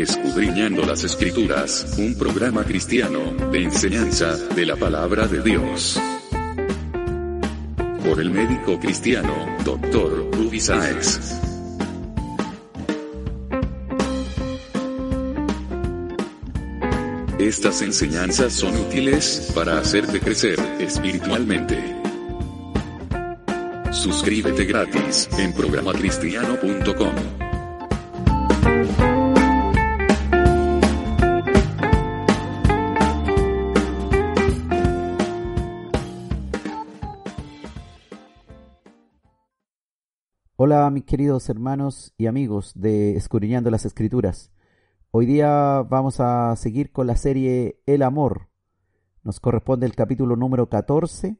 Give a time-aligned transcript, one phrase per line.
[0.00, 3.20] Escudriñando las Escrituras, un programa cristiano,
[3.52, 6.00] de enseñanza, de la palabra de Dios.
[8.02, 10.30] Por el médico cristiano, Dr.
[10.32, 11.38] Ruby Sáez.
[17.38, 21.78] Estas enseñanzas son útiles para hacerte crecer espiritualmente.
[23.92, 27.49] Suscríbete gratis en programacristiano.com.
[40.62, 44.52] Hola mis queridos hermanos y amigos de Escudriñando las Escrituras.
[45.10, 48.50] Hoy día vamos a seguir con la serie El Amor.
[49.22, 51.38] Nos corresponde el capítulo número 14.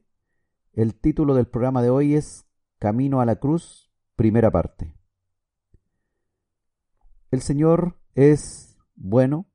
[0.73, 2.47] El título del programa de hoy es
[2.79, 4.95] Camino a la Cruz, primera parte.
[7.29, 9.45] El Señor es bueno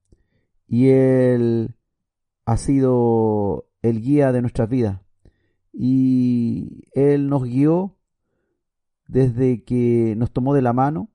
[0.68, 1.74] y Él
[2.44, 5.00] ha sido el guía de nuestras vidas.
[5.72, 7.95] Y Él nos guió
[9.06, 11.10] desde que nos tomó de la mano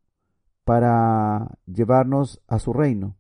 [0.64, 3.18] para llevarnos a su reino.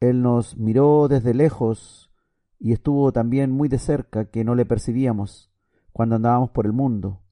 [0.00, 2.12] Él nos miró desde lejos
[2.58, 5.50] y estuvo también muy de cerca que no le percibíamos
[5.92, 7.22] cuando andábamos por el mundo.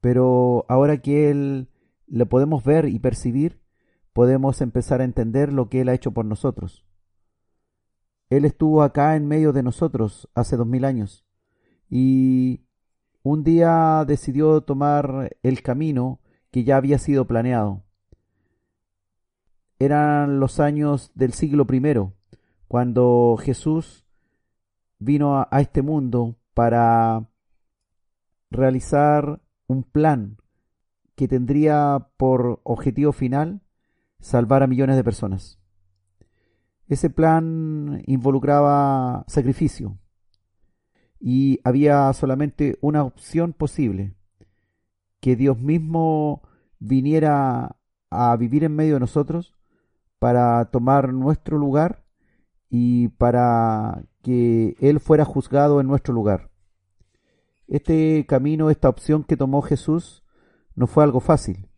[0.00, 1.68] Pero ahora que Él
[2.06, 3.60] le podemos ver y percibir,
[4.12, 6.86] podemos empezar a entender lo que Él ha hecho por nosotros.
[8.30, 11.26] Él estuvo acá en medio de nosotros hace dos mil años
[11.90, 12.64] y
[13.22, 16.20] un día decidió tomar el camino
[16.50, 17.82] que ya había sido planeado.
[19.78, 22.12] Eran los años del siglo I,
[22.68, 24.04] cuando Jesús
[24.98, 27.28] vino a, a este mundo para
[28.50, 30.36] realizar un plan
[31.14, 33.60] que tendría por objetivo final
[34.20, 35.58] salvar a millones de personas.
[36.88, 39.98] Ese plan involucraba sacrificio
[41.24, 44.16] y había solamente una opción posible,
[45.20, 46.42] que Dios mismo
[46.80, 47.76] viniera
[48.10, 49.54] a vivir en medio de nosotros
[50.18, 52.02] para tomar nuestro lugar
[52.68, 56.50] y para que Él fuera juzgado en nuestro lugar.
[57.68, 60.24] Este camino, esta opción que tomó Jesús,
[60.74, 61.68] no fue algo fácil.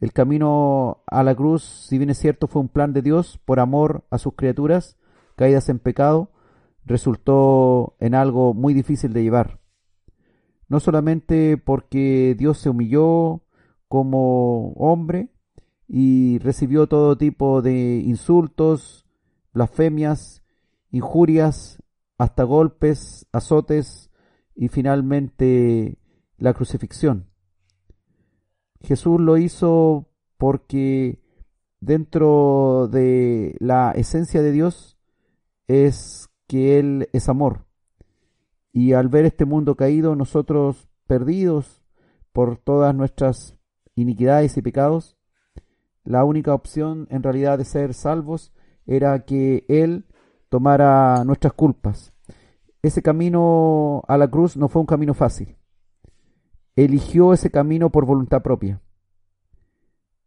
[0.00, 3.60] El camino a la cruz, si bien es cierto, fue un plan de Dios por
[3.60, 4.96] amor a sus criaturas
[5.36, 6.30] caídas en pecado,
[6.86, 9.60] resultó en algo muy difícil de llevar.
[10.68, 13.42] No solamente porque Dios se humilló
[13.88, 15.28] como hombre
[15.86, 19.06] y recibió todo tipo de insultos,
[19.52, 20.42] blasfemias,
[20.90, 21.82] injurias,
[22.18, 24.10] hasta golpes, azotes,
[24.56, 25.98] y finalmente
[26.38, 27.28] la crucifixión.
[28.80, 30.08] Jesús lo hizo
[30.38, 31.20] porque
[31.80, 34.98] dentro de la esencia de Dios
[35.68, 37.66] es que Él es amor.
[38.72, 41.82] Y al ver este mundo caído, nosotros perdidos
[42.32, 43.56] por todas nuestras
[43.94, 45.16] iniquidades y pecados,
[46.04, 48.52] la única opción en realidad de ser salvos
[48.86, 50.06] era que Él
[50.48, 52.12] tomara nuestras culpas
[52.86, 55.56] ese camino a la cruz no fue un camino fácil.
[56.76, 58.80] Eligió ese camino por voluntad propia.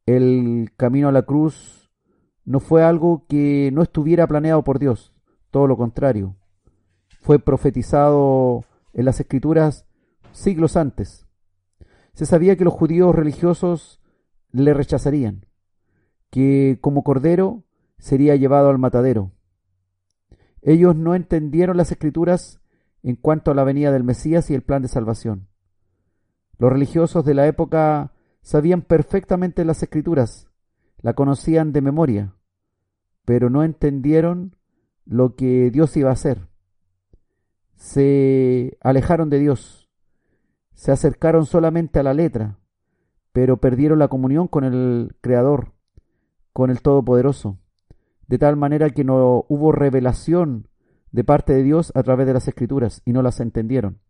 [0.05, 1.89] El camino a la cruz
[2.43, 5.13] no fue algo que no estuviera planeado por Dios,
[5.51, 6.35] todo lo contrario.
[7.21, 9.85] Fue profetizado en las escrituras
[10.31, 11.27] siglos antes.
[12.13, 14.01] Se sabía que los judíos religiosos
[14.51, 15.45] le rechazarían,
[16.29, 17.63] que como cordero
[17.97, 19.31] sería llevado al matadero,
[20.61, 22.59] ellos no entendieron las escrituras
[23.01, 25.47] en cuanto a la venida del Mesías y el plan de salvación.
[26.57, 30.49] Los religiosos de la época sabían perfectamente las escrituras,
[31.01, 32.35] la conocían de memoria,
[33.23, 34.57] pero no entendieron
[35.09, 36.47] lo que Dios iba a hacer.
[37.75, 39.89] Se alejaron de Dios,
[40.73, 42.59] se acercaron solamente a la letra,
[43.33, 45.73] pero perdieron la comunión con el Creador,
[46.53, 47.57] con el Todopoderoso
[48.29, 50.67] de tal manera que no hubo revelación
[51.11, 54.01] de parte de Dios a través de las escrituras y no las entendieron.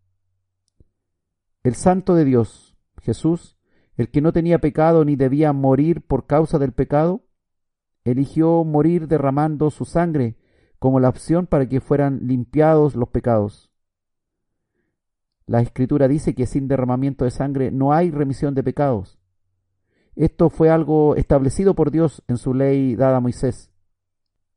[1.64, 3.58] El santo de Dios, Jesús,
[3.96, 7.24] el que no tenía pecado ni debía morir por causa del pecado,
[8.04, 10.36] eligió morir derramando su sangre
[10.80, 13.70] como la opción para que fueran limpiados los pecados.
[15.46, 19.20] La escritura dice que sin derramamiento de sangre no hay remisión de pecados.
[20.16, 23.72] Esto fue algo establecido por Dios en su ley dada a Moisés.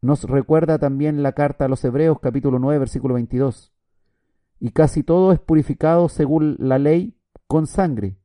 [0.01, 3.73] Nos recuerda también la carta a los Hebreos capítulo 9 versículo 22.
[4.61, 7.17] Y casi todo es purificado según la ley
[7.47, 8.17] con sangre.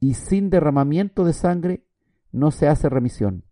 [0.00, 1.84] Y sin derramamiento de sangre
[2.30, 3.44] no se hace remisión.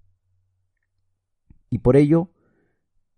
[1.69, 2.31] y por ello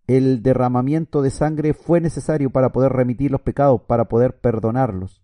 [0.09, 5.23] el derramamiento de sangre fue necesario para poder remitir los pecados, para poder perdonarlos.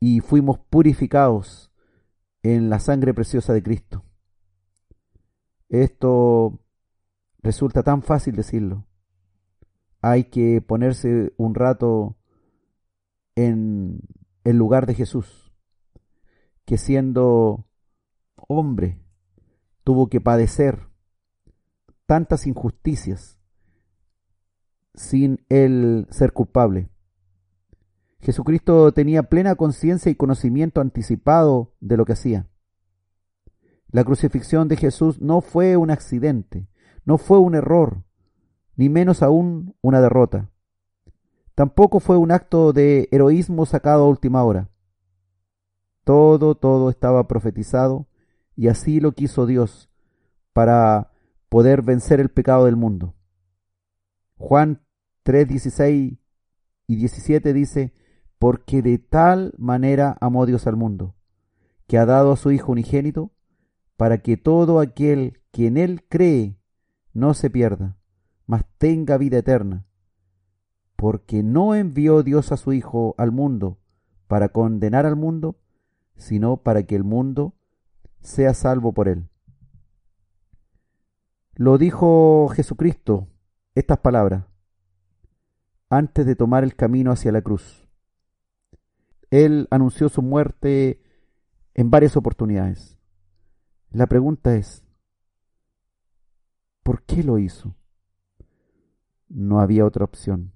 [0.00, 1.72] Y fuimos purificados
[2.42, 4.04] en la sangre preciosa de Cristo.
[5.68, 6.58] Esto
[7.42, 8.84] resulta tan fácil decirlo.
[10.02, 12.16] Hay que ponerse un rato
[13.36, 14.00] en
[14.42, 15.52] el lugar de Jesús,
[16.64, 17.68] que siendo
[18.48, 19.00] hombre
[19.84, 20.85] tuvo que padecer
[22.06, 23.38] tantas injusticias
[24.94, 26.88] sin él ser culpable.
[28.20, 32.48] Jesucristo tenía plena conciencia y conocimiento anticipado de lo que hacía.
[33.90, 36.66] La crucifixión de Jesús no fue un accidente,
[37.04, 38.02] no fue un error,
[38.74, 40.50] ni menos aún una derrota.
[41.54, 44.68] Tampoco fue un acto de heroísmo sacado a última hora.
[46.04, 48.06] Todo, todo estaba profetizado
[48.56, 49.88] y así lo quiso Dios
[50.52, 51.12] para
[51.48, 53.14] poder vencer el pecado del mundo.
[54.36, 54.82] Juan
[55.22, 56.18] 3, 16
[56.86, 57.94] y 17 dice,
[58.38, 61.16] porque de tal manera amó Dios al mundo,
[61.86, 63.32] que ha dado a su Hijo unigénito,
[63.96, 66.58] para que todo aquel que en Él cree
[67.12, 67.96] no se pierda,
[68.46, 69.86] mas tenga vida eterna
[70.96, 73.78] porque no envió Dios a su Hijo al mundo
[74.26, 75.56] para condenar al mundo,
[76.16, 77.54] sino para que el mundo
[78.20, 79.28] sea salvo por él.
[81.58, 83.28] Lo dijo Jesucristo
[83.74, 84.44] estas palabras
[85.88, 87.88] antes de tomar el camino hacia la cruz.
[89.30, 91.00] Él anunció su muerte
[91.72, 92.98] en varias oportunidades.
[93.88, 94.84] La pregunta es,
[96.82, 97.74] ¿por qué lo hizo?
[99.30, 100.52] No había otra opción.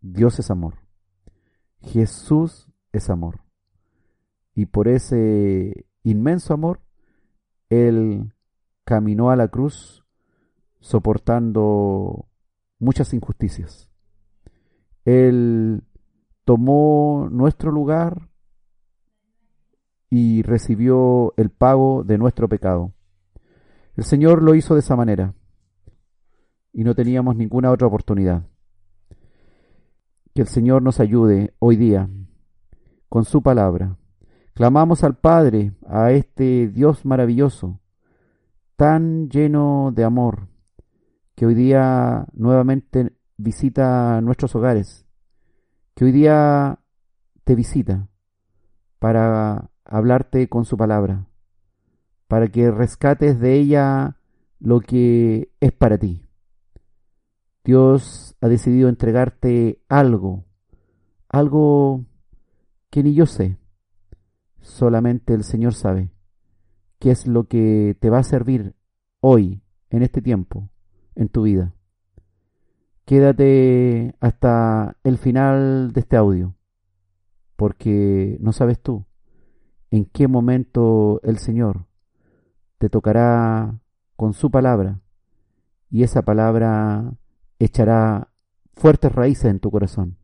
[0.00, 0.76] Dios es amor.
[1.80, 3.42] Jesús es amor.
[4.54, 6.80] Y por ese inmenso amor,
[7.68, 8.32] Él
[8.84, 10.04] caminó a la cruz
[10.80, 12.26] soportando
[12.78, 13.88] muchas injusticias.
[15.04, 15.82] Él
[16.44, 18.28] tomó nuestro lugar
[20.10, 22.92] y recibió el pago de nuestro pecado.
[23.96, 25.34] El Señor lo hizo de esa manera
[26.72, 28.46] y no teníamos ninguna otra oportunidad.
[30.34, 32.08] Que el Señor nos ayude hoy día
[33.08, 33.98] con su palabra.
[34.54, 37.81] Clamamos al Padre, a este Dios maravilloso,
[38.82, 40.48] tan lleno de amor,
[41.36, 45.06] que hoy día nuevamente visita nuestros hogares,
[45.94, 46.80] que hoy día
[47.44, 48.08] te visita
[48.98, 51.28] para hablarte con su palabra,
[52.26, 54.16] para que rescates de ella
[54.58, 56.28] lo que es para ti.
[57.62, 60.44] Dios ha decidido entregarte algo,
[61.28, 62.04] algo
[62.90, 63.58] que ni yo sé.
[64.60, 66.10] Solamente el Señor sabe
[67.02, 68.76] qué es lo que te va a servir
[69.18, 69.60] hoy,
[69.90, 70.70] en este tiempo,
[71.16, 71.74] en tu vida.
[73.04, 76.54] Quédate hasta el final de este audio,
[77.56, 79.04] porque no sabes tú
[79.90, 81.86] en qué momento el Señor
[82.78, 83.80] te tocará
[84.14, 85.00] con su palabra
[85.90, 87.14] y esa palabra
[87.58, 88.32] echará
[88.74, 90.18] fuertes raíces en tu corazón.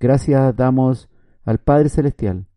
[0.00, 1.08] Gracias damos
[1.44, 2.48] al Padre Celestial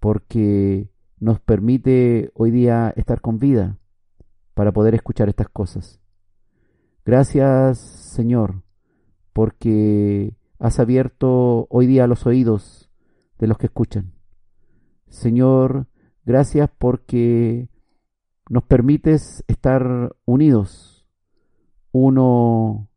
[0.00, 0.88] porque
[1.20, 3.78] nos permite hoy día estar con vida
[4.54, 6.00] para poder escuchar estas cosas.
[7.04, 8.62] Gracias Señor
[9.32, 12.90] porque has abierto hoy día los oídos
[13.38, 14.12] de los que escuchan.
[15.08, 15.86] Señor,
[16.24, 17.68] gracias porque
[18.50, 21.06] nos permites estar unidos
[21.92, 22.88] uno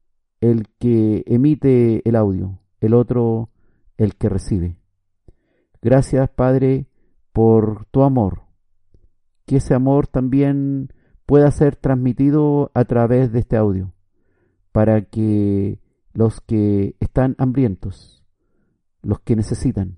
[0.42, 3.50] el que emite el audio, el otro
[3.98, 4.78] el que recibe.
[5.82, 6.88] Gracias, Padre,
[7.34, 8.44] por tu amor.
[9.46, 10.94] Que ese amor también
[11.26, 13.94] pueda ser transmitido a través de este audio,
[14.72, 15.80] para que
[16.14, 18.26] los que están hambrientos,
[19.02, 19.98] los que necesitan,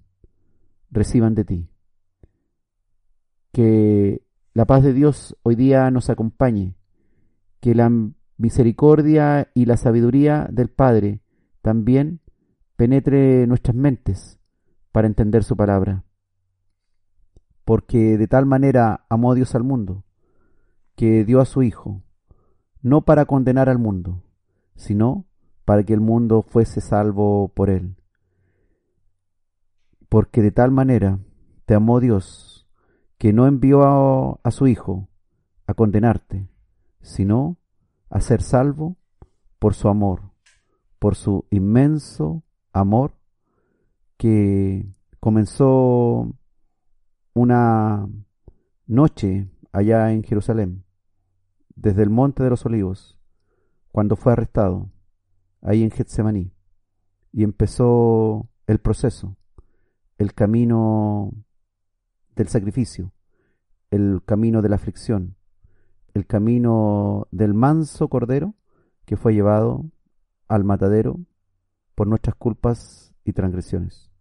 [0.92, 1.70] reciban de ti.
[3.52, 4.24] Que
[4.54, 6.76] la paz de Dios hoy día nos acompañe,
[7.60, 7.92] que la
[8.38, 11.22] misericordia y la sabiduría del Padre
[11.62, 12.20] también
[12.76, 14.40] penetre nuestras mentes
[14.92, 16.04] para entender su palabra.
[17.66, 20.04] Porque de tal manera amó Dios al mundo,
[20.96, 22.04] que dio a su Hijo,
[22.82, 24.22] no para condenar al mundo,
[24.76, 25.26] sino
[25.66, 27.96] para que el mundo fuese salvo por él.
[30.10, 31.20] Porque de tal manera
[31.66, 32.68] te amó Dios,
[33.18, 35.08] que no envió a, a su Hijo
[35.66, 36.50] a condenarte,
[37.02, 37.58] sino
[38.10, 38.98] a ser salvo
[39.60, 40.34] por su amor,
[41.00, 42.44] por su inmenso
[42.74, 43.14] amor
[44.18, 44.86] que
[45.20, 46.34] comenzó
[47.34, 48.08] una
[48.86, 50.84] noche allá en Jerusalén,
[51.76, 53.20] desde el Monte de los Olivos,
[53.92, 54.90] cuando fue arrestado,
[55.62, 56.52] ahí en Getsemaní,
[57.32, 59.36] y empezó el proceso,
[60.18, 61.32] el camino
[62.36, 63.12] del sacrificio,
[63.90, 65.36] el camino de la aflicción,
[66.14, 68.54] el camino del manso cordero
[69.06, 69.86] que fue llevado
[70.48, 71.20] al matadero
[71.96, 74.13] por nuestras culpas y transgresiones.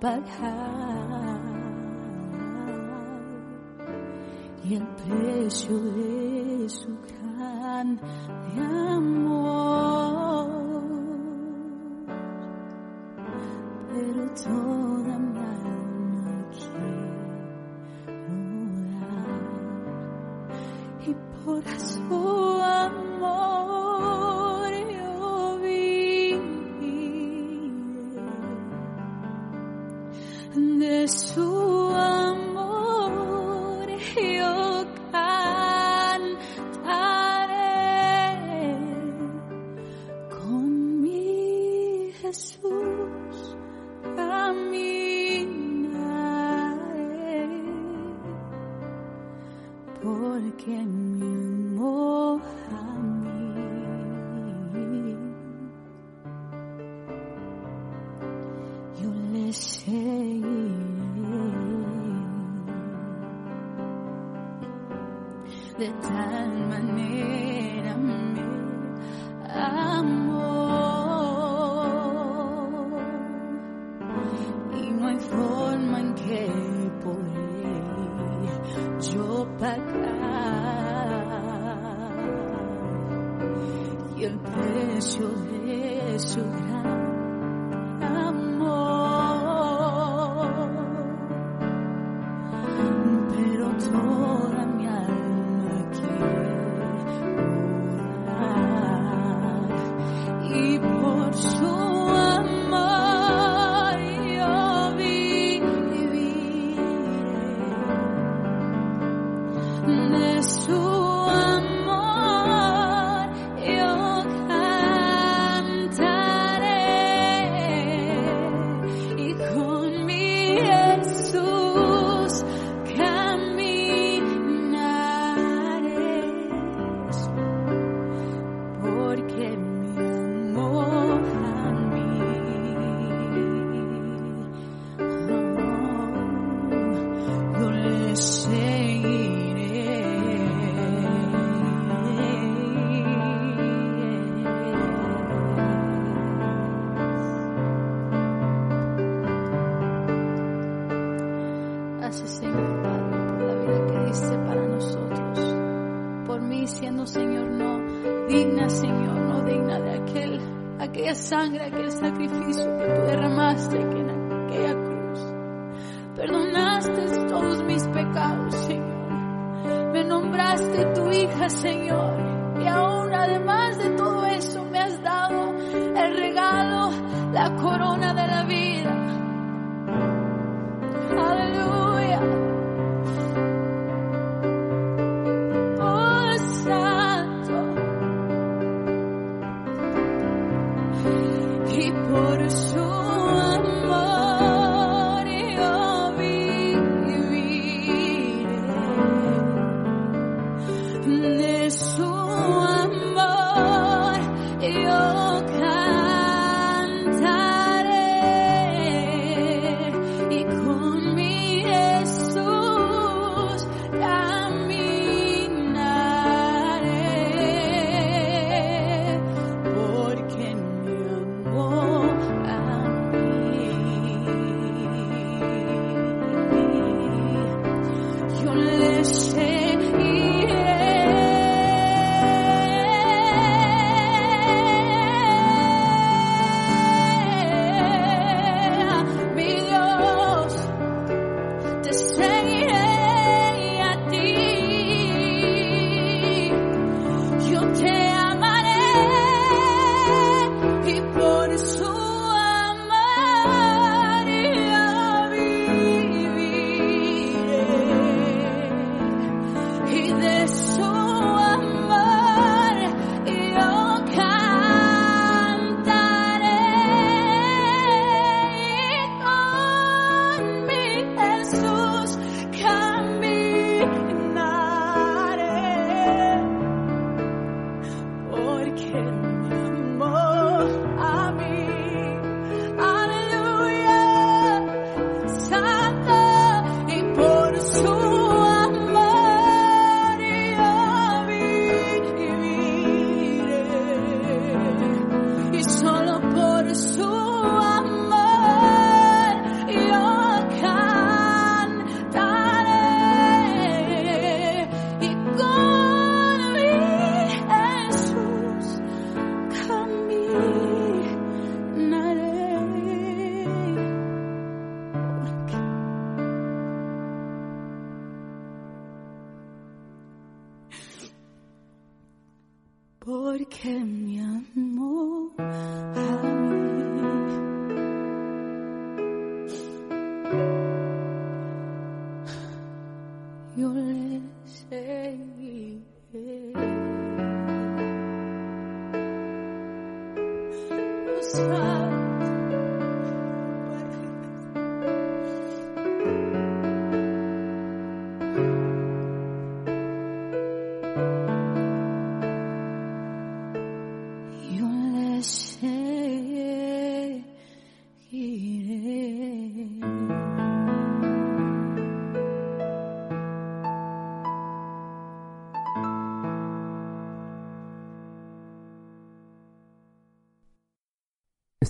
[0.00, 0.20] 不喊，
[4.62, 4.80] 以耶
[5.48, 6.86] 稣的血
[7.36, 7.98] 汗。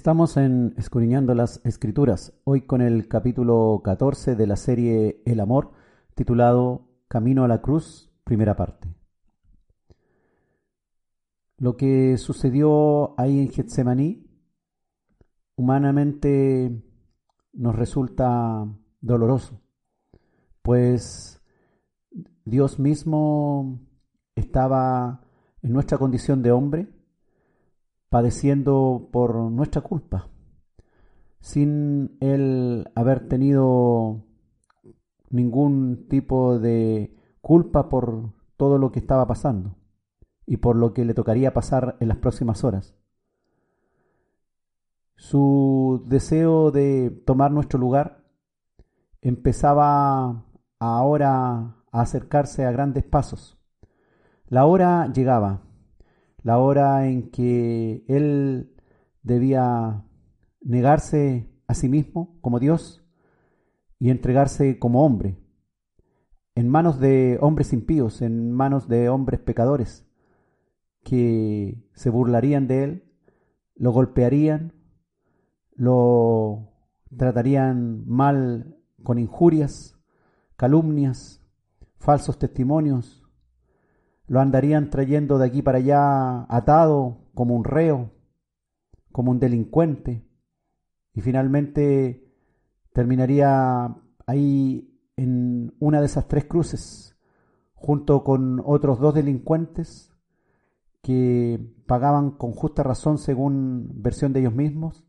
[0.09, 5.73] Estamos en Escudriñando las Escrituras, hoy con el capítulo 14 de la serie El Amor,
[6.15, 8.89] titulado Camino a la Cruz, primera parte.
[11.59, 14.27] Lo que sucedió ahí en Getsemaní,
[15.57, 16.83] humanamente
[17.53, 18.67] nos resulta
[19.03, 19.61] doloroso,
[20.63, 21.43] pues
[22.47, 23.79] Dios mismo
[24.37, 25.21] estaba
[25.61, 26.98] en nuestra condición de hombre,
[28.09, 30.29] padeciendo por nuestra culpa,
[31.41, 34.25] sin él haber tenido
[35.31, 39.77] ningún tipo de culpa por todo lo que estaba pasando
[40.47, 42.95] y por lo que le tocaría pasar en las próximas horas.
[45.17, 48.25] Su deseo de tomar nuestro lugar
[49.21, 50.45] empezaba
[50.79, 53.59] ahora a acercarse a grandes pasos.
[54.47, 55.63] La hora llegaba,
[56.49, 58.75] la hora en que él
[59.23, 60.07] debía
[60.63, 63.05] negarse a sí mismo como Dios
[63.99, 65.37] y entregarse como hombre,
[66.55, 70.07] en manos de hombres impíos, en manos de hombres pecadores,
[71.05, 73.13] que se burlarían de él,
[73.75, 74.73] lo golpearían,
[75.75, 76.73] lo
[77.15, 80.01] tratarían mal con injurias,
[80.57, 81.47] calumnias,
[81.99, 83.28] falsos testimonios,
[84.29, 88.13] lo andarían trayendo de aquí para allá atado como un reo,
[89.11, 90.29] como un delincuente,
[91.15, 92.31] y finalmente
[92.93, 97.17] terminaría ahí en una de esas tres cruces,
[97.75, 100.13] junto con otros dos delincuentes
[101.03, 105.07] que pagaban con justa razón, según versión de ellos mismos,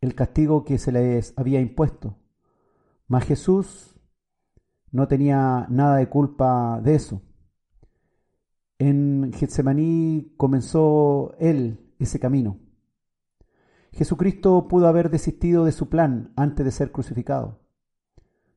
[0.00, 2.18] el castigo que se les había impuesto.
[3.08, 4.00] Mas Jesús
[4.92, 7.22] no tenía nada de culpa de eso.
[8.78, 12.58] En Getsemaní comenzó él ese camino.
[13.92, 17.60] Jesucristo pudo haber desistido de su plan antes de ser crucificado.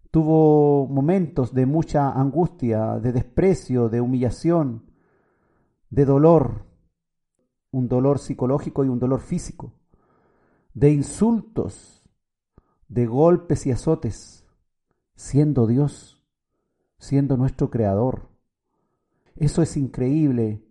[0.10, 4.92] Tuvo momentos de mucha angustia, de desprecio, de humillación,
[5.92, 6.66] de dolor,
[7.72, 9.74] un dolor psicológico y un dolor físico,
[10.74, 12.04] de insultos,
[12.88, 14.46] de golpes y azotes,
[15.16, 16.24] siendo Dios,
[16.98, 18.30] siendo nuestro Creador.
[19.38, 20.63] Eso es increíble,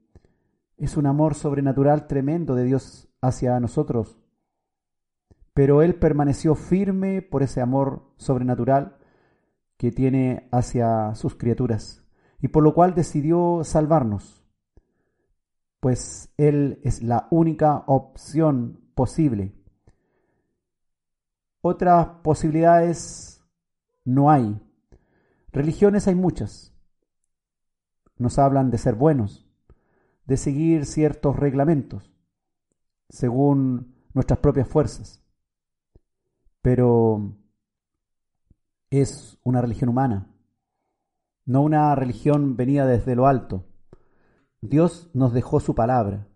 [0.76, 4.18] es un amor sobrenatural tremendo de Dios hacia nosotros.
[5.54, 8.98] Pero Él permaneció firme por ese amor sobrenatural
[9.78, 12.04] que tiene hacia sus criaturas,
[12.40, 14.46] y por lo cual decidió salvarnos
[15.86, 19.54] pues Él es la única opción posible.
[21.60, 23.40] Otras posibilidades
[24.04, 24.60] no hay.
[25.52, 26.75] Religiones hay muchas.
[28.18, 29.46] Nos hablan de ser buenos,
[30.26, 32.12] de seguir ciertos reglamentos,
[33.08, 35.22] según nuestras propias fuerzas.
[36.62, 37.36] Pero
[38.90, 40.28] es una religión humana,
[41.44, 43.64] no una religión venida desde lo alto
[44.68, 46.26] Dios nos dejó su palabra.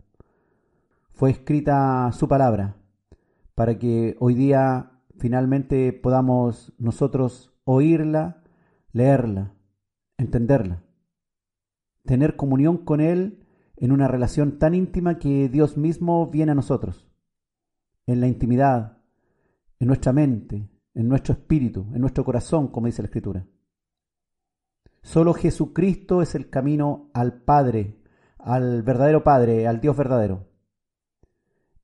[1.11, 2.77] Fue escrita su palabra
[3.55, 8.43] para que hoy día finalmente podamos nosotros oírla,
[8.93, 9.53] leerla,
[10.17, 10.83] entenderla,
[12.05, 13.45] tener comunión con Él
[13.77, 17.07] en una relación tan íntima que Dios mismo viene a nosotros,
[18.05, 18.97] en la intimidad,
[19.79, 23.45] en nuestra mente, en nuestro espíritu, en nuestro corazón, como dice la Escritura.
[25.01, 28.01] Solo Jesucristo es el camino al Padre
[28.43, 30.47] al verdadero Padre, al Dios verdadero.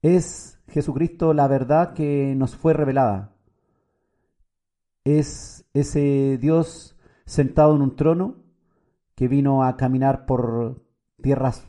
[0.02, 3.36] Es Jesucristo la verdad que nos fue revelada.
[5.04, 8.44] Es ese Dios sentado en un trono
[9.18, 10.86] que vino a caminar por
[11.22, 11.68] tierras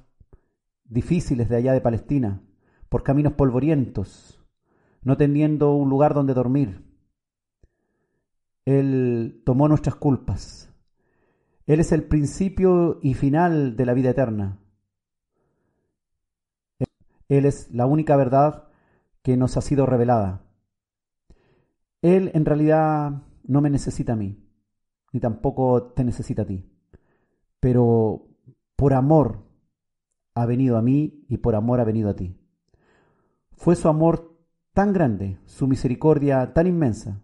[0.85, 2.43] difíciles de allá de Palestina,
[2.91, 4.39] por caminos polvorientos,
[5.03, 6.85] no teniendo un lugar donde dormir.
[8.67, 10.71] Él tomó nuestras culpas.
[11.67, 14.59] Él es el principio y final de la vida eterna
[17.29, 18.69] Él es la única verdad
[19.23, 20.43] que nos ha sido revelada.
[22.03, 24.39] Él en realidad no me necesita a mí,
[25.13, 26.78] ni tampoco te necesita a ti.
[27.61, 28.27] Pero
[28.77, 29.45] por amor
[30.35, 32.37] ha venido a mí y por amor ha venido a ti.
[33.57, 34.39] Fue su amor
[34.73, 37.21] tan grande, su misericordia tan inmensa,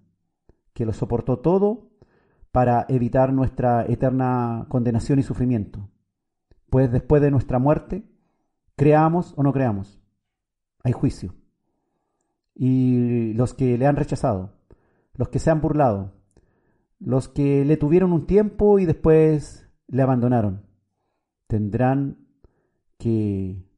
[0.73, 1.91] que lo soportó todo
[2.51, 5.89] para evitar nuestra eterna condenación y sufrimiento.
[6.71, 8.05] Pues después de nuestra muerte,
[8.75, 10.01] creamos o no creamos,
[10.83, 11.35] hay juicio.
[12.55, 14.53] Y los que le han rechazado,
[15.15, 16.13] los que se han burlado,
[16.99, 20.67] los que le tuvieron un tiempo y después le abandonaron,
[21.47, 22.27] tendrán
[22.99, 23.69] que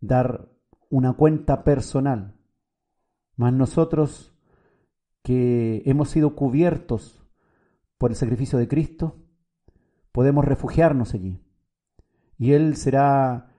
[0.00, 0.50] dar
[0.90, 2.36] una cuenta personal.
[3.36, 4.34] Mas nosotros
[5.22, 7.24] que hemos sido cubiertos
[7.96, 9.22] por el sacrificio de Cristo,
[10.10, 11.40] podemos refugiarnos allí.
[12.36, 13.52] Y Él será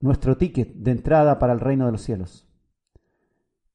[0.00, 2.48] nuestro ticket de entrada para el reino de los cielos.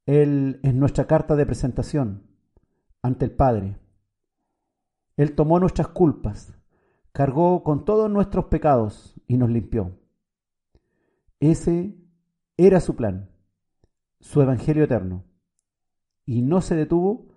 [0.05, 2.27] Él es nuestra carta de presentación
[3.01, 3.79] ante el Padre.
[5.17, 6.53] Él tomó nuestras culpas,
[7.15, 9.97] cargó con todos nuestros pecados y nos limpió.
[11.39, 11.95] Ese
[12.57, 13.29] era su plan,
[14.19, 15.23] su evangelio eterno.
[16.25, 17.29] Y no se detuvo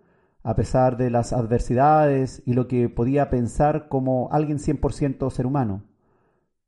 [0.43, 5.85] a pesar de las adversidades y lo que podía pensar como alguien 100% ser humano,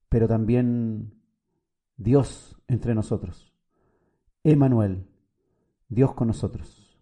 [0.08, 1.20] pero también
[1.96, 3.52] Dios entre nosotros.
[4.44, 5.08] Emanuel,
[5.88, 6.96] Dios con nosotros.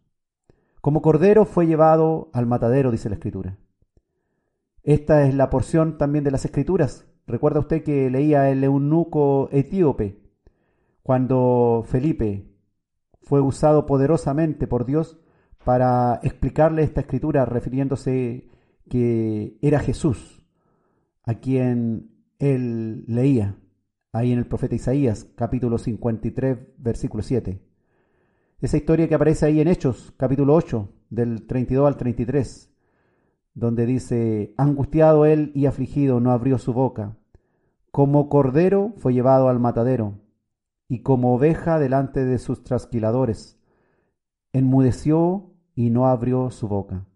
[0.80, 3.58] Como cordero fue llevado al matadero, dice la escritura.
[4.88, 7.04] Esta es la porción también de las escrituras.
[7.26, 10.18] Recuerda usted que leía el eunuco etíope
[11.02, 12.54] cuando Felipe
[13.20, 15.20] fue usado poderosamente por Dios
[15.62, 18.48] para explicarle esta escritura refiriéndose
[18.88, 20.42] que era Jesús
[21.22, 23.58] a quien él leía
[24.12, 27.60] ahí en el profeta Isaías capítulo 53 versículo 7.
[28.62, 32.67] Esa historia que aparece ahí en Hechos capítulo 8 del 32 al 33
[33.58, 37.16] donde dice, angustiado él y afligido no abrió su boca,
[37.90, 40.20] como cordero fue llevado al matadero,
[40.88, 43.58] y como oveja delante de sus trasquiladores,
[44.52, 47.06] enmudeció y no abrió su boca.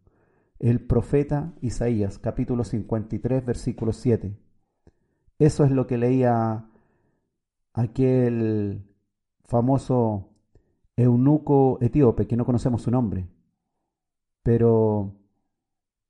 [0.58, 4.36] El profeta Isaías, capítulo 53, versículo 7.
[5.38, 6.66] Eso es lo que leía
[7.72, 8.84] aquel
[9.44, 10.28] famoso
[10.96, 13.28] eunuco etíope, que no conocemos su nombre,
[14.42, 15.21] pero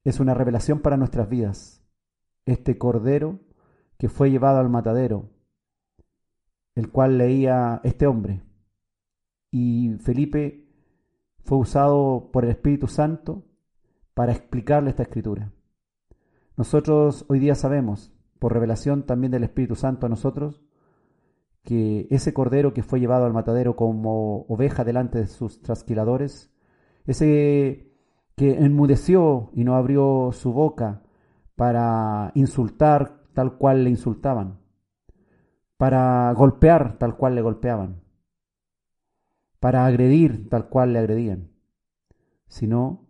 [0.05, 1.83] es una revelación para nuestras vidas.
[2.45, 3.41] Este cordero
[3.99, 5.31] que fue llevado al matadero,
[6.75, 8.43] el cual leía este hombre.
[9.51, 10.67] Y Felipe
[11.45, 13.45] fue usado por el Espíritu Santo
[14.15, 15.53] para explicarle esta escritura.
[16.57, 20.62] Nosotros hoy día sabemos, por revelación también del Espíritu Santo a nosotros,
[21.62, 26.53] que ese cordero que fue llevado al matadero como oveja delante de sus trasquiladores,
[27.07, 27.91] ese
[28.37, 31.03] que enmudeció y no abrió su boca
[31.57, 34.61] para insultar tal cual le insultaban,
[35.77, 38.03] para golpear tal cual le golpeaban,
[39.61, 41.51] para agredir tal cual le agredían,
[42.49, 43.07] sino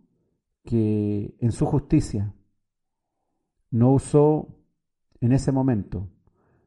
[0.63, 2.33] que en su justicia
[3.69, 4.47] no usó
[5.19, 6.09] en ese momento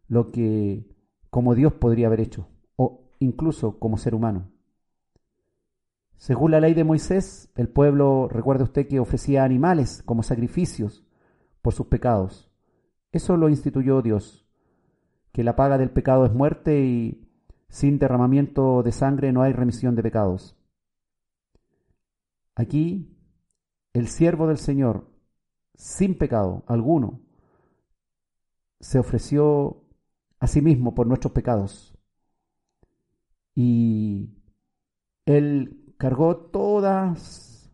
[0.08, 0.86] lo que
[1.30, 4.50] como Dios podría haber hecho, o incluso como ser humano.
[6.16, 11.04] Según la ley de Moisés, el pueblo, recuerde usted que ofrecía animales como sacrificios
[11.62, 12.50] por sus pecados.
[13.12, 14.46] Eso lo instituyó Dios,
[15.32, 17.28] que la paga del pecado es muerte y
[17.68, 20.56] sin derramamiento de sangre no hay remisión de pecados.
[22.54, 23.14] Aquí,
[23.92, 25.10] el siervo del Señor,
[25.74, 27.20] sin pecado alguno,
[28.80, 29.82] se ofreció
[30.38, 31.98] a sí mismo por nuestros pecados.
[33.54, 34.30] Y
[35.26, 37.70] él cargó todas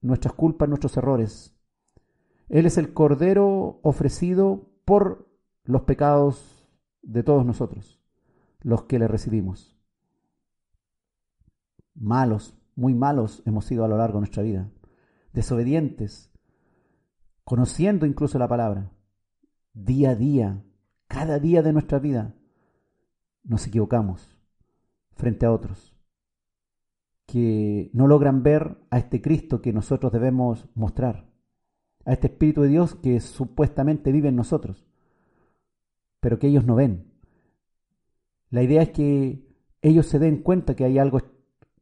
[0.00, 1.54] nuestras culpas, nuestros errores.
[2.48, 5.28] Él es el Cordero ofrecido por
[5.64, 6.66] los pecados
[7.02, 8.00] de todos nosotros,
[8.60, 9.76] los que le recibimos.
[11.94, 14.70] Malos, muy malos hemos sido a lo largo de nuestra vida,
[15.32, 16.30] desobedientes,
[17.44, 18.92] conociendo incluso la palabra,
[19.74, 20.64] día a día,
[21.06, 22.34] cada día de nuestra vida,
[23.42, 24.38] nos equivocamos
[25.16, 25.97] frente a otros
[27.28, 31.28] que no logran ver a este Cristo que nosotros debemos mostrar,
[32.06, 34.86] a este Espíritu de Dios que supuestamente vive en nosotros,
[36.20, 37.12] pero que ellos no ven.
[38.48, 39.46] La idea es que
[39.82, 41.20] ellos se den cuenta que hay algo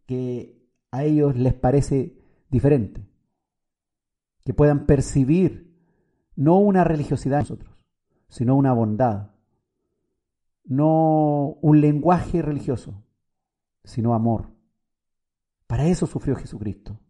[0.04, 2.18] que a ellos les parece
[2.50, 3.06] diferente,
[4.44, 5.78] que puedan percibir
[6.34, 7.76] no una religiosidad en nosotros,
[8.26, 9.30] sino una bondad,
[10.64, 13.04] no un lenguaje religioso,
[13.84, 14.55] sino amor.
[15.66, 17.00] Para eso sufrió Jesucristo.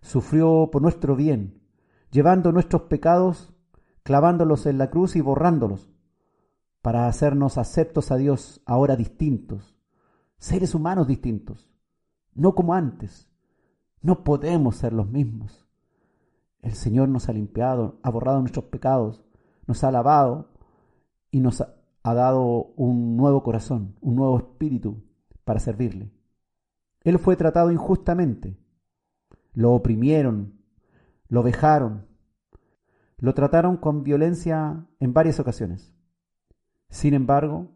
[0.00, 1.62] Sufrió por nuestro bien,
[2.10, 3.54] llevando nuestros pecados,
[4.02, 5.90] clavándolos en la cruz y borrándolos,
[6.82, 9.74] para hacernos aceptos a Dios ahora distintos,
[10.38, 11.68] seres humanos distintos,
[12.34, 13.28] no como antes.
[14.02, 15.66] No podemos ser los mismos.
[16.60, 19.24] El Señor nos ha limpiado, ha borrado nuestros pecados,
[19.66, 20.50] nos ha lavado
[21.30, 25.02] y nos ha dado un nuevo corazón, un nuevo espíritu
[25.44, 26.15] para servirle.
[27.06, 28.58] Él fue tratado injustamente.
[29.52, 30.58] Lo oprimieron,
[31.28, 32.04] lo vejaron,
[33.18, 35.94] lo trataron con violencia en varias ocasiones.
[36.88, 37.70] Sin embargo,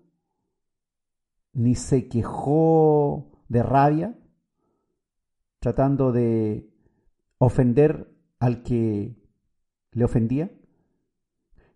[1.52, 4.18] ni se quejó de rabia,
[5.60, 6.68] tratando de
[7.38, 9.16] ofender al que
[9.92, 10.50] le ofendía,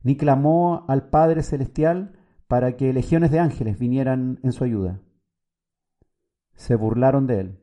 [0.03, 5.04] ni clamó al Padre Celestial para que legiones de ángeles vinieran en su ayuda.
[6.55, 7.59] Se burlaron de él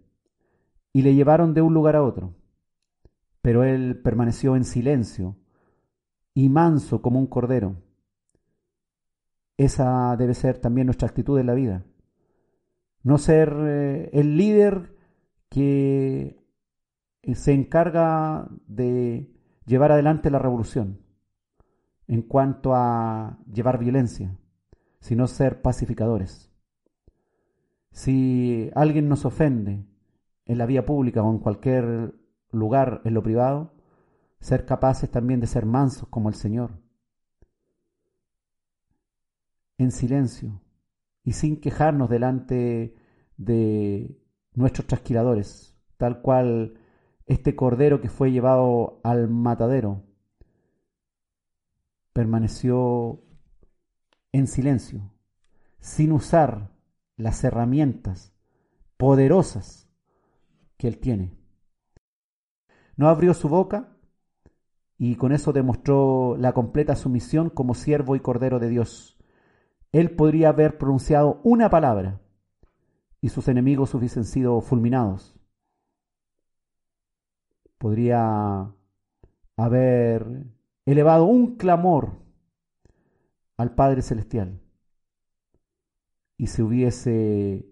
[0.94, 2.36] y le llevaron de un lugar a otro,
[3.42, 5.38] pero él permaneció en silencio
[6.34, 7.76] y manso como un cordero.
[9.58, 11.86] Esa debe ser también nuestra actitud en la vida.
[13.04, 14.96] No ser eh, el líder
[15.50, 16.40] que
[17.34, 19.32] se encarga de
[19.66, 21.00] llevar adelante la revolución
[22.08, 24.38] en cuanto a llevar violencia,
[25.00, 26.51] sino ser pacificadores.
[27.92, 29.86] Si alguien nos ofende
[30.46, 32.16] en la vía pública o en cualquier
[32.52, 33.74] lugar en lo privado,
[34.40, 36.72] ser capaces también de ser mansos como el Señor,
[39.78, 40.62] en silencio
[41.24, 42.96] y sin quejarnos delante
[43.38, 44.20] de
[44.54, 46.80] nuestros trasquiladores, tal cual
[47.26, 50.04] este cordero que fue llevado al matadero
[52.14, 53.24] permaneció
[54.32, 55.12] en silencio,
[55.80, 56.71] sin usar
[57.22, 58.34] las herramientas
[58.98, 59.90] poderosas
[60.78, 61.38] que él tiene.
[62.96, 63.96] No abrió su boca
[64.98, 69.18] y con eso demostró la completa sumisión como siervo y cordero de Dios.
[69.92, 72.22] Él podría haber pronunciado una palabra
[73.20, 75.36] y sus enemigos hubiesen sido fulminados.
[77.78, 78.72] Podría
[79.58, 80.46] haber
[80.86, 82.20] elevado un clamor
[83.58, 84.61] al Padre Celestial
[86.42, 87.72] y se hubiese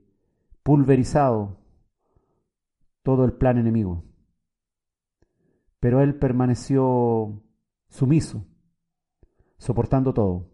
[0.62, 1.58] pulverizado
[3.02, 4.04] todo el plan enemigo.
[5.80, 7.42] Pero él permaneció
[7.88, 8.46] sumiso,
[9.58, 10.52] soportando todo.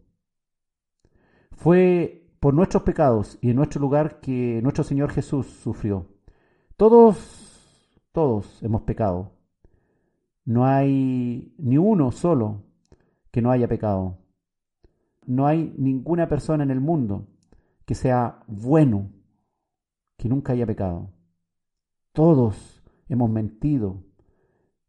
[1.52, 6.08] Fue por nuestros pecados y en nuestro lugar que nuestro Señor Jesús sufrió.
[6.78, 9.34] Todos, todos hemos pecado.
[10.46, 12.64] No hay ni uno solo
[13.30, 14.20] que no haya pecado.
[15.26, 17.28] No hay ninguna persona en el mundo
[17.86, 19.12] que sea bueno,
[20.18, 21.12] que nunca haya pecado.
[22.12, 24.04] Todos hemos mentido,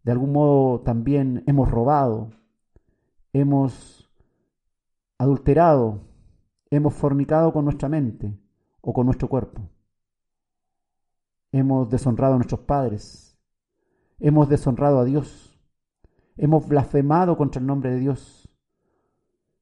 [0.03, 2.31] de algún modo también hemos robado,
[3.33, 4.11] hemos
[5.19, 6.01] adulterado,
[6.71, 8.39] hemos fornicado con nuestra mente
[8.81, 9.69] o con nuestro cuerpo.
[11.53, 13.39] Hemos deshonrado a nuestros padres,
[14.19, 15.59] hemos deshonrado a Dios,
[16.37, 18.49] hemos blasfemado contra el nombre de Dios,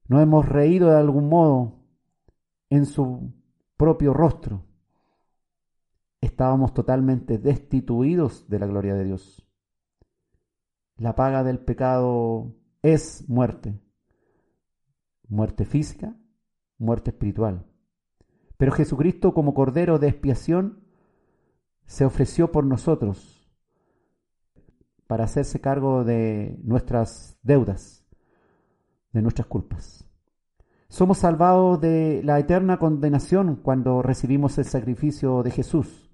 [0.07, 1.74] no hemos reído de algún modo
[2.69, 3.33] en su
[3.77, 4.65] propio rostro.
[6.21, 9.47] Estábamos totalmente destituidos de la gloria de Dios.
[10.97, 13.79] La paga del pecado es muerte.
[15.27, 16.15] Muerte física,
[16.77, 17.65] muerte espiritual.
[18.57, 20.83] Pero Jesucristo como Cordero de expiación
[21.85, 23.51] se ofreció por nosotros
[25.07, 28.05] para hacerse cargo de nuestras deudas
[29.15, 30.04] de nuestras culpas.
[30.87, 36.09] Somos salvados de la eterna condenación cuando recibimos el sacrificio de Jesús,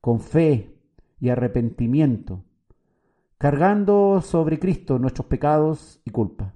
[0.00, 0.76] con fe
[1.20, 2.44] y arrepentimiento,
[3.38, 6.54] cargando sobre Cristo nuestros pecados y culpa.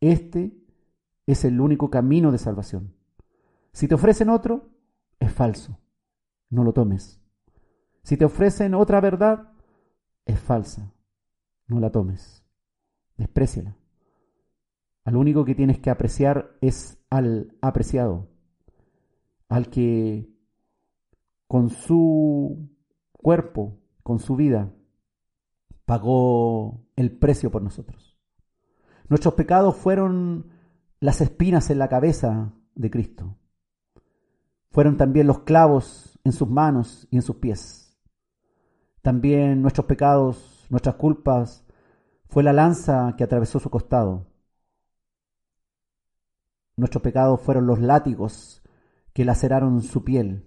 [0.00, 0.56] Este
[1.26, 2.94] es el único camino de salvación.
[3.72, 4.70] Si te ofrecen otro,
[5.18, 5.78] es falso.
[6.48, 7.20] No lo tomes.
[8.02, 9.52] Si te ofrecen otra verdad,
[10.24, 10.92] es falsa.
[11.66, 12.42] No la tomes.
[13.16, 13.76] Despreciala.
[15.04, 18.28] Al único que tienes que apreciar es al apreciado,
[19.48, 20.28] al que
[21.46, 22.70] con su
[23.12, 24.72] cuerpo, con su vida,
[25.84, 28.16] pagó el precio por nosotros.
[29.08, 30.52] Nuestros pecados fueron
[31.00, 33.36] las espinas en la cabeza de Cristo.
[34.70, 37.98] Fueron también los clavos en sus manos y en sus pies.
[39.02, 41.64] También nuestros pecados, nuestras culpas,
[42.28, 44.29] fue la lanza que atravesó su costado.
[46.80, 48.62] Nuestros pecados fueron los látigos
[49.12, 50.46] que laceraron su piel.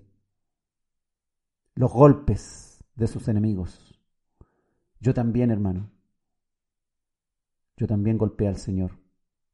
[1.76, 4.00] los golpes de sus enemigos.
[5.00, 5.92] Yo también, hermano.
[7.78, 8.98] Yo también golpeé al Señor.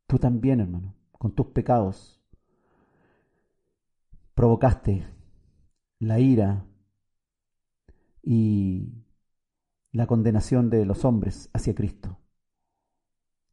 [0.08, 2.22] Tú también, hermano, con tus pecados.
[4.34, 5.06] Provocaste
[6.00, 6.66] la ira
[8.24, 9.04] y
[9.92, 12.20] la condenación de los hombres hacia Cristo.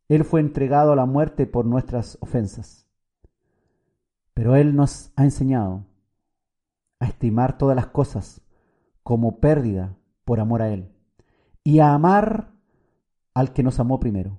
[0.08, 2.85] Él fue entregado a la muerte por nuestras ofensas.
[4.36, 5.86] Pero Él nos ha enseñado
[7.00, 8.42] a estimar todas las cosas
[9.02, 9.96] como pérdida
[10.26, 10.92] por amor a Él
[11.64, 12.52] y a amar
[13.32, 14.38] al que nos amó primero,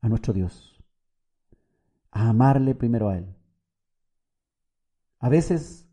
[0.00, 0.82] a nuestro Dios,
[2.12, 3.36] a amarle primero a Él.
[5.18, 5.86] A veces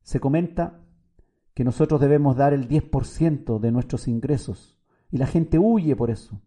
[0.00, 0.80] se comenta
[1.52, 4.78] que nosotros debemos dar el 10% de nuestros ingresos
[5.10, 6.40] y la gente huye por eso.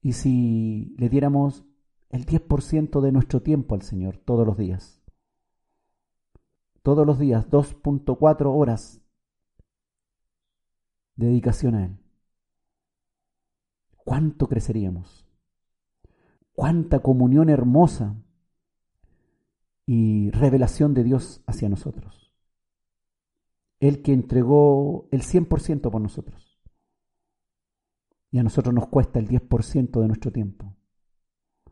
[0.00, 1.64] Y si le diéramos
[2.16, 5.02] el 10% de nuestro tiempo al Señor todos los días,
[6.82, 9.02] todos los días 2.4 horas
[11.16, 11.98] de dedicación a Él.
[13.96, 15.26] ¿Cuánto creceríamos?
[16.52, 18.16] ¿Cuánta comunión hermosa
[19.84, 22.32] y revelación de Dios hacia nosotros?
[23.78, 26.58] El que entregó el 100% por nosotros.
[28.30, 30.75] Y a nosotros nos cuesta el 10% de nuestro tiempo.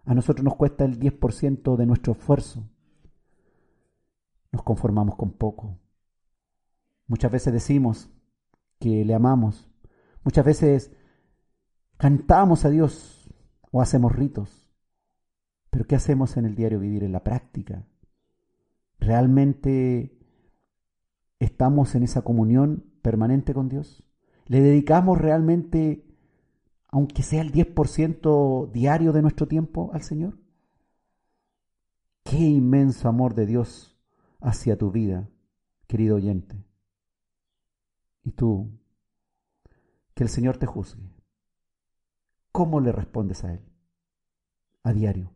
[0.04, 2.64] A nosotros nos cuesta el 10% de nuestro esfuerzo
[4.54, 5.78] nos conformamos con poco.
[7.06, 8.08] Muchas veces decimos
[8.78, 9.68] que le amamos.
[10.22, 10.92] Muchas veces
[11.96, 13.28] cantamos a Dios
[13.72, 14.70] o hacemos ritos.
[15.70, 17.84] Pero ¿qué hacemos en el diario vivir, en la práctica?
[19.00, 20.16] ¿Realmente
[21.40, 24.04] estamos en esa comunión permanente con Dios?
[24.46, 26.06] ¿Le dedicamos realmente,
[26.94, 30.38] aunque sea el 10% diario de nuestro tiempo, al Señor?
[32.22, 33.98] Qué inmenso amor de Dios
[34.40, 35.28] hacia tu vida,
[35.88, 36.64] querido oyente.
[38.22, 38.70] Y tú,
[40.14, 41.02] que el Señor te juzgue.
[42.52, 43.64] ¿Cómo le respondes a Él?
[44.84, 45.32] A diario.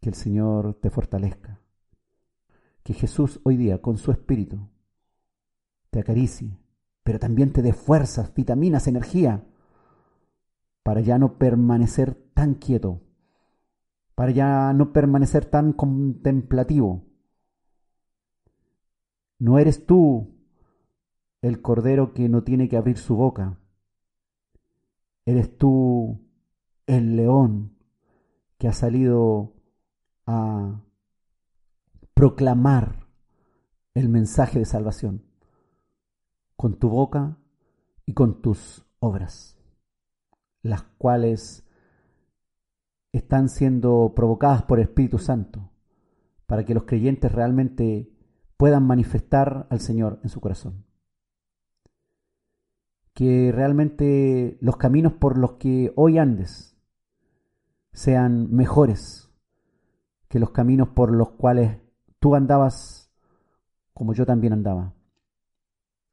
[0.00, 1.60] Que el Señor te fortalezca.
[2.82, 4.58] Que Jesús hoy día, con su Espíritu,
[5.90, 6.58] te acaricie,
[7.04, 9.46] pero también te dé fuerzas, vitaminas, energía,
[10.90, 13.00] para ya no permanecer tan quieto,
[14.16, 17.04] para ya no permanecer tan contemplativo,
[19.38, 20.34] no eres tú
[21.42, 23.60] el cordero que no tiene que abrir su boca.
[25.26, 26.26] Eres tú
[26.88, 27.78] el león
[28.58, 29.52] que ha salido
[30.26, 30.82] a
[32.14, 33.06] proclamar
[33.94, 35.22] el mensaje de salvación
[36.56, 37.38] con tu boca
[38.06, 39.59] y con tus obras,
[40.62, 41.64] las cuales
[43.12, 45.70] están siendo provocadas por el Espíritu Santo
[46.46, 48.10] para que los creyentes realmente
[48.56, 50.84] puedan manifestar al Señor en su corazón.
[53.14, 56.76] Que realmente los caminos por los que hoy andes
[57.92, 59.30] sean mejores
[60.30, 61.78] que los caminos por los cuales
[62.20, 63.10] tú andabas
[63.92, 64.94] como yo también andaba.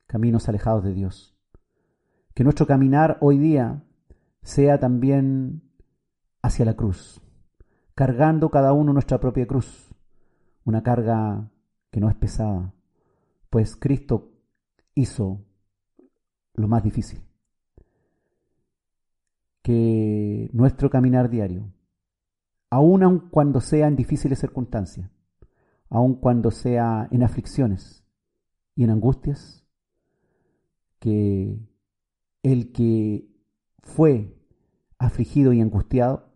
[0.07, 1.37] Caminos alejados de Dios.
[2.33, 3.83] Que nuestro caminar hoy día
[4.47, 5.61] sea también
[6.41, 7.21] hacia la cruz,
[7.95, 9.93] cargando cada uno nuestra propia cruz,
[10.63, 11.51] una carga
[11.91, 12.73] que no es pesada,
[13.49, 14.31] pues Cristo
[14.95, 15.41] hizo
[16.53, 17.21] lo más difícil.
[19.63, 21.69] Que nuestro caminar diario,
[22.69, 25.11] aun cuando sea en difíciles circunstancias,
[25.89, 28.05] aun cuando sea en aflicciones
[28.75, 29.65] y en angustias,
[30.99, 31.59] que
[32.43, 33.27] el que
[33.79, 34.36] fue
[34.97, 36.33] afligido y angustiado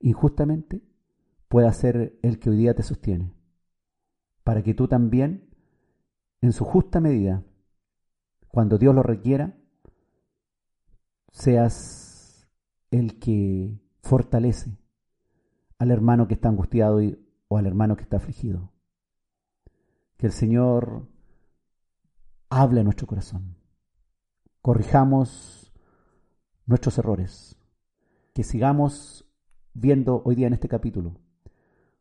[0.00, 0.82] injustamente
[1.48, 3.38] pueda ser el que hoy día te sostiene
[4.48, 5.46] para que tú también,
[6.40, 7.44] en su justa medida,
[8.48, 9.58] cuando Dios lo requiera,
[11.30, 12.48] seas
[12.90, 14.78] el que fortalece
[15.78, 16.98] al hermano que está angustiado
[17.48, 18.72] o al hermano que está afligido.
[20.16, 21.06] Que el Señor
[22.48, 23.54] hable a nuestro corazón.
[24.62, 25.74] Corrijamos
[26.64, 27.57] nuestros errores.
[28.38, 29.28] Que sigamos
[29.74, 31.16] viendo hoy día en este capítulo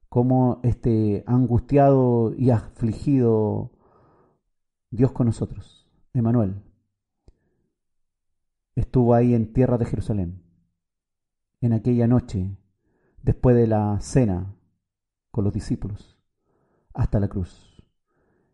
[0.07, 3.71] como este angustiado y afligido
[4.91, 6.61] Dios con nosotros, Emanuel,
[8.75, 10.43] estuvo ahí en tierra de Jerusalén,
[11.59, 12.55] en aquella noche,
[13.23, 14.55] después de la cena
[15.31, 16.19] con los discípulos,
[16.93, 17.83] hasta la cruz,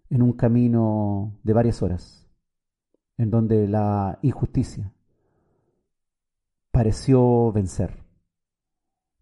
[0.09, 2.29] en un camino de varias horas,
[3.17, 4.93] en donde la injusticia
[6.73, 8.03] pareció vencer,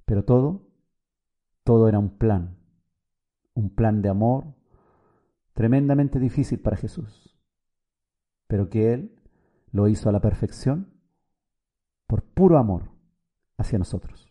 [0.06, 0.72] pero todo
[1.66, 2.58] todo era un plan,
[3.54, 4.56] un plan de amor
[5.54, 7.38] tremendamente difícil para Jesús,
[8.47, 9.20] pero que Él
[9.74, 10.93] lo hizo a la perfección
[12.08, 12.89] por puro amor
[13.58, 14.30] hacia nosotros.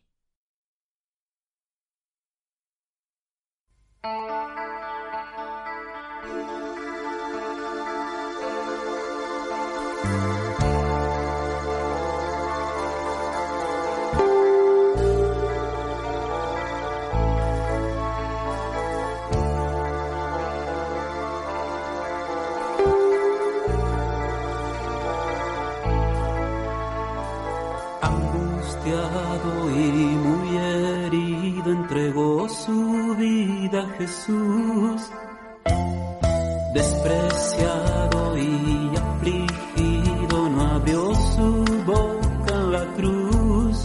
[32.51, 35.11] Su vida Jesús.
[36.74, 43.82] Despreciado y afligido no abrió su boca en la cruz.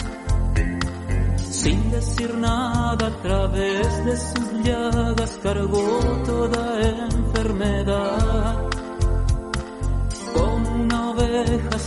[1.49, 8.66] Sin decir nada a través de sus llagas cargó toda enfermedad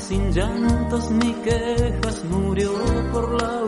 [0.08, 2.72] sin llantos ni quejas murió
[3.12, 3.67] por la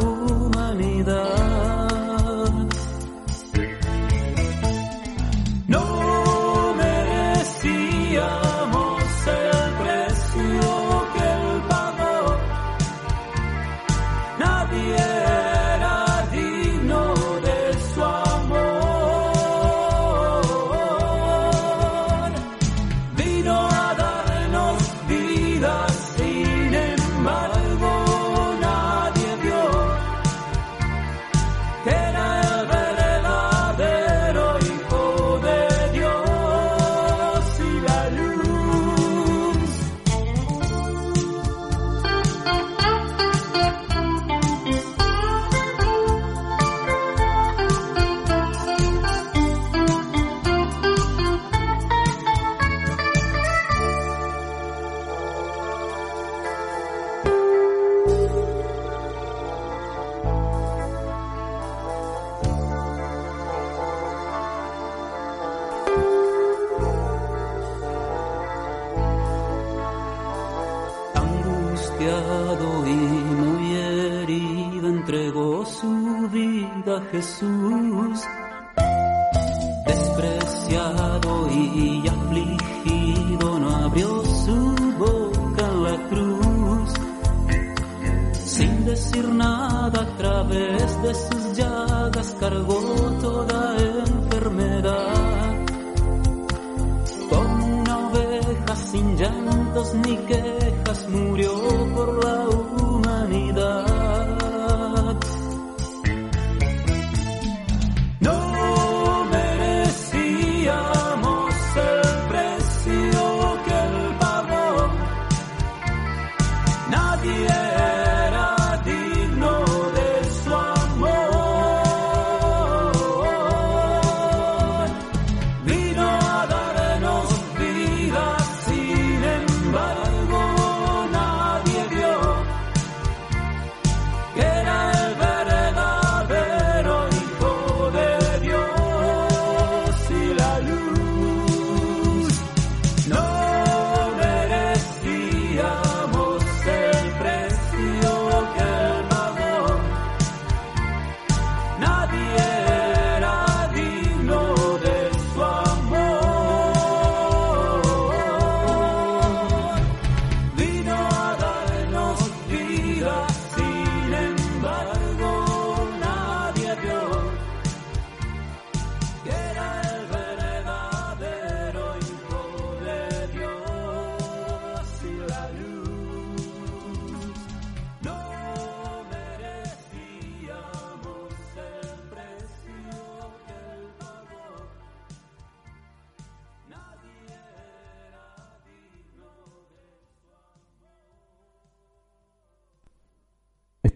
[77.20, 77.49] Jesús,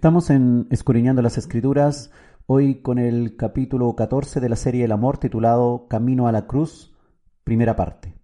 [0.04, 0.68] Estamos en
[1.22, 2.10] las Escrituras,
[2.44, 6.94] hoy con el capítulo 14 de la serie El Amor titulado Camino a la Cruz,
[7.42, 8.14] primera parte.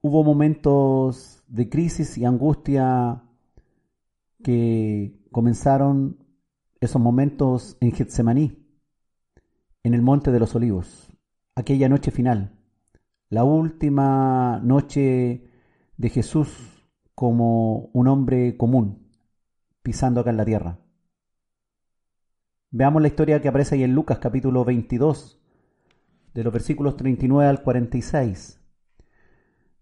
[0.00, 3.22] Hubo momentos de crisis y angustia
[4.42, 6.18] que comenzaron
[6.80, 8.66] esos momentos en Getsemaní,
[9.84, 11.12] en el Monte de los Olivos,
[11.54, 12.58] aquella noche final,
[13.30, 15.48] la última noche
[15.96, 16.82] de Jesús
[17.14, 19.07] como un hombre común
[19.88, 20.78] pisando acá en la tierra.
[22.70, 25.40] Veamos la historia que aparece ahí en Lucas capítulo 22,
[26.34, 28.60] de los versículos 39 al 46.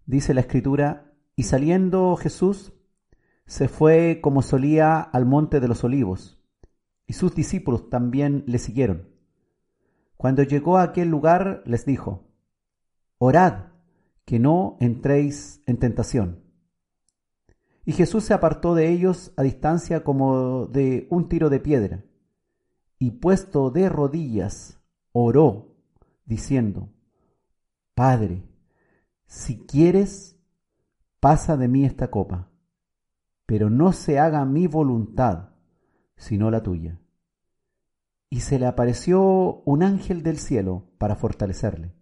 [0.05, 2.71] Dice la escritura, y saliendo Jesús,
[3.47, 6.41] se fue como solía al monte de los olivos,
[7.05, 9.09] y sus discípulos también le siguieron.
[10.15, 12.29] Cuando llegó a aquel lugar, les dijo,
[13.17, 13.73] Orad,
[14.23, 16.46] que no entréis en tentación.
[17.87, 22.03] Y Jesús se apartó de ellos a distancia como de un tiro de piedra,
[22.99, 24.81] y puesto de rodillas,
[25.13, 25.73] oró,
[26.25, 26.89] diciendo,
[27.95, 28.43] Padre,
[29.25, 30.37] si quieres,
[31.21, 32.49] pasa de mí esta copa,
[33.45, 35.51] pero no se haga mi voluntad,
[36.17, 36.99] sino la tuya.
[38.29, 41.93] Y se le apareció un ángel del cielo para fortalecerle.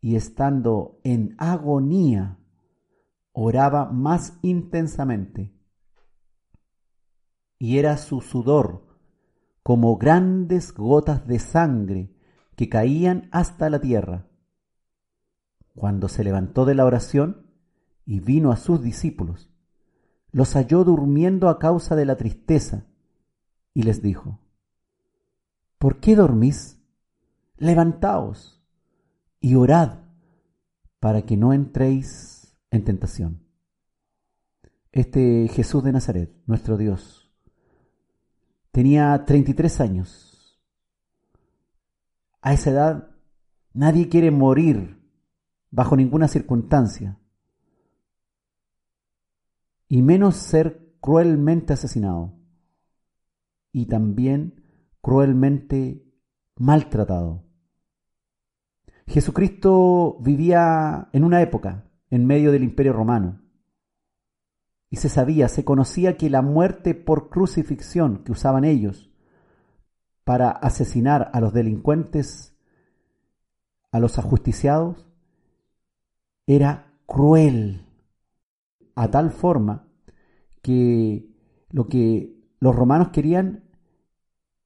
[0.00, 2.39] Y estando en agonía,
[3.32, 5.52] oraba más intensamente.
[7.58, 8.86] Y era su sudor
[9.62, 12.14] como grandes gotas de sangre
[12.56, 14.26] que caían hasta la tierra.
[15.74, 17.46] Cuando se levantó de la oración
[18.04, 19.50] y vino a sus discípulos,
[20.32, 22.86] los halló durmiendo a causa de la tristeza,
[23.72, 24.40] y les dijo,
[25.78, 26.78] ¿Por qué dormís?
[27.56, 28.62] Levantaos
[29.40, 29.98] y orad
[30.98, 32.39] para que no entréis
[32.70, 33.42] en tentación.
[34.92, 37.30] Este Jesús de Nazaret, nuestro Dios,
[38.72, 40.60] tenía 33 años.
[42.40, 43.10] A esa edad
[43.72, 45.00] nadie quiere morir
[45.70, 47.18] bajo ninguna circunstancia,
[49.86, 52.34] y menos ser cruelmente asesinado,
[53.72, 54.64] y también
[55.00, 56.04] cruelmente
[56.56, 57.44] maltratado.
[59.06, 63.40] Jesucristo vivía en una época en medio del imperio romano.
[64.90, 69.10] Y se sabía, se conocía que la muerte por crucifixión que usaban ellos
[70.24, 72.56] para asesinar a los delincuentes,
[73.92, 75.06] a los ajusticiados,
[76.46, 77.86] era cruel,
[78.96, 79.88] a tal forma
[80.62, 81.30] que
[81.70, 83.64] lo que los romanos querían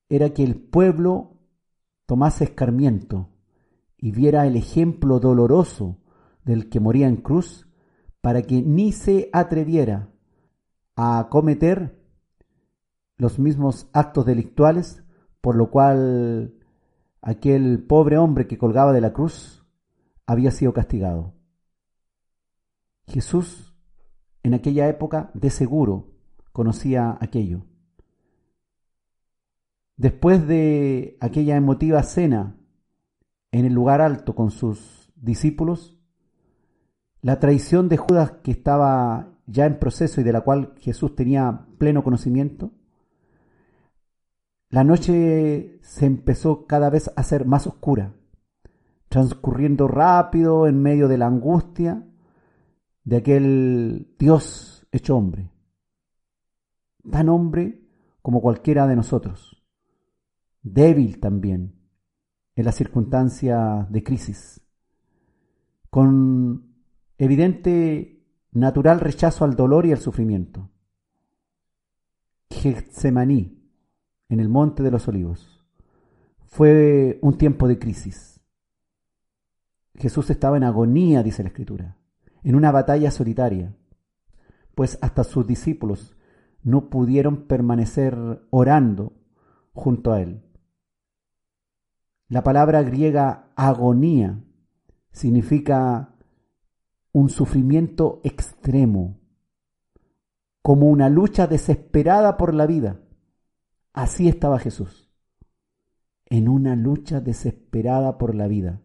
[0.09, 1.39] era que el pueblo
[2.07, 3.29] tomase escarmiento
[3.97, 5.99] y viera el ejemplo doloroso
[6.45, 7.69] del que moría en cruz,
[8.21, 10.11] para que ni se atreviera
[10.97, 12.01] a cometer
[13.17, 15.05] los mismos actos delictuales,
[15.41, 16.55] por lo cual
[17.21, 19.65] aquel pobre hombre que colgaba de la cruz
[20.27, 21.35] había sido castigado.
[23.07, 23.75] Jesús
[24.43, 26.13] en aquella época de seguro
[26.53, 27.67] conocía aquello.
[29.97, 32.57] Después de aquella emotiva cena
[33.53, 35.99] en el lugar alto con sus discípulos,
[37.25, 41.67] la traición de Judas que estaba ya en proceso y de la cual Jesús tenía
[41.79, 42.73] pleno conocimiento,
[44.69, 48.13] la noche se empezó cada vez a ser más oscura,
[49.09, 52.07] transcurriendo rápido en medio de la angustia
[53.05, 55.51] de aquel Dios hecho hombre,
[57.11, 57.89] tan hombre
[58.21, 59.65] como cualquiera de nosotros,
[60.63, 61.73] débil también
[62.55, 64.61] en las circunstancias de crisis,
[65.89, 66.74] con
[67.19, 70.71] evidente natural rechazo al dolor y al sufrimiento.
[72.51, 73.61] Getsemaní,
[74.29, 75.65] en el Monte de los Olivos,
[76.47, 78.41] fue un tiempo de crisis.
[79.97, 81.97] Jesús estaba en agonía, dice la Escritura,
[82.43, 83.75] en una batalla solitaria,
[84.75, 86.17] pues hasta sus discípulos
[86.63, 88.17] no pudieron permanecer
[88.51, 89.13] orando
[89.73, 90.43] junto a él.
[92.29, 94.43] La palabra griega agonía
[95.13, 96.14] significa
[97.15, 99.21] un sufrimiento extremo,
[100.63, 103.01] como una lucha desesperada por la vida.
[103.93, 105.09] Así estaba Jesús,
[106.27, 108.83] en una lucha desesperada por la vida.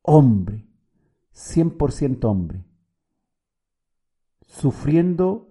[0.00, 0.66] Hombre,
[1.34, 2.64] 100% hombre,
[4.40, 5.50] sufriendo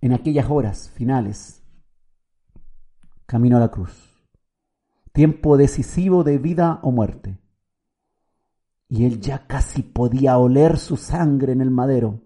[0.00, 1.64] en aquellas horas finales,
[3.26, 4.14] camino a la cruz.
[5.12, 7.40] Tiempo decisivo de vida o muerte
[8.88, 12.20] y él ya casi podía oler su sangre en el madero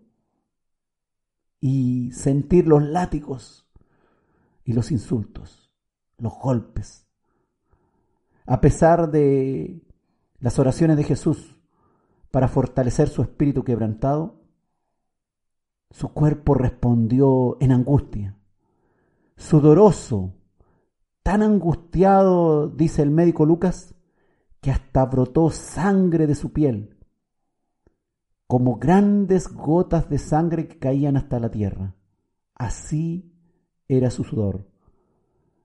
[1.61, 3.67] y sentir los látigos
[4.65, 5.71] y los insultos,
[6.19, 7.07] los golpes.
[8.47, 9.83] A pesar de
[10.39, 11.61] las oraciones de Jesús
[12.31, 14.41] para fortalecer su espíritu quebrantado,
[15.91, 18.37] su cuerpo respondió en angustia,
[19.37, 20.33] sudoroso,
[21.23, 23.95] tan angustiado, dice el médico Lucas,
[24.63, 26.97] que hasta brotó sangre de su piel,
[28.47, 31.97] como grandes gotas de sangre que caían hasta la tierra.
[32.55, 33.35] Así
[33.89, 34.71] era su sudor,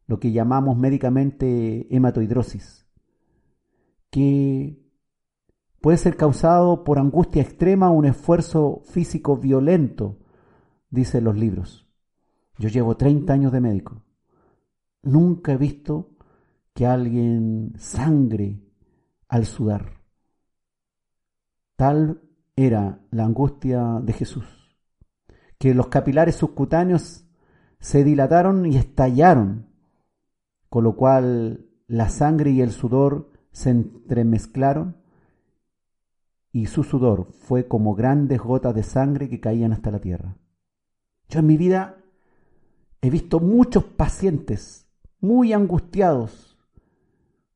[0.08, 2.88] lo que llamamos médicamente hematohidrosis,
[4.10, 4.84] que
[5.80, 10.18] puede ser causado por angustia extrema o un esfuerzo físico violento,
[10.90, 11.88] dicen los libros.
[12.58, 14.02] Yo llevo 30 años de médico.
[15.04, 16.16] Nunca he visto
[16.74, 18.67] que alguien sangre
[19.28, 20.02] al sudar.
[21.76, 22.22] Tal
[22.56, 24.46] era la angustia de Jesús,
[25.58, 27.26] que los capilares subcutáneos
[27.80, 29.68] se dilataron y estallaron,
[30.70, 34.98] con lo cual la sangre y el sudor se entremezclaron
[36.52, 40.36] y su sudor fue como grandes gotas de sangre que caían hasta la tierra.
[41.30, 41.98] Yo en mi vida
[43.02, 44.88] he visto muchos pacientes
[45.20, 46.58] muy angustiados,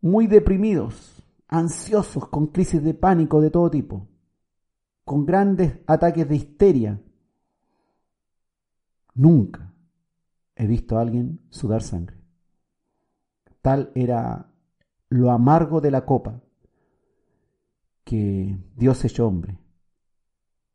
[0.01, 1.10] muy deprimidos,
[1.51, 4.07] ansiosos, con crisis de pánico de todo tipo
[5.11, 7.01] con grandes ataques de histeria.
[9.13, 9.73] Nunca
[10.55, 12.17] he visto a alguien sudar sangre.
[13.61, 14.53] Tal era
[15.09, 16.41] lo amargo de la copa
[18.05, 19.59] que Dios hecho hombre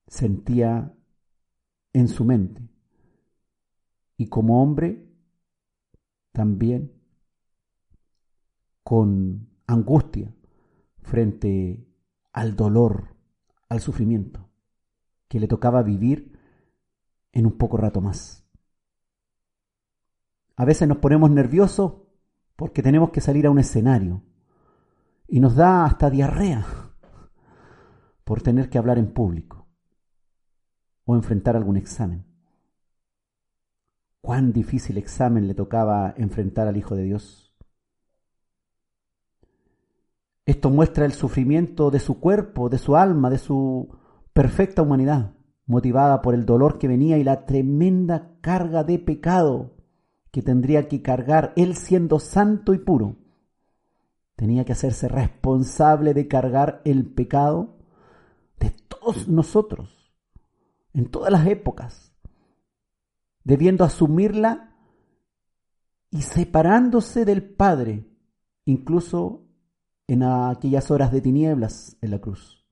[0.06, 0.94] sentía
[1.94, 2.68] en su mente.
[4.18, 5.08] Y como hombre,
[6.32, 6.92] también
[8.82, 10.30] con angustia
[11.06, 11.88] frente
[12.32, 13.16] al dolor
[13.68, 14.50] al sufrimiento
[15.28, 16.38] que le tocaba vivir
[17.32, 18.44] en un poco rato más.
[20.56, 21.94] A veces nos ponemos nerviosos
[22.56, 24.22] porque tenemos que salir a un escenario
[25.28, 26.66] y nos da hasta diarrea
[28.24, 29.68] por tener que hablar en público
[31.04, 32.24] o enfrentar algún examen.
[34.20, 37.45] Cuán difícil examen le tocaba enfrentar al Hijo de Dios.
[40.46, 43.98] Esto muestra el sufrimiento de su cuerpo, de su alma, de su
[44.32, 45.34] perfecta humanidad,
[45.66, 49.74] motivada por el dolor que venía y la tremenda carga de pecado
[50.30, 53.16] que tendría que cargar él siendo santo y puro.
[54.36, 57.78] Tenía que hacerse responsable de cargar el pecado
[58.60, 60.14] de todos nosotros,
[60.92, 62.14] en todas las épocas,
[63.42, 64.76] debiendo asumirla
[66.10, 68.06] y separándose del Padre,
[68.64, 69.45] incluso
[70.08, 72.64] en aquellas horas de tinieblas en la cruz.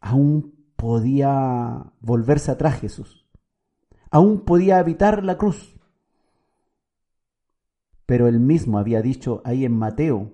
[0.00, 3.26] Aún podía volverse atrás Jesús.
[4.10, 5.76] Aún podía evitar la cruz.
[8.06, 10.32] Pero él mismo había dicho ahí en Mateo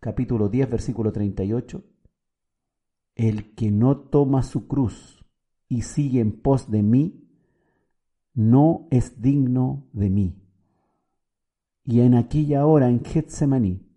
[0.00, 1.84] capítulo 10 versículo 38,
[3.14, 5.24] el que no toma su cruz
[5.68, 7.28] y sigue en pos de mí,
[8.34, 10.36] no es digno de mí.
[11.84, 13.89] Y en aquella hora en Getsemaní,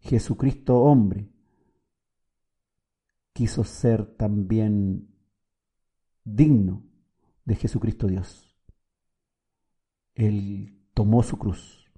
[0.00, 1.30] Jesucristo hombre
[3.32, 5.08] quiso ser también
[6.24, 6.82] digno
[7.44, 8.56] de Jesucristo Dios.
[10.14, 11.90] Él tomó su cruz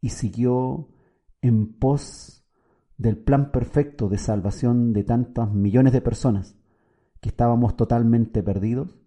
[0.00, 0.88] y siguió
[1.40, 2.44] en pos
[2.98, 6.56] del plan perfecto de salvación de tantos millones de personas
[7.20, 8.98] que estábamos totalmente perdidos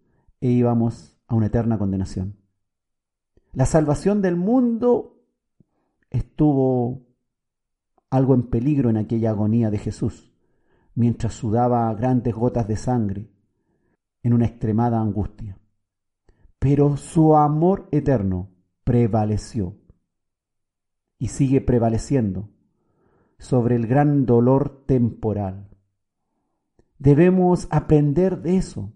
[0.42, 2.38] e íbamos a una eterna condenación.
[3.54, 5.24] La salvación del mundo
[6.10, 7.06] estuvo
[8.14, 10.32] algo en peligro en aquella agonía de Jesús,
[10.94, 13.32] mientras sudaba grandes gotas de sangre
[14.22, 15.58] en una extremada angustia.
[16.60, 18.52] Pero su amor eterno
[18.84, 19.78] prevaleció
[21.18, 22.52] y sigue prevaleciendo
[23.40, 25.70] sobre el gran dolor temporal.
[27.00, 28.94] Debemos aprender de eso,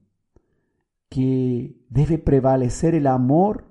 [1.10, 3.66] que debe prevalecer el amor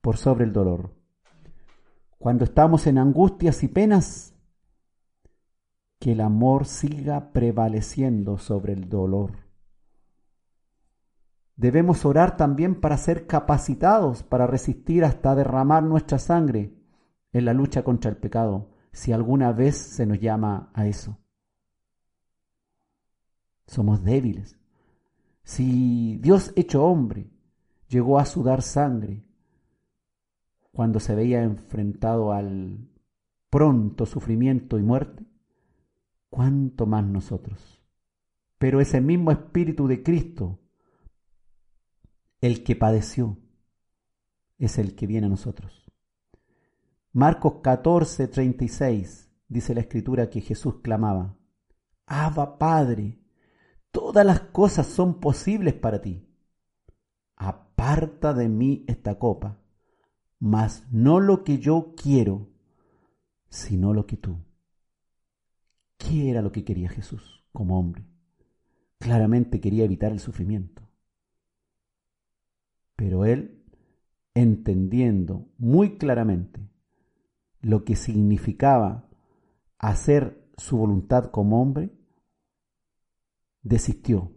[0.00, 0.96] por sobre el dolor.
[2.18, 4.33] Cuando estamos en angustias y penas,
[6.04, 9.38] que el amor siga prevaleciendo sobre el dolor.
[11.56, 16.74] Debemos orar también para ser capacitados para resistir hasta derramar nuestra sangre
[17.32, 21.16] en la lucha contra el pecado, si alguna vez se nos llama a eso.
[23.66, 24.58] Somos débiles.
[25.42, 27.30] Si Dios hecho hombre
[27.88, 29.24] llegó a sudar sangre
[30.70, 32.90] cuando se veía enfrentado al
[33.48, 35.24] pronto sufrimiento y muerte,
[36.34, 37.80] cuánto más nosotros.
[38.58, 40.58] Pero ese mismo Espíritu de Cristo,
[42.40, 43.38] el que padeció,
[44.58, 45.92] es el que viene a nosotros.
[47.12, 51.36] Marcos 14, 36 dice la escritura que Jesús clamaba,
[52.04, 53.20] Abba Padre,
[53.92, 56.28] todas las cosas son posibles para ti.
[57.36, 59.62] Aparta de mí esta copa,
[60.40, 62.48] mas no lo que yo quiero,
[63.48, 64.36] sino lo que tú.
[65.96, 68.04] ¿Qué era lo que quería Jesús como hombre?
[68.98, 70.88] Claramente quería evitar el sufrimiento.
[72.96, 73.62] Pero él,
[74.34, 76.68] entendiendo muy claramente
[77.60, 79.08] lo que significaba
[79.78, 81.90] hacer su voluntad como hombre,
[83.62, 84.32] desistió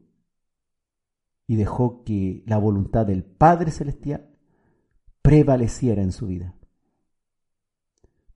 [1.46, 4.30] y dejó que la voluntad del Padre Celestial
[5.22, 6.57] prevaleciera en su vida.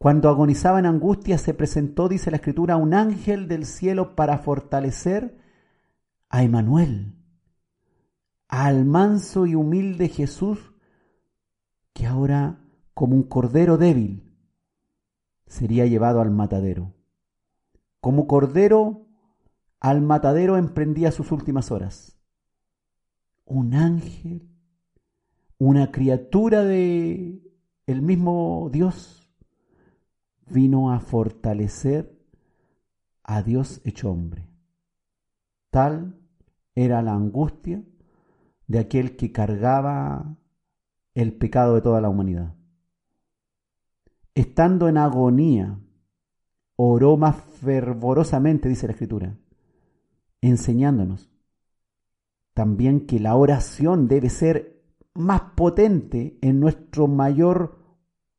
[0.01, 5.37] Cuando agonizaba en angustia se presentó, dice la Escritura, un ángel del cielo para fortalecer
[6.27, 7.13] a Emanuel,
[8.47, 10.73] al manso y humilde Jesús,
[11.93, 12.63] que ahora,
[12.95, 14.23] como un cordero débil,
[15.45, 16.95] sería llevado al matadero.
[17.99, 19.05] Como cordero
[19.79, 22.17] al matadero emprendía sus últimas horas.
[23.45, 24.49] Un ángel,
[25.59, 27.43] una criatura de
[27.85, 29.20] el mismo Dios,
[30.51, 32.17] vino a fortalecer
[33.23, 34.47] a Dios hecho hombre.
[35.69, 36.19] Tal
[36.75, 37.83] era la angustia
[38.67, 40.37] de aquel que cargaba
[41.13, 42.55] el pecado de toda la humanidad.
[44.33, 45.79] Estando en agonía,
[46.75, 49.37] oró más fervorosamente, dice la Escritura,
[50.41, 51.29] enseñándonos
[52.53, 54.83] también que la oración debe ser
[55.13, 57.79] más potente en nuestro mayor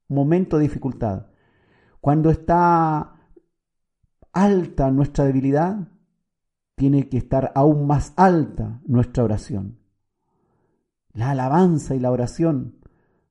[0.09, 1.27] momento de dificultad.
[2.03, 3.15] Cuando está
[4.33, 5.87] alta nuestra debilidad,
[6.75, 9.79] tiene que estar aún más alta nuestra oración.
[11.13, 12.81] La alabanza y la oración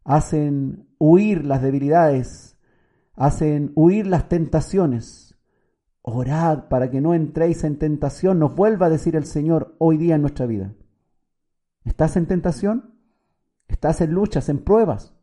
[0.06, 2.58] hacen huir las debilidades,
[3.14, 5.38] hacen huir las tentaciones.
[6.02, 10.16] Orad para que no entréis en tentación, nos vuelva a decir el Señor hoy día
[10.16, 10.74] en nuestra vida.
[11.84, 12.96] ¿Estás en tentación?
[13.68, 15.14] ¿Estás en luchas, en pruebas?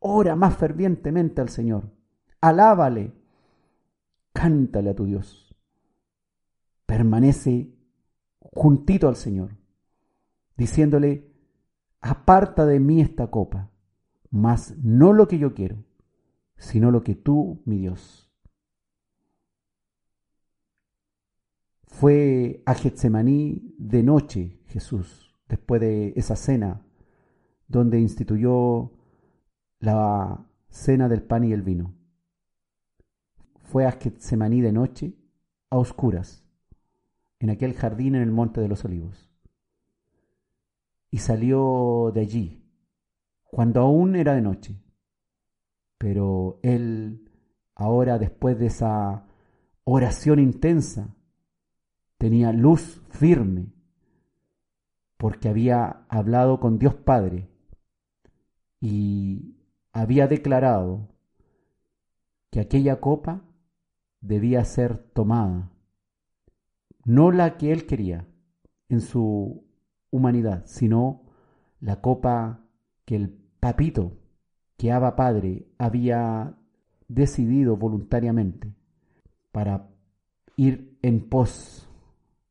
[0.00, 1.95] Ora más fervientemente al Señor.
[2.46, 3.12] Alábale.
[4.32, 5.52] Cántale a tu Dios.
[6.86, 7.74] Permanece
[8.38, 9.56] juntito al Señor,
[10.56, 11.28] diciéndole,
[12.00, 13.72] aparta de mí esta copa,
[14.30, 15.82] mas no lo que yo quiero,
[16.56, 18.30] sino lo que tú, mi Dios.
[21.88, 26.86] Fue a Getsemaní de noche Jesús, después de esa cena,
[27.66, 28.92] donde instituyó
[29.80, 32.05] la cena del pan y el vino.
[33.66, 35.12] Fue a Getsemaní de noche,
[35.70, 36.44] a oscuras,
[37.40, 39.28] en aquel jardín en el monte de los olivos.
[41.10, 42.62] Y salió de allí,
[43.42, 44.80] cuando aún era de noche.
[45.98, 47.28] Pero él,
[47.74, 49.26] ahora después de esa
[49.82, 51.16] oración intensa,
[52.18, 53.72] tenía luz firme,
[55.16, 57.48] porque había hablado con Dios Padre
[58.80, 59.56] y
[59.92, 61.08] había declarado
[62.50, 63.42] que aquella copa
[64.20, 65.70] debía ser tomada,
[67.04, 68.26] no la que él quería
[68.88, 69.64] en su
[70.10, 71.22] humanidad, sino
[71.80, 72.64] la copa
[73.04, 74.18] que el papito,
[74.76, 76.58] que Abba Padre había
[77.08, 78.74] decidido voluntariamente
[79.52, 79.88] para
[80.56, 81.88] ir en pos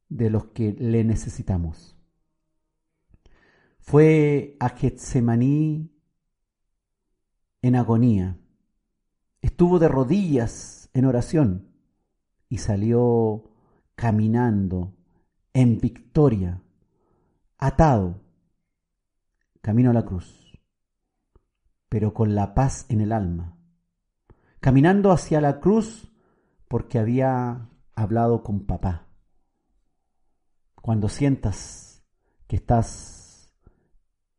[0.09, 1.97] de los que le necesitamos.
[3.79, 5.91] Fue a Getsemaní
[7.61, 8.37] en agonía.
[9.41, 11.67] Estuvo de rodillas en oración
[12.47, 13.51] y salió
[13.95, 14.95] caminando
[15.53, 16.63] en victoria,
[17.57, 18.21] atado,
[19.61, 20.57] camino a la cruz,
[21.89, 23.57] pero con la paz en el alma,
[24.61, 26.13] caminando hacia la cruz
[26.69, 29.09] porque había hablado con papá.
[30.81, 32.05] Cuando sientas
[32.47, 33.53] que estás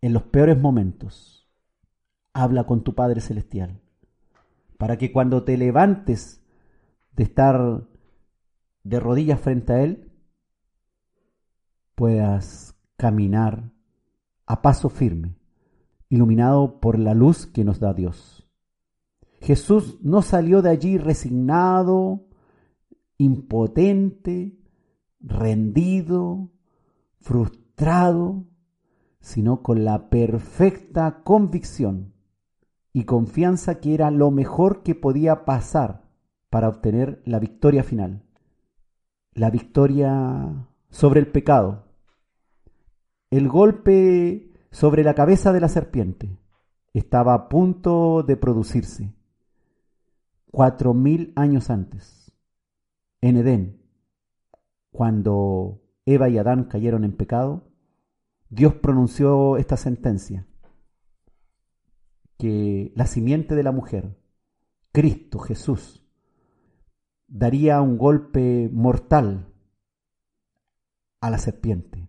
[0.00, 1.50] en los peores momentos,
[2.32, 3.82] habla con tu Padre Celestial,
[4.78, 6.42] para que cuando te levantes
[7.16, 7.88] de estar
[8.84, 10.12] de rodillas frente a Él,
[11.94, 13.72] puedas caminar
[14.46, 15.36] a paso firme,
[16.08, 18.48] iluminado por la luz que nos da Dios.
[19.40, 22.26] Jesús no salió de allí resignado,
[23.18, 24.58] impotente,
[25.20, 26.50] rendido,
[27.18, 28.46] frustrado,
[29.20, 32.14] sino con la perfecta convicción
[32.92, 36.05] y confianza que era lo mejor que podía pasar
[36.57, 38.22] para obtener la victoria final.
[39.34, 41.84] La victoria sobre el pecado,
[43.28, 46.38] el golpe sobre la cabeza de la serpiente
[46.94, 49.12] estaba a punto de producirse
[50.50, 52.32] cuatro mil años antes,
[53.20, 53.82] en Edén,
[54.90, 57.68] cuando Eva y Adán cayeron en pecado,
[58.48, 60.46] Dios pronunció esta sentencia,
[62.38, 64.16] que la simiente de la mujer,
[64.90, 66.05] Cristo Jesús,
[67.29, 69.53] daría un golpe mortal
[71.20, 72.09] a la serpiente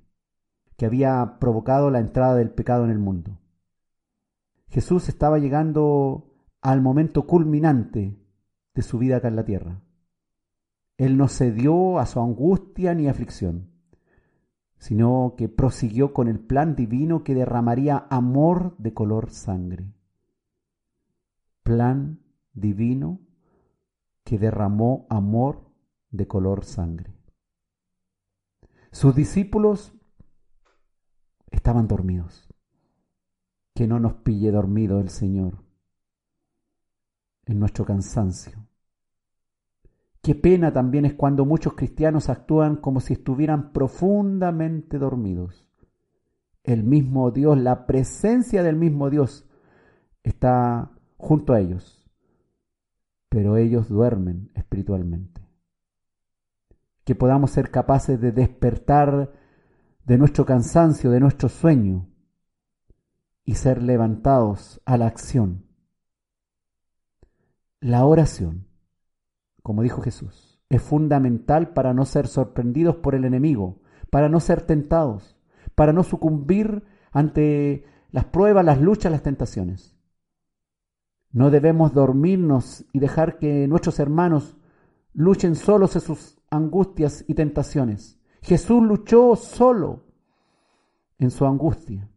[0.75, 3.39] que había provocado la entrada del pecado en el mundo.
[4.69, 8.15] Jesús estaba llegando al momento culminante
[8.75, 9.81] de su vida acá en la tierra.
[10.97, 13.71] Él no cedió a su angustia ni aflicción,
[14.77, 19.93] sino que prosiguió con el plan divino que derramaría amor de color sangre.
[21.63, 22.19] Plan
[22.53, 23.19] divino
[24.27, 25.61] que derramó amor
[26.11, 27.15] de color sangre.
[28.91, 29.93] Sus discípulos
[31.49, 32.45] estaban dormidos.
[33.73, 35.63] Que no nos pille dormido el Señor
[37.45, 38.67] en nuestro cansancio.
[40.21, 45.69] Qué pena también es cuando muchos cristianos actúan como si estuvieran profundamente dormidos.
[46.65, 49.47] El mismo Dios, la presencia del mismo Dios
[50.23, 51.96] está junto a ellos,
[53.29, 55.41] pero ellos duermen espiritualmente.
[57.03, 59.31] Que podamos ser capaces de despertar
[60.05, 62.07] de nuestro cansancio, de nuestro sueño,
[63.43, 65.65] y ser levantados a la acción.
[67.79, 68.67] La oración,
[69.63, 74.63] como dijo Jesús, es fundamental para no ser sorprendidos por el enemigo, para no ser
[74.63, 75.37] tentados,
[75.75, 79.96] para no sucumbir ante las pruebas, las luchas, las tentaciones.
[81.37, 84.57] No debemos dormirnos y dejar que nuestros hermanos
[85.13, 88.19] luchen solos en sus angustias y tentaciones.
[88.41, 90.07] Jesús luchó solo
[91.19, 92.09] en su angustia,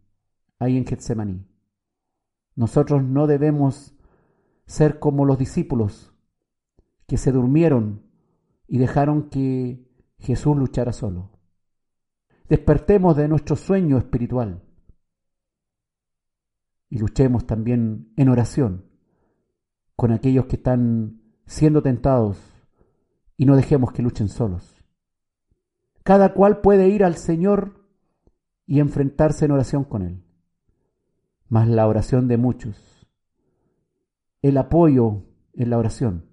[0.59, 1.47] ahí en Getsemaní.
[2.57, 3.95] Nosotros no debemos
[4.65, 6.15] ser como los discípulos
[7.07, 8.01] que se durmieron
[8.69, 9.87] y dejaron que
[10.19, 11.29] Jesús luchara solo.
[12.49, 14.63] Despertemos de nuestro sueño espiritual
[16.89, 18.89] y luchemos también en oración
[20.01, 22.39] con aquellos que están siendo tentados
[23.37, 24.83] y no dejemos que luchen solos.
[26.05, 27.85] Cada cual puede ir al Señor
[28.65, 30.25] y enfrentarse en oración con Él.
[31.51, 33.07] Mas la oración de muchos,
[34.41, 36.31] el apoyo en la oración,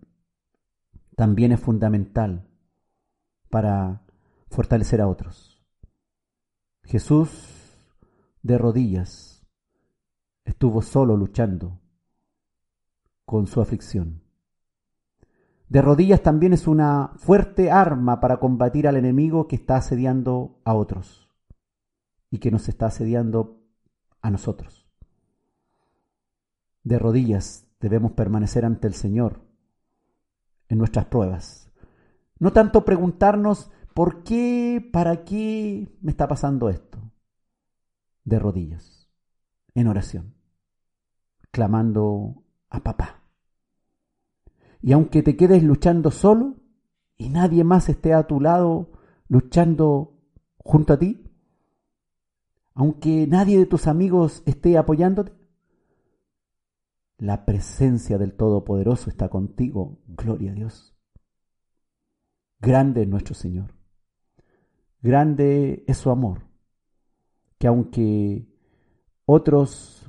[1.17, 2.47] también es fundamental
[3.49, 4.05] para
[4.49, 5.61] fortalecer a otros.
[6.83, 7.83] Jesús
[8.43, 9.45] de rodillas
[10.45, 11.81] estuvo solo luchando
[13.27, 14.23] con su aflicción
[15.69, 20.73] de rodillas también es una fuerte arma para combatir al enemigo que está asediando a
[20.73, 21.29] otros
[22.29, 23.61] y que nos está asediando
[24.21, 24.87] a nosotros.
[26.83, 29.41] De rodillas debemos permanecer ante el Señor
[30.69, 31.69] en nuestras pruebas.
[32.39, 36.97] No tanto preguntarnos por qué, para qué me está pasando esto.
[38.23, 39.09] De rodillas,
[39.73, 40.33] en oración,
[41.51, 43.23] clamando a papá.
[44.81, 46.55] Y aunque te quedes luchando solo
[47.17, 48.91] y nadie más esté a tu lado
[49.27, 50.13] luchando
[50.57, 51.23] junto a ti,
[52.73, 55.33] aunque nadie de tus amigos esté apoyándote,
[57.17, 59.97] la presencia del Todopoderoso está contigo.
[60.07, 60.95] Gloria a Dios.
[62.59, 63.73] Grande es nuestro Señor.
[65.01, 66.43] Grande es su amor,
[67.57, 68.47] que aunque
[69.25, 70.05] otros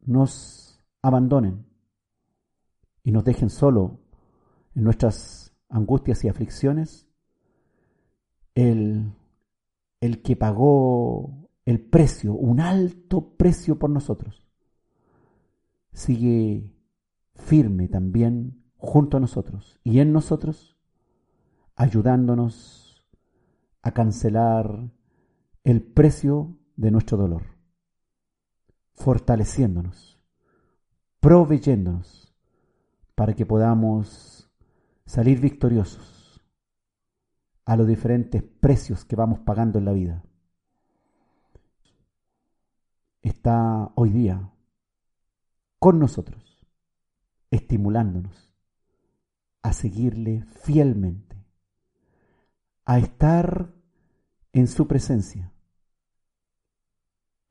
[0.00, 1.66] nos abandonen,
[3.02, 4.00] y nos dejen solo
[4.74, 7.08] en nuestras angustias y aflicciones,
[8.54, 9.12] el,
[10.00, 14.46] el que pagó el precio, un alto precio por nosotros,
[15.92, 16.72] sigue
[17.34, 20.76] firme también junto a nosotros y en nosotros,
[21.76, 23.06] ayudándonos
[23.82, 24.90] a cancelar
[25.64, 27.42] el precio de nuestro dolor,
[28.94, 30.20] fortaleciéndonos,
[31.20, 32.29] proveyéndonos
[33.20, 34.50] para que podamos
[35.04, 36.40] salir victoriosos
[37.66, 40.24] a los diferentes precios que vamos pagando en la vida.
[43.20, 44.50] Está hoy día
[45.78, 46.66] con nosotros,
[47.50, 48.54] estimulándonos
[49.60, 51.44] a seguirle fielmente,
[52.86, 53.74] a estar
[54.54, 55.52] en su presencia,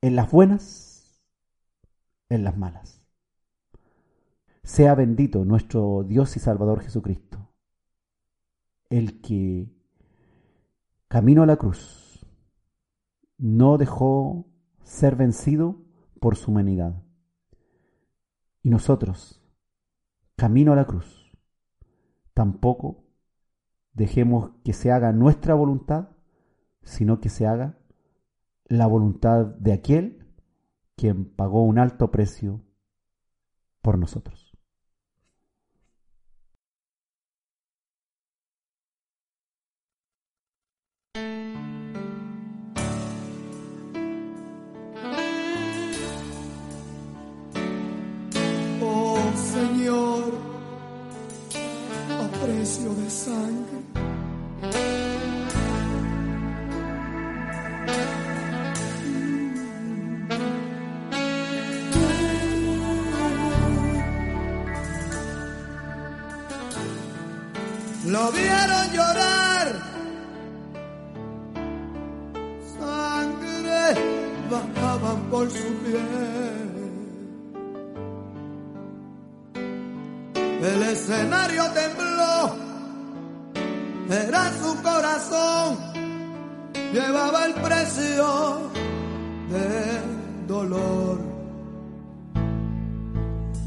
[0.00, 1.22] en las buenas,
[2.28, 2.99] en las malas.
[4.70, 7.50] Sea bendito nuestro Dios y Salvador Jesucristo,
[8.88, 9.68] el que
[11.08, 12.24] camino a la cruz
[13.36, 14.46] no dejó
[14.84, 15.82] ser vencido
[16.20, 17.02] por su humanidad.
[18.62, 19.42] Y nosotros,
[20.36, 21.36] camino a la cruz,
[22.32, 23.02] tampoco
[23.92, 26.10] dejemos que se haga nuestra voluntad,
[26.84, 27.76] sino que se haga
[28.66, 30.28] la voluntad de aquel
[30.94, 32.60] quien pagó un alto precio
[33.82, 34.39] por nosotros.
[52.40, 53.80] Precio de sangre.
[68.06, 69.49] Lo vieron llorar.
[74.74, 76.70] Bajaba por su piel.
[80.62, 82.56] El escenario tembló.
[84.10, 85.78] Era su corazón.
[86.92, 88.70] Llevaba el precio
[89.50, 91.18] del dolor.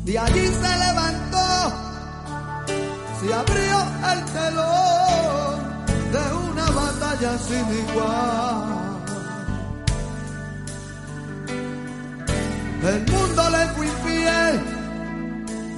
[0.06, 1.84] De allí se levantó
[3.24, 3.78] se abrió
[4.12, 8.83] el telón de una batalla sin igual.
[12.84, 14.62] El mundo le fue infiel,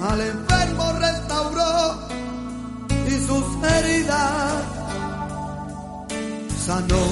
[0.09, 2.07] al enfermo restauró
[3.07, 4.63] y sus heridas
[6.65, 7.05] sanó.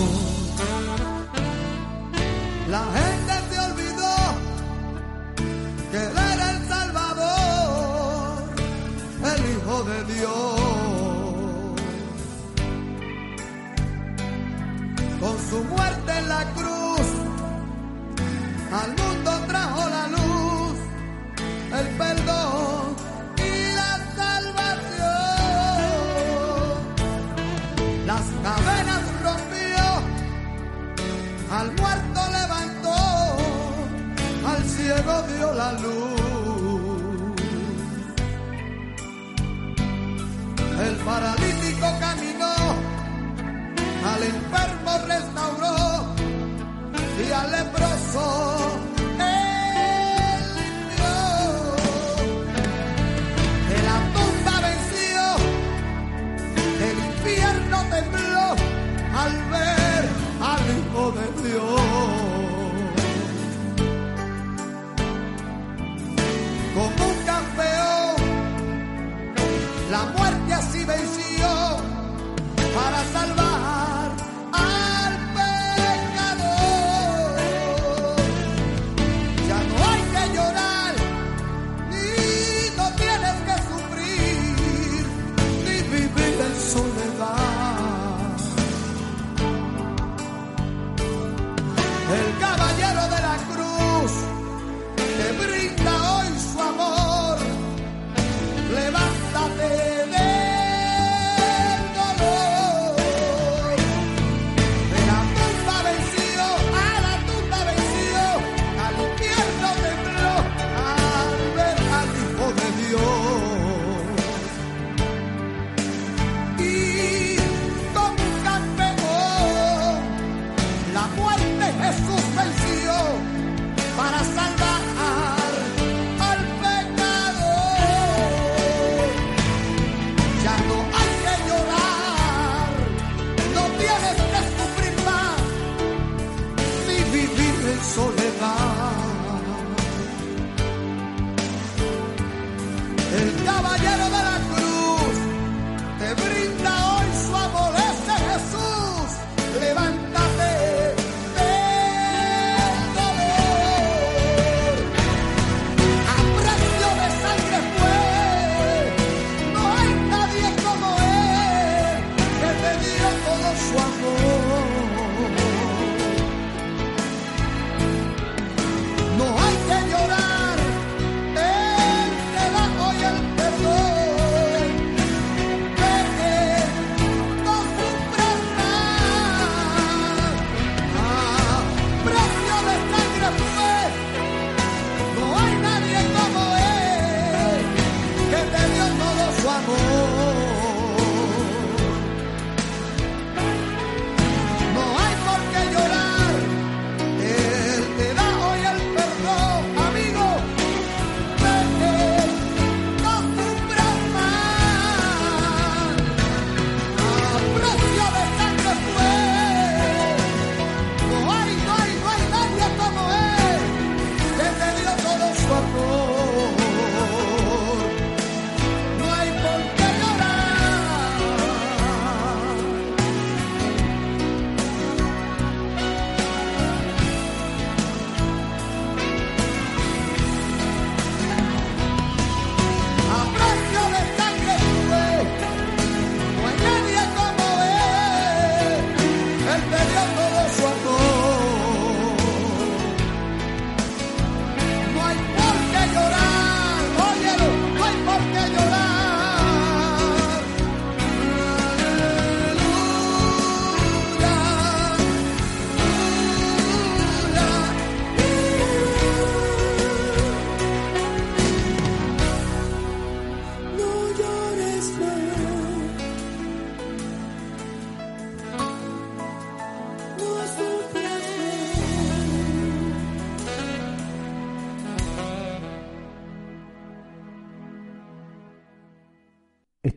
[2.70, 4.16] La gente se olvidó
[5.91, 7.54] que él era el Salvador
[9.24, 10.56] el Hijo de Dios.
[15.20, 17.08] Con su muerte en la cruz,
[18.72, 20.78] al mundo trajo la luz,
[21.80, 22.95] el perdón
[23.38, 25.14] y la salvación.
[28.10, 29.86] Las cadenas rompió,
[31.58, 32.99] al muerto levantó,
[34.51, 36.14] al ciego dio la luz.
[40.88, 42.56] El paralítico caminó,
[44.14, 45.78] al enfermo restauró
[47.26, 48.93] y al leproso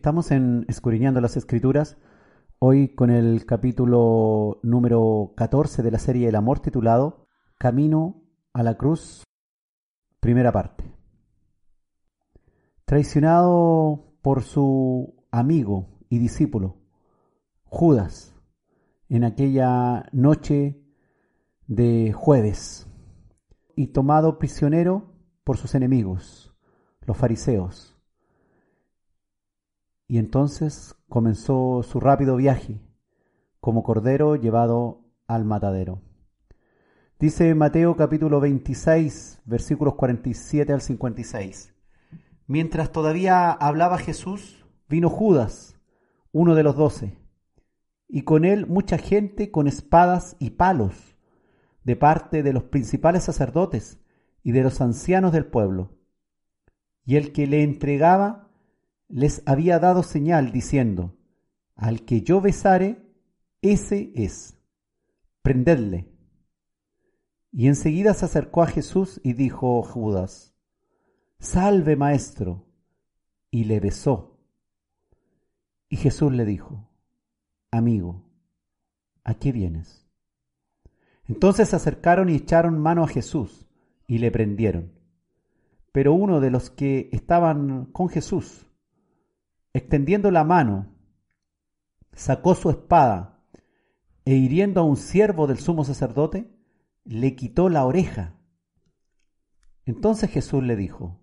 [0.07, 0.64] Estamos en
[1.20, 1.96] las Escrituras,
[2.61, 7.26] hoy con el capítulo número 14 de la serie El Amor titulado
[7.59, 9.24] Camino a la Cruz,
[10.20, 10.84] primera parte.
[12.84, 16.76] Traicionado por su amigo y discípulo,
[17.64, 18.32] Judas,
[19.09, 20.84] en aquella noche
[21.66, 22.86] de jueves,
[23.74, 26.54] y tomado prisionero por sus enemigos,
[27.00, 27.95] los fariseos
[30.09, 32.81] y entonces comenzó su rápido viaje,
[33.61, 36.03] como cordero llevado al matadero.
[37.19, 41.74] Dice Mateo capítulo 26, versículos 47 al 56.
[42.47, 45.81] Mientras todavía hablaba Jesús, vino Judas,
[46.31, 47.19] uno de los doce,
[48.07, 51.16] y con él mucha gente con espadas y palos,
[51.83, 53.99] de parte de los principales sacerdotes
[54.43, 55.97] y de los ancianos del pueblo.
[57.05, 58.45] Y el que le entregaba
[59.09, 61.16] les había dado señal diciendo,
[61.74, 63.03] al que yo besare,
[63.62, 64.59] ese es,
[65.43, 66.09] prendedle.
[67.53, 70.55] Y enseguida se acercó a Jesús y dijo Judas,
[71.39, 72.66] Salve maestro,
[73.51, 74.39] y le besó.
[75.89, 76.89] Y Jesús le dijo,
[77.70, 78.24] Amigo,
[79.24, 80.07] ¿a qué vienes?
[81.24, 83.66] Entonces se acercaron y echaron mano a Jesús
[84.07, 84.93] y le prendieron.
[85.93, 88.66] Pero uno de los que estaban con Jesús,
[89.77, 90.97] extendiendo la mano,
[92.15, 93.43] sacó su espada
[94.24, 96.51] e hiriendo a un siervo del sumo sacerdote,
[97.05, 98.40] le quitó la oreja.
[99.85, 101.20] Entonces Jesús le dijo,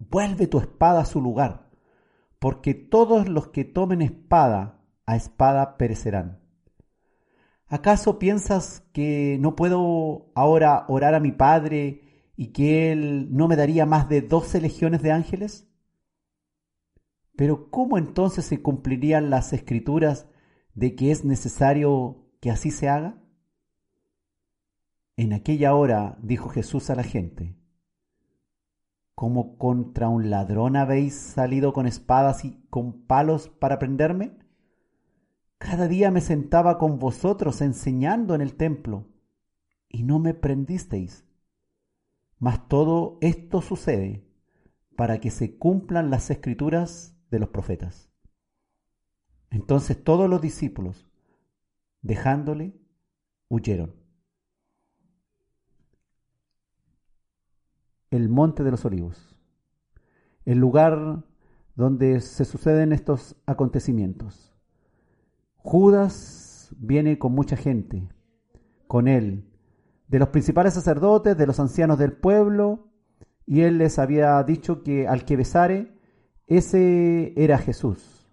[0.00, 1.70] vuelve tu espada a su lugar,
[2.40, 6.40] porque todos los que tomen espada a espada perecerán.
[7.68, 13.54] ¿Acaso piensas que no puedo ahora orar a mi Padre y que Él no me
[13.54, 15.70] daría más de doce legiones de ángeles?
[17.36, 20.28] Pero ¿cómo entonces se cumplirían las escrituras
[20.74, 23.20] de que es necesario que así se haga?
[25.16, 27.56] En aquella hora dijo Jesús a la gente,
[29.14, 34.36] ¿Cómo contra un ladrón habéis salido con espadas y con palos para prenderme?
[35.58, 39.06] Cada día me sentaba con vosotros enseñando en el templo,
[39.88, 41.24] y no me prendisteis.
[42.40, 44.28] Mas todo esto sucede
[44.96, 48.08] para que se cumplan las escrituras de los profetas.
[49.50, 51.06] Entonces todos los discípulos,
[52.00, 52.74] dejándole,
[53.48, 53.94] huyeron.
[58.10, 59.36] El monte de los olivos,
[60.44, 61.24] el lugar
[61.74, 64.54] donde se suceden estos acontecimientos.
[65.56, 68.08] Judas viene con mucha gente,
[68.86, 69.50] con él,
[70.06, 72.92] de los principales sacerdotes, de los ancianos del pueblo,
[73.46, 75.93] y él les había dicho que al que besare,
[76.46, 78.28] ese era Jesús.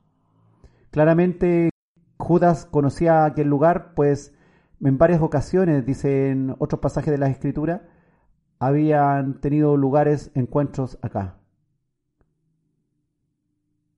[0.92, 1.70] Claramente
[2.18, 4.34] Judas conocía aquel lugar, pues
[4.82, 7.88] en varias ocasiones, dice en otros pasajes de la Escritura,
[8.60, 11.38] habían tenido lugares, encuentros acá.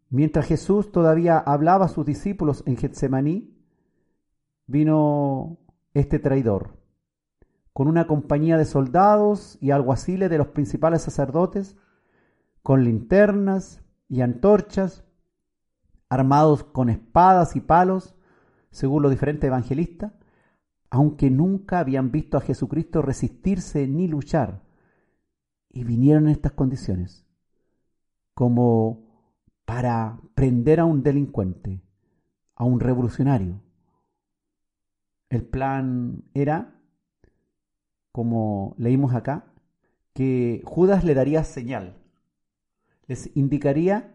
[0.09, 3.57] Mientras Jesús todavía hablaba a sus discípulos en Getsemaní,
[4.67, 5.57] vino
[5.93, 6.77] este traidor,
[7.73, 11.75] con una compañía de soldados y alguaciles de los principales sacerdotes,
[12.61, 13.82] con linternas,
[14.13, 15.03] y antorchas,
[16.07, 18.15] armados con espadas y palos,
[18.69, 20.13] según los diferentes evangelistas,
[20.91, 24.61] aunque nunca habían visto a Jesucristo resistirse ni luchar,
[25.67, 27.25] y vinieron en estas condiciones,
[28.35, 29.03] como
[29.65, 31.81] para prender a un delincuente,
[32.53, 33.63] a un revolucionario.
[35.29, 36.79] El plan era,
[38.11, 39.51] como leímos acá,
[40.13, 42.02] que Judas le daría señal
[43.35, 44.13] indicaría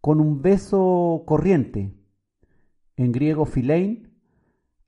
[0.00, 1.94] con un beso corriente,
[2.96, 4.12] en griego filein,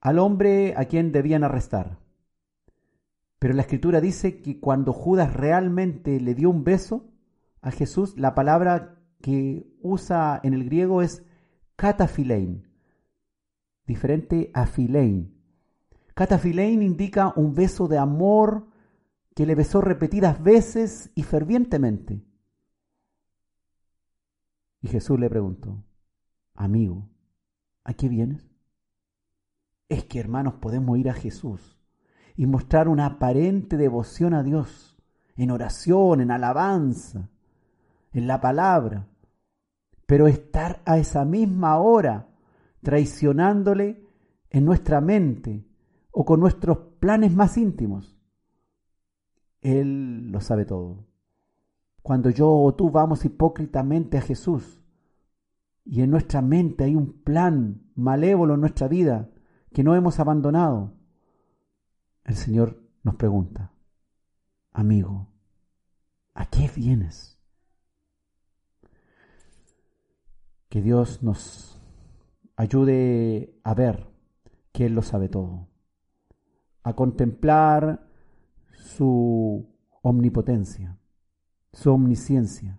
[0.01, 1.99] al hombre a quien debían arrestar.
[3.39, 7.11] Pero la escritura dice que cuando Judas realmente le dio un beso
[7.61, 11.25] a Jesús, la palabra que usa en el griego es
[11.77, 12.69] catafilein,
[13.87, 15.35] diferente a filein.
[16.15, 18.67] Catafilein indica un beso de amor
[19.35, 22.25] que le besó repetidas veces y fervientemente.
[24.81, 25.85] Y Jesús le preguntó,
[26.55, 27.09] amigo,
[27.85, 28.49] ¿a qué vienes?
[29.89, 31.79] Es que hermanos podemos ir a Jesús
[32.37, 34.97] y mostrar una aparente devoción a Dios,
[35.37, 37.31] en oración, en alabanza,
[38.13, 39.09] en la palabra,
[40.07, 42.29] pero estar a esa misma hora
[42.83, 44.07] traicionándole
[44.51, 45.67] en nuestra mente
[46.13, 48.19] o con nuestros planes más íntimos.
[49.61, 51.08] Él lo sabe todo.
[52.09, 54.81] Cuando yo o tú vamos hipócritamente a Jesús
[55.85, 59.29] y en nuestra mente hay un plan malévolo en nuestra vida
[59.75, 60.95] que no hemos abandonado,
[62.25, 63.75] el Señor nos pregunta,
[64.73, 65.29] amigo,
[66.33, 67.39] ¿a qué vienes?
[70.71, 71.79] Que Dios nos
[72.57, 74.09] ayude a ver
[74.73, 75.69] que Él lo sabe todo,
[76.85, 78.09] a contemplar
[78.73, 79.69] su
[80.01, 80.99] omnipotencia,
[81.73, 82.79] su omnisciencia.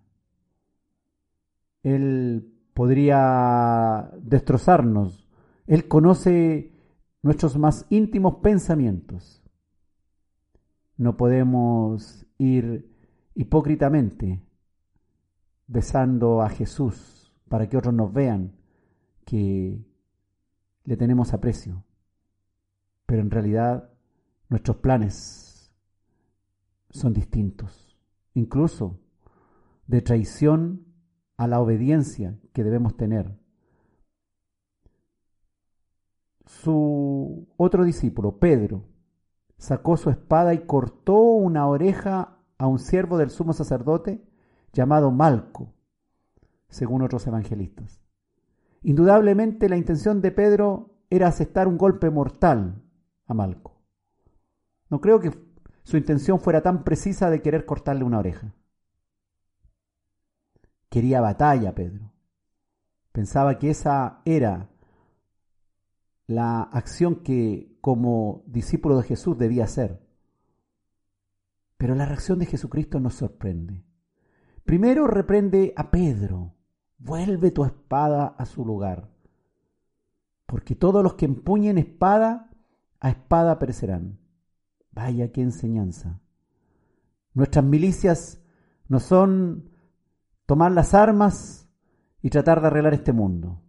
[1.83, 5.27] Él podría destrozarnos.
[5.67, 6.73] Él conoce
[7.21, 9.43] nuestros más íntimos pensamientos.
[10.97, 12.89] No podemos ir
[13.35, 14.41] hipócritamente
[15.67, 18.55] besando a Jesús para que otros nos vean
[19.25, 19.85] que
[20.83, 21.83] le tenemos aprecio.
[23.05, 23.89] Pero en realidad
[24.49, 25.71] nuestros planes
[26.89, 27.88] son distintos,
[28.33, 28.99] incluso
[29.87, 30.85] de traición
[31.37, 33.37] a la obediencia que debemos tener.
[36.45, 38.83] Su otro discípulo, Pedro,
[39.57, 44.23] sacó su espada y cortó una oreja a un siervo del sumo sacerdote
[44.73, 45.73] llamado Malco,
[46.69, 48.01] según otros evangelistas.
[48.83, 52.81] Indudablemente la intención de Pedro era aceptar un golpe mortal
[53.25, 53.81] a Malco.
[54.89, 55.31] No creo que
[55.89, 58.53] su intención fuera tan precisa de querer cortarle una oreja.
[60.87, 62.11] Quería batalla, Pedro.
[63.11, 64.69] Pensaba que esa era
[66.27, 69.99] la acción que como discípulo de Jesús debía hacer.
[71.77, 73.83] Pero la reacción de Jesucristo nos sorprende.
[74.65, 76.53] Primero reprende a Pedro,
[76.99, 79.09] vuelve tu espada a su lugar,
[80.45, 82.51] porque todos los que empuñen espada,
[82.99, 84.18] a espada perecerán.
[84.91, 86.19] Vaya qué enseñanza.
[87.33, 88.41] Nuestras milicias
[88.87, 89.69] no son
[90.45, 91.69] tomar las armas
[92.21, 93.61] y tratar de arreglar este mundo.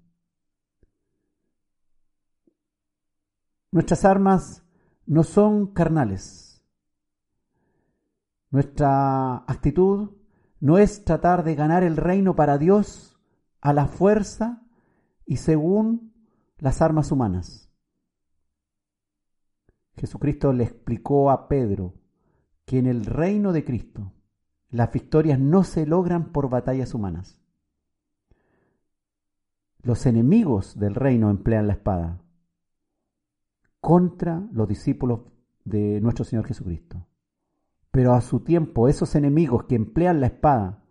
[3.70, 4.64] Nuestras armas
[5.06, 6.64] no son carnales.
[8.50, 10.10] Nuestra actitud
[10.58, 13.18] no es tratar de ganar el reino para Dios
[13.60, 14.62] a la fuerza
[15.24, 16.12] y según
[16.58, 17.69] las armas humanas.
[20.00, 21.92] Jesucristo le explicó a Pedro
[22.64, 24.14] que en el reino de Cristo
[24.70, 27.38] las victorias no se logran por batallas humanas.
[29.82, 32.22] Los enemigos del reino emplean la espada
[33.82, 35.20] contra los discípulos
[35.64, 37.06] de nuestro Señor Jesucristo.
[37.90, 40.82] Pero a su tiempo esos enemigos que emplean la espada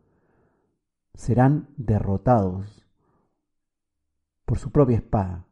[1.15, 2.85] serán derrotados
[4.45, 5.47] por su propia espada,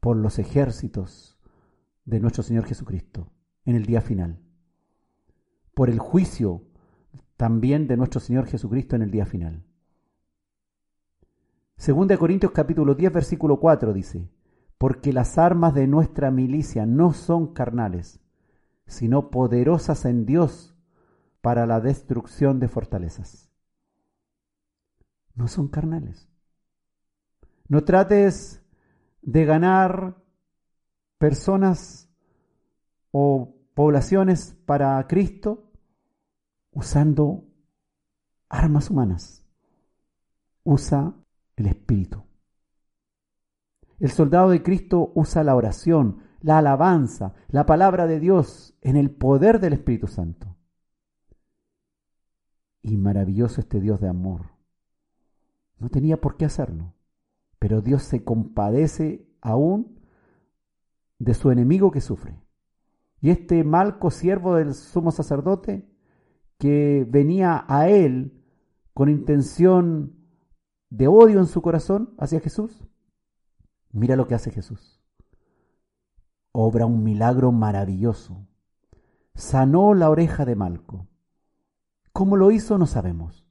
[0.00, 1.31] por los ejércitos
[2.04, 3.32] de nuestro Señor Jesucristo
[3.64, 4.40] en el día final,
[5.74, 6.62] por el juicio
[7.36, 9.64] también de nuestro Señor Jesucristo en el día final.
[11.76, 14.28] Segunda de Corintios capítulo 10 versículo 4 dice,
[14.78, 18.20] porque las armas de nuestra milicia no son carnales,
[18.86, 20.76] sino poderosas en Dios
[21.40, 23.50] para la destrucción de fortalezas.
[25.34, 26.28] No son carnales.
[27.68, 28.62] No trates
[29.22, 30.21] de ganar
[31.22, 32.10] personas
[33.12, 35.70] o poblaciones para Cristo
[36.72, 37.44] usando
[38.48, 39.46] armas humanas.
[40.64, 41.14] Usa
[41.54, 42.24] el Espíritu.
[44.00, 49.12] El soldado de Cristo usa la oración, la alabanza, la palabra de Dios en el
[49.12, 50.56] poder del Espíritu Santo.
[52.82, 54.46] Y maravilloso este Dios de amor.
[55.78, 56.94] No tenía por qué hacerlo,
[57.60, 60.01] pero Dios se compadece aún
[61.22, 62.42] de su enemigo que sufre.
[63.20, 65.88] Y este malco siervo del sumo sacerdote
[66.58, 68.42] que venía a él
[68.92, 70.16] con intención
[70.90, 72.88] de odio en su corazón hacia Jesús,
[73.92, 75.02] Mira lo que hace Jesús.
[76.50, 78.46] Obra un milagro maravilloso.
[79.34, 81.08] Sanó la oreja de Malco.
[82.14, 82.78] ¿Cómo lo hizo?
[82.78, 83.46] No sabemos.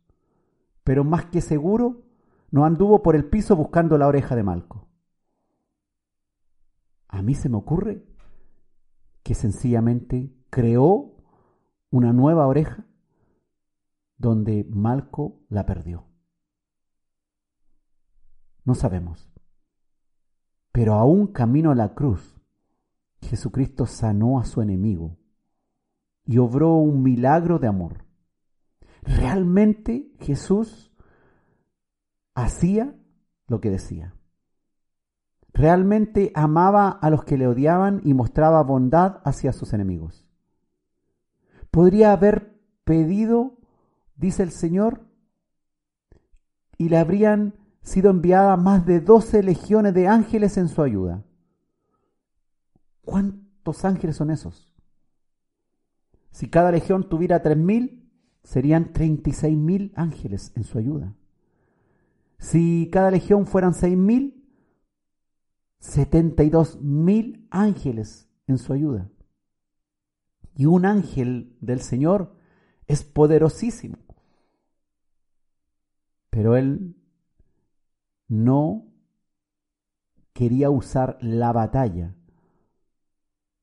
[0.83, 2.01] Pero más que seguro,
[2.49, 4.87] no anduvo por el piso buscando la oreja de Malco.
[7.11, 8.03] A mí se me ocurre
[9.21, 11.17] que sencillamente creó
[11.91, 12.87] una nueva oreja
[14.17, 16.05] donde Malco la perdió.
[18.63, 19.29] No sabemos.
[20.71, 22.39] Pero aún camino a la cruz,
[23.21, 25.17] Jesucristo sanó a su enemigo
[26.25, 28.05] y obró un milagro de amor.
[29.01, 30.93] Realmente Jesús
[32.35, 32.95] hacía
[33.47, 34.15] lo que decía.
[35.61, 40.25] Realmente amaba a los que le odiaban y mostraba bondad hacia sus enemigos.
[41.69, 43.57] Podría haber pedido
[44.15, 45.01] dice el Señor,
[46.77, 51.23] y le habrían sido enviadas más de doce legiones de ángeles en su ayuda.
[53.03, 54.73] ¿Cuántos ángeles son esos?
[56.31, 58.09] Si cada legión tuviera tres mil,
[58.43, 61.13] serían treinta y seis mil ángeles en su ayuda.
[62.39, 63.95] Si cada legión fueran seis
[65.81, 69.09] mil, setenta y dos mil ángeles en su ayuda.
[70.55, 72.35] Y un ángel del Señor
[72.87, 73.97] es poderosísimo.
[76.29, 76.95] Pero él
[78.27, 78.85] no
[80.33, 82.15] quería usar la batalla,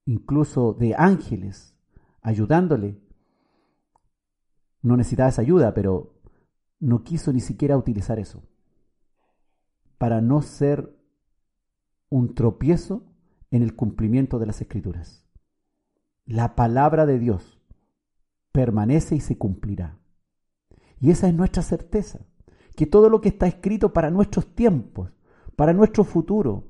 [0.04, 1.74] incluso de ángeles,
[2.20, 3.00] ayudándole.
[4.82, 6.20] No necesitaba esa ayuda, pero
[6.80, 8.42] no quiso ni siquiera utilizar eso,
[9.96, 10.97] para no ser
[12.10, 13.04] un tropiezo
[13.50, 15.24] en el cumplimiento de las escrituras.
[16.26, 17.60] La palabra de Dios
[18.52, 19.98] permanece y se cumplirá.
[21.00, 22.20] Y esa es nuestra certeza,
[22.76, 25.16] que todo lo que está escrito para nuestros tiempos,
[25.56, 26.64] para nuestro futuro,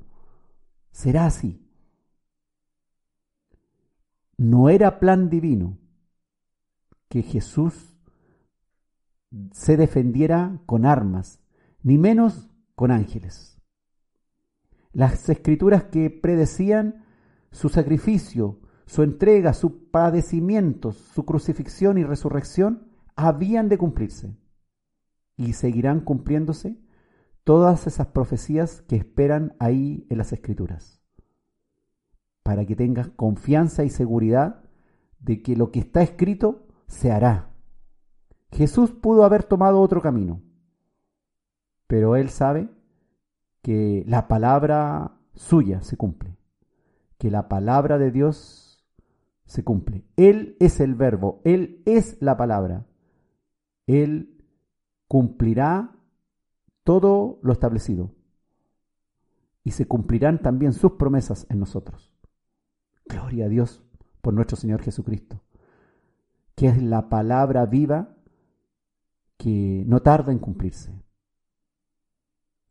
[0.90, 1.64] será así.
[4.36, 5.78] No era plan divino
[7.08, 7.96] que Jesús
[9.52, 11.40] se defendiera con armas,
[11.82, 13.57] ni menos con ángeles.
[14.98, 17.04] Las escrituras que predecían
[17.52, 24.36] su sacrificio, su entrega, sus padecimientos, su crucifixión y resurrección, habían de cumplirse.
[25.36, 26.80] Y seguirán cumpliéndose
[27.44, 31.00] todas esas profecías que esperan ahí en las escrituras.
[32.42, 34.64] Para que tengas confianza y seguridad
[35.20, 37.52] de que lo que está escrito se hará.
[38.50, 40.42] Jesús pudo haber tomado otro camino,
[41.86, 42.68] pero él sabe
[43.68, 46.38] que la palabra suya se cumple,
[47.18, 48.82] que la palabra de Dios
[49.44, 50.06] se cumple.
[50.16, 52.86] Él es el verbo, Él es la palabra.
[53.86, 54.42] Él
[55.06, 55.94] cumplirá
[56.82, 58.14] todo lo establecido
[59.64, 62.16] y se cumplirán también sus promesas en nosotros.
[63.04, 63.84] Gloria a Dios
[64.22, 65.42] por nuestro Señor Jesucristo,
[66.54, 68.16] que es la palabra viva
[69.36, 71.06] que no tarda en cumplirse.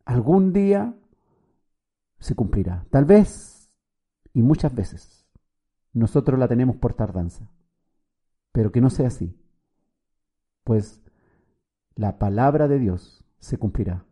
[0.07, 0.95] Algún día
[2.17, 3.69] se cumplirá, tal vez
[4.33, 5.27] y muchas veces.
[5.91, 7.51] Nosotros la tenemos por tardanza,
[8.53, 9.37] pero que no sea así,
[10.63, 11.01] pues
[11.95, 14.05] la palabra de Dios se cumplirá.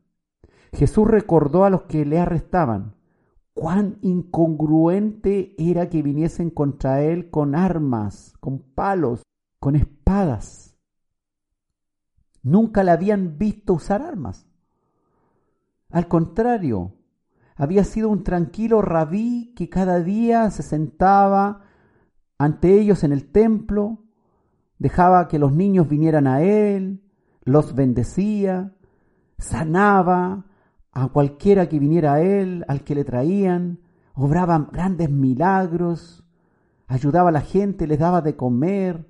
[0.74, 2.96] Jesús recordó a los que le arrestaban
[3.54, 9.24] cuán incongruente era que viniesen contra él con armas, con palos,
[9.62, 10.66] con espadas
[12.44, 14.46] Nunca le habían visto usar armas.
[15.96, 16.92] Al contrario,
[17.56, 21.62] había sido un tranquilo rabí que cada día se sentaba
[22.38, 24.04] ante ellos en el templo,
[24.78, 27.02] dejaba que los niños vinieran a él,
[27.46, 28.76] los bendecía,
[29.38, 30.48] sanaba
[30.92, 33.80] a cualquiera que viniera a él, al que le traían,
[34.16, 36.26] obraba grandes milagros,
[36.88, 39.10] ayudaba a la gente, les daba de comer,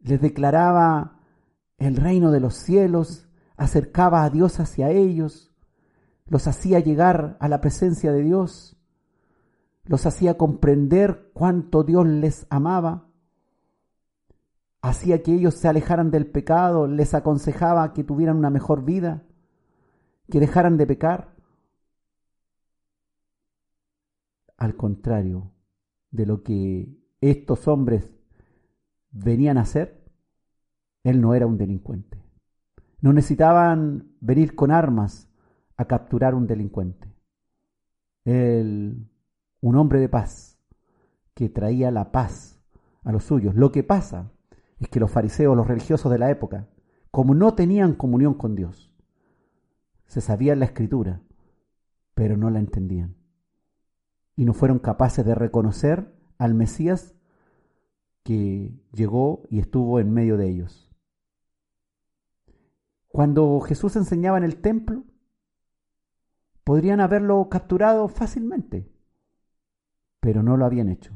[0.00, 1.18] les declaraba
[1.78, 3.26] el reino de los cielos,
[3.62, 5.52] acercaba a Dios hacia ellos,
[6.26, 8.76] los hacía llegar a la presencia de Dios,
[9.84, 13.06] los hacía comprender cuánto Dios les amaba,
[14.80, 19.22] hacía que ellos se alejaran del pecado, les aconsejaba que tuvieran una mejor vida,
[20.28, 21.32] que dejaran de pecar.
[24.56, 25.52] Al contrario
[26.10, 28.10] de lo que estos hombres
[29.12, 30.04] venían a hacer,
[31.04, 32.21] él no era un delincuente.
[33.02, 35.28] No necesitaban venir con armas
[35.76, 37.12] a capturar un delincuente.
[38.24, 39.08] Él,
[39.60, 40.58] un hombre de paz,
[41.34, 42.60] que traía la paz
[43.02, 43.54] a los suyos.
[43.54, 44.30] Lo que pasa
[44.78, 46.68] es que los fariseos, los religiosos de la época,
[47.10, 48.92] como no tenían comunión con Dios,
[50.06, 51.20] se sabían la escritura,
[52.14, 53.16] pero no la entendían.
[54.36, 57.14] Y no fueron capaces de reconocer al Mesías
[58.22, 60.81] que llegó y estuvo en medio de ellos.
[63.12, 65.04] Cuando Jesús enseñaba en el templo,
[66.64, 68.90] podrían haberlo capturado fácilmente,
[70.18, 71.12] pero no lo habían hecho.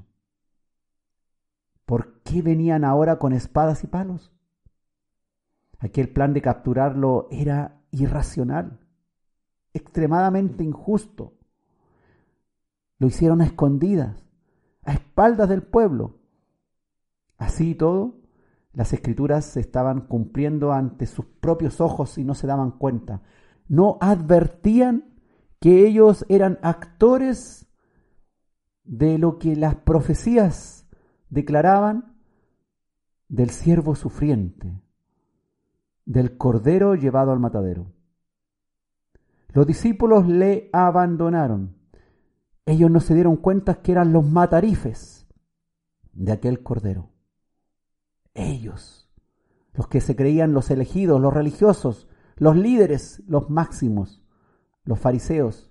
[1.86, 4.30] ¿Por qué venían ahora con espadas y palos?
[5.78, 8.78] Aquel plan de capturarlo era irracional,
[9.72, 11.32] extremadamente injusto.
[12.98, 14.22] Lo hicieron a escondidas,
[14.84, 16.18] a espaldas del pueblo.
[17.38, 18.25] Así y todo,
[18.76, 23.22] las escrituras se estaban cumpliendo ante sus propios ojos y no se daban cuenta.
[23.68, 25.14] No advertían
[25.60, 27.66] que ellos eran actores
[28.84, 30.86] de lo que las profecías
[31.30, 32.16] declaraban
[33.28, 34.78] del siervo sufriente,
[36.04, 37.94] del cordero llevado al matadero.
[39.54, 41.78] Los discípulos le abandonaron.
[42.66, 45.26] Ellos no se dieron cuenta que eran los matarifes
[46.12, 47.15] de aquel cordero.
[48.36, 49.08] Ellos,
[49.72, 52.06] los que se creían los elegidos, los religiosos,
[52.36, 54.22] los líderes, los máximos,
[54.84, 55.70] los fariseos,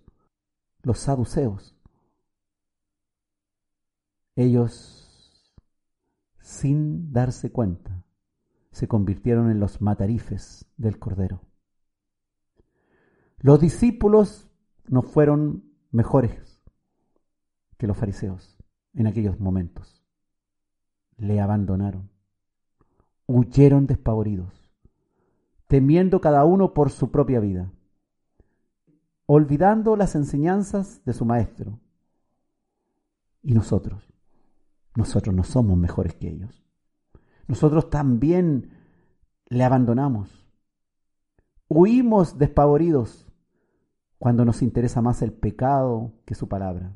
[0.81, 1.77] los saduceos.
[4.35, 5.53] Ellos,
[6.41, 8.03] sin darse cuenta,
[8.71, 11.41] se convirtieron en los matarifes del Cordero.
[13.37, 14.49] Los discípulos
[14.87, 16.63] no fueron mejores
[17.77, 18.57] que los fariseos
[18.93, 20.03] en aquellos momentos.
[21.17, 22.09] Le abandonaron,
[23.27, 24.71] huyeron despavoridos,
[25.67, 27.71] temiendo cada uno por su propia vida,
[29.25, 31.79] olvidando las enseñanzas de su maestro.
[33.41, 34.13] Y nosotros,
[34.95, 36.63] nosotros no somos mejores que ellos.
[37.47, 38.71] Nosotros también
[39.47, 40.47] le abandonamos.
[41.67, 43.27] Huimos despavoridos
[44.17, 46.95] cuando nos interesa más el pecado que su palabra.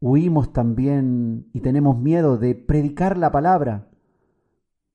[0.00, 3.87] Huimos también y tenemos miedo de predicar la palabra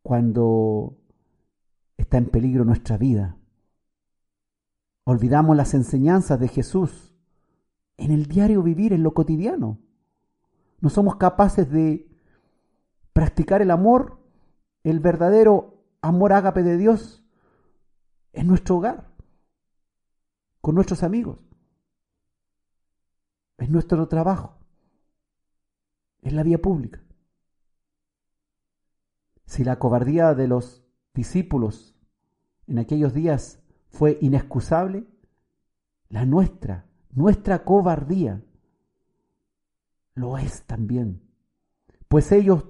[0.03, 0.97] cuando
[1.97, 3.37] está en peligro nuestra vida.
[5.05, 7.13] Olvidamos las enseñanzas de Jesús
[7.97, 9.79] en el diario vivir, en lo cotidiano.
[10.79, 12.09] No somos capaces de
[13.13, 14.19] practicar el amor,
[14.83, 17.23] el verdadero amor ágape de Dios
[18.33, 19.09] en nuestro hogar,
[20.59, 21.39] con nuestros amigos,
[23.57, 24.57] en nuestro trabajo,
[26.21, 27.02] en la vía pública.
[29.45, 31.95] Si la cobardía de los discípulos
[32.67, 33.59] en aquellos días
[33.89, 35.05] fue inexcusable,
[36.09, 38.43] la nuestra, nuestra cobardía,
[40.15, 41.21] lo es también.
[42.07, 42.65] Pues ellos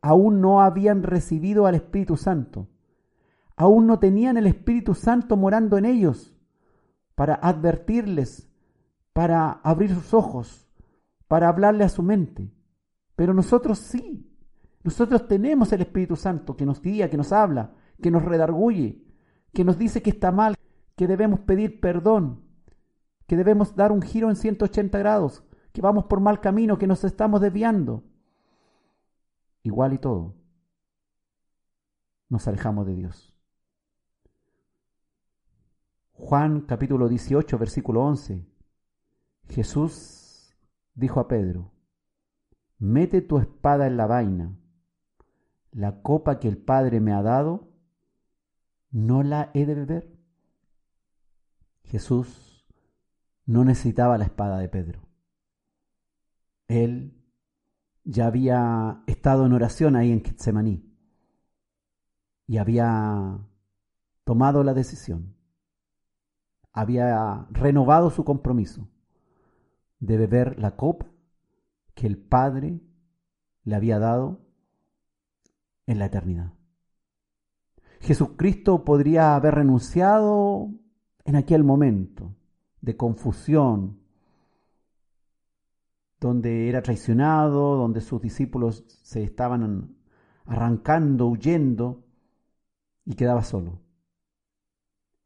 [0.00, 2.68] aún no habían recibido al Espíritu Santo.
[3.56, 6.36] Aún no tenían el Espíritu Santo morando en ellos
[7.14, 8.48] para advertirles,
[9.12, 10.68] para abrir sus ojos,
[11.28, 12.50] para hablarle a su mente.
[13.16, 14.29] Pero nosotros sí.
[14.82, 19.04] Nosotros tenemos el Espíritu Santo que nos guía, que nos habla, que nos redarguye,
[19.52, 20.56] que nos dice que está mal,
[20.96, 22.42] que debemos pedir perdón,
[23.26, 27.04] que debemos dar un giro en 180 grados, que vamos por mal camino, que nos
[27.04, 28.04] estamos desviando
[29.62, 30.34] igual y todo,
[32.28, 33.34] nos alejamos de Dios.
[36.12, 38.46] Juan capítulo 18, versículo 11.
[39.48, 40.54] Jesús
[40.94, 41.72] dijo a Pedro,
[42.78, 44.59] mete tu espada en la vaina,
[45.72, 47.68] la copa que el Padre me ha dado,
[48.90, 50.18] ¿no la he de beber?
[51.84, 52.66] Jesús
[53.46, 55.02] no necesitaba la espada de Pedro.
[56.68, 57.20] Él
[58.04, 60.90] ya había estado en oración ahí en Getsemaní
[62.46, 63.38] y había
[64.24, 65.36] tomado la decisión,
[66.72, 68.88] había renovado su compromiso
[69.98, 71.06] de beber la copa
[71.94, 72.80] que el Padre
[73.64, 74.49] le había dado
[75.90, 76.52] en la eternidad.
[78.00, 80.70] Jesucristo podría haber renunciado
[81.24, 82.36] en aquel momento
[82.80, 83.98] de confusión,
[86.20, 89.96] donde era traicionado, donde sus discípulos se estaban
[90.44, 92.04] arrancando, huyendo,
[93.04, 93.80] y quedaba solo.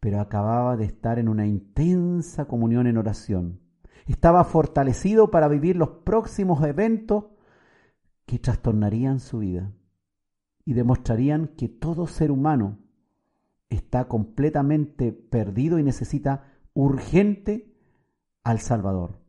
[0.01, 3.61] Pero acababa de estar en una intensa comunión en oración.
[4.07, 7.27] Estaba fortalecido para vivir los próximos eventos
[8.24, 9.70] que trastornarían su vida
[10.65, 12.78] y demostrarían que todo ser humano
[13.69, 17.74] está completamente perdido y necesita urgente
[18.43, 19.20] al Salvador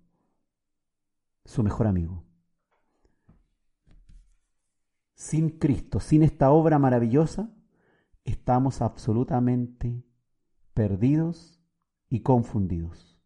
[1.46, 2.24] su mejor amigo.
[5.14, 7.50] Sin Cristo, sin esta obra maravillosa,
[8.26, 10.04] estamos absolutamente
[10.74, 11.62] perdidos
[12.10, 13.18] y confundidos.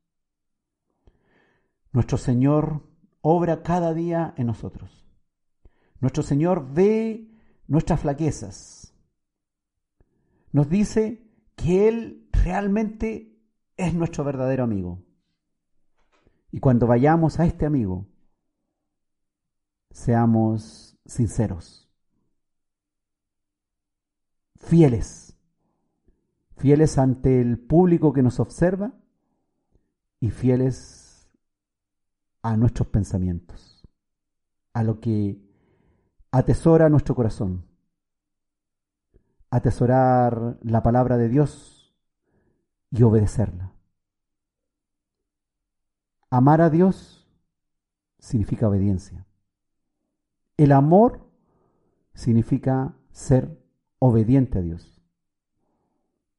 [1.91, 2.83] Nuestro Señor
[3.21, 5.05] obra cada día en nosotros.
[5.99, 7.28] Nuestro Señor ve
[7.69, 8.93] nuestras flaquezas.
[10.51, 11.23] Nos dice
[11.55, 13.39] que Él realmente
[13.77, 15.05] es nuestro verdadero amigo.
[16.51, 18.07] Y cuando vayamos a este amigo,
[19.91, 21.87] seamos sinceros,
[24.55, 25.37] fieles,
[26.57, 28.93] fieles ante el público que nos observa
[30.19, 31.29] y fieles
[32.41, 33.87] a nuestros pensamientos,
[34.73, 35.48] a lo que
[36.31, 37.65] atesora nuestro corazón.
[39.49, 41.95] Atesorar la palabra de Dios
[42.91, 43.73] y obedecerla.
[46.29, 47.27] Amar a Dios
[48.19, 49.25] significa obediencia.
[50.57, 51.27] El amor
[52.13, 53.57] significa ser
[53.97, 55.01] obediente a Dios.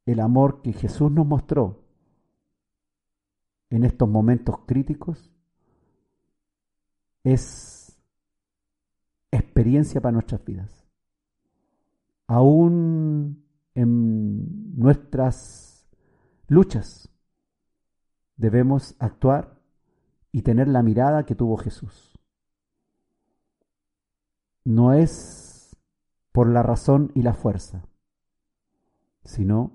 [0.07, 1.83] El amor que Jesús nos mostró
[3.71, 5.33] en estos momentos críticos
[7.25, 7.80] es
[9.31, 10.87] experiencia para nuestras vidas.
[12.27, 13.45] Aún
[13.75, 15.89] en nuestras
[16.49, 17.09] luchas
[18.37, 19.61] debemos actuar
[20.33, 22.19] y tener la mirada que tuvo Jesús.
[24.65, 25.77] No es
[26.33, 27.85] por la razón y la fuerza,
[29.25, 29.73] sino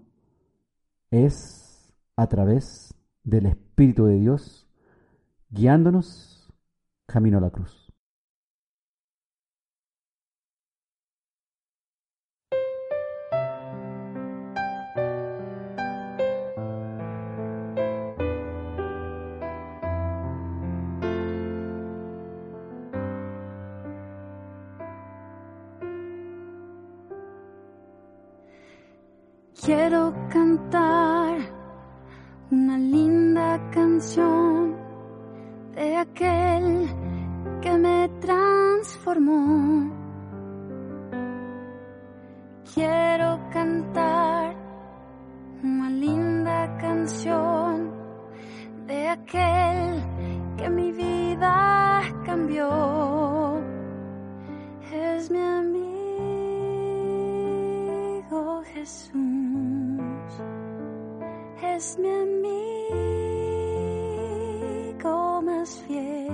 [1.12, 4.68] es a través del Espíritu de Dios
[5.50, 6.54] guiándonos
[7.06, 7.85] camino a la cruz.
[29.66, 31.40] Quiero cantar
[32.52, 34.76] una linda canción
[35.74, 36.88] de aquel
[37.64, 39.92] que me transformó.
[42.76, 44.56] Quiero cantar
[45.64, 47.92] una linda canción
[48.86, 50.04] de aquel
[50.58, 52.95] que mi vida cambió.
[61.86, 62.82] Es mi amigo
[65.44, 66.34] más fiel.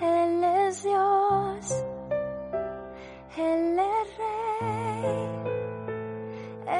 [0.00, 1.84] Él es Dios,
[3.36, 5.28] Él es Rey,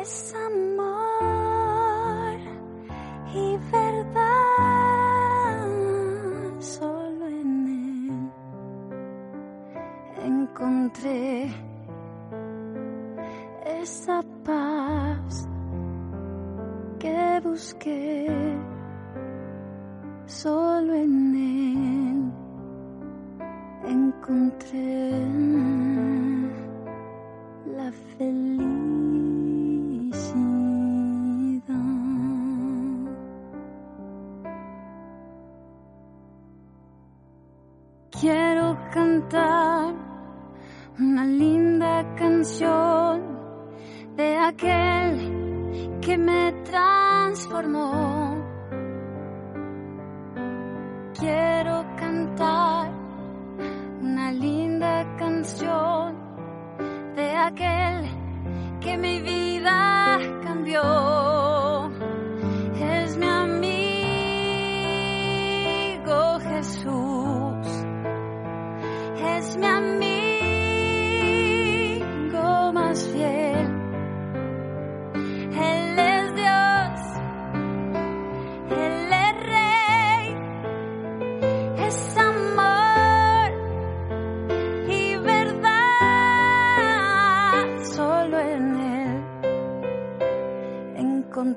[0.01, 2.39] es amor
[3.32, 4.10] y verdad.
[6.59, 7.68] Solo en
[10.18, 11.28] Él encontré
[13.64, 14.22] esa
[17.01, 18.27] que busqué
[20.27, 22.32] solo en él
[23.90, 25.10] encontré
[27.77, 28.51] la felicidad.
[38.10, 39.94] Quiero cantar
[40.98, 43.22] una linda canción
[44.16, 45.49] de aquel
[46.01, 48.36] que me transformó.
[51.18, 52.90] Quiero cantar
[54.01, 56.16] una linda canción
[57.14, 58.09] de aquel
[58.81, 61.30] que mi vida cambió.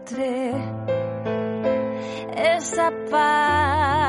[0.04, 0.52] Encontré
[2.36, 4.03] esa paz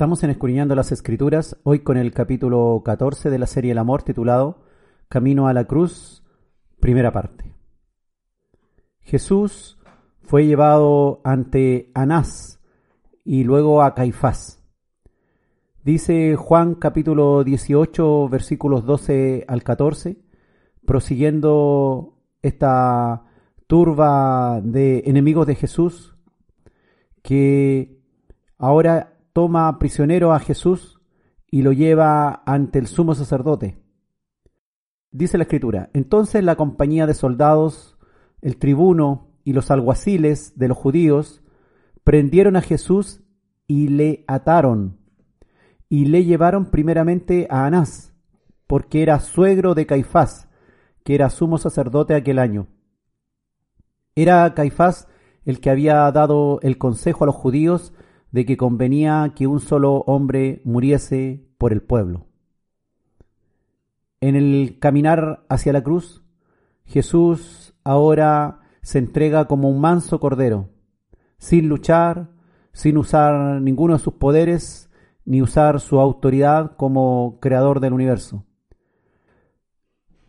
[0.00, 4.02] Estamos en Escudriñando las Escrituras, hoy con el capítulo 14 de la serie El Amor
[4.02, 4.62] titulado
[5.10, 6.24] Camino a la Cruz,
[6.80, 7.54] primera parte.
[9.00, 9.78] Jesús
[10.22, 12.62] fue llevado ante Anás
[13.26, 14.64] y luego a Caifás.
[15.84, 20.16] Dice Juan capítulo 18 versículos 12 al 14,
[20.86, 23.26] prosiguiendo esta
[23.66, 26.16] turba de enemigos de Jesús,
[27.22, 28.00] que
[28.56, 31.00] ahora toma prisionero a Jesús
[31.50, 33.82] y lo lleva ante el sumo sacerdote.
[35.12, 37.96] Dice la escritura, entonces la compañía de soldados,
[38.42, 41.42] el tribuno y los alguaciles de los judíos
[42.04, 43.22] prendieron a Jesús
[43.66, 44.98] y le ataron
[45.88, 48.12] y le llevaron primeramente a Anás,
[48.66, 50.50] porque era suegro de Caifás,
[51.02, 52.66] que era sumo sacerdote aquel año.
[54.14, 55.08] Era Caifás
[55.46, 57.94] el que había dado el consejo a los judíos
[58.32, 62.26] de que convenía que un solo hombre muriese por el pueblo.
[64.20, 66.22] En el caminar hacia la cruz,
[66.84, 70.70] Jesús ahora se entrega como un manso cordero,
[71.38, 72.30] sin luchar,
[72.72, 74.90] sin usar ninguno de sus poderes,
[75.24, 78.44] ni usar su autoridad como creador del universo.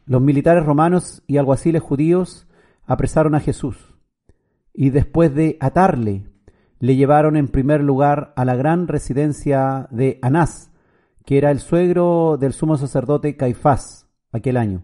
[0.05, 2.47] Los militares romanos y alguaciles judíos
[2.85, 3.95] apresaron a Jesús
[4.73, 6.30] y después de atarle
[6.81, 10.71] le llevaron en primer lugar a la gran residencia de Anás,
[11.25, 14.83] que era el suegro del sumo sacerdote Caifás aquel año.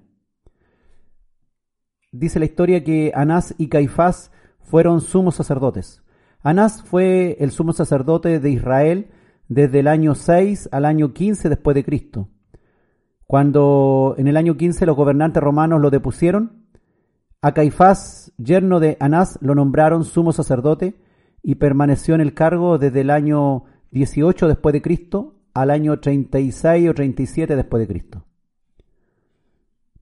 [2.11, 6.03] Dice la historia que Anás y Caifás fueron sumos sacerdotes.
[6.41, 9.09] Anás fue el sumo sacerdote de Israel
[9.47, 12.29] desde el año 6 al año 15 después de Cristo.
[13.25, 16.67] Cuando en el año 15 los gobernantes romanos lo depusieron,
[17.41, 21.06] a Caifás, yerno de Anás, lo nombraron sumo sacerdote
[21.47, 26.89] y permaneció en el cargo desde el año 18 después de Cristo al año 36
[26.89, 28.25] o 37 después de Cristo.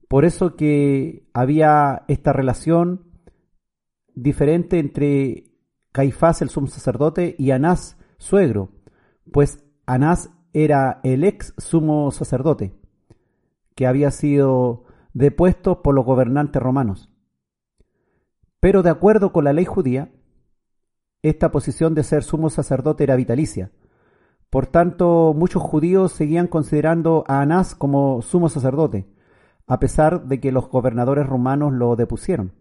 [0.08, 3.04] Por eso que había esta relación
[4.16, 5.52] diferente entre
[5.92, 8.72] Caifás, el sumo sacerdote, y Anás, suegro,
[9.30, 12.74] pues Anás era el ex sumo sacerdote,
[13.76, 17.08] que había sido depuesto por los gobernantes romanos.
[18.58, 20.10] Pero de acuerdo con la ley judía,
[21.22, 23.70] esta posición de ser sumo sacerdote era vitalicia.
[24.50, 29.06] Por tanto, muchos judíos seguían considerando a Anás como sumo sacerdote,
[29.66, 32.52] a pesar de que los gobernadores romanos lo depusieron.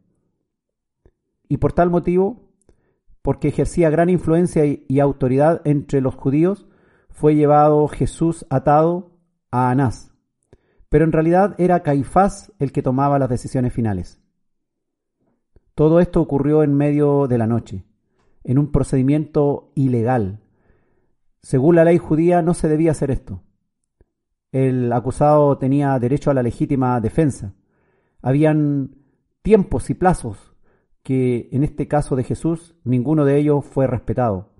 [1.47, 2.49] Y por tal motivo,
[3.21, 6.67] porque ejercía gran influencia y, autoridad entre los judíos,
[7.09, 9.11] fue llevado Jesús atado
[9.51, 10.11] a Anás.
[10.89, 14.19] Pero en realidad era Caifás el que tomaba las decisiones finales.
[15.75, 17.85] Todo esto ocurrió en medio de la noche
[18.45, 20.39] en un procedimiento ilegal.
[21.41, 23.41] Según la ley judía no se debía hacer esto.
[24.51, 27.53] El acusado tenía derecho a la legítima defensa.
[28.21, 28.95] Habían
[29.41, 30.53] tiempos y plazos
[31.03, 34.53] que en este caso de Jesús ninguno de ellos fue respetado.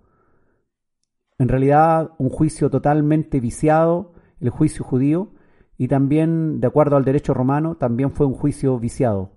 [1.37, 5.31] En realidad un juicio totalmente viciado, el juicio judío,
[5.77, 9.31] y también, de acuerdo al derecho romano, también fue un juicio viciado.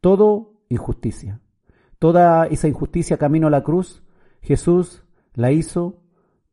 [0.00, 1.40] Todo injusticia.
[1.98, 4.02] Toda esa injusticia camino a la cruz,
[4.40, 5.04] Jesús
[5.34, 6.02] la hizo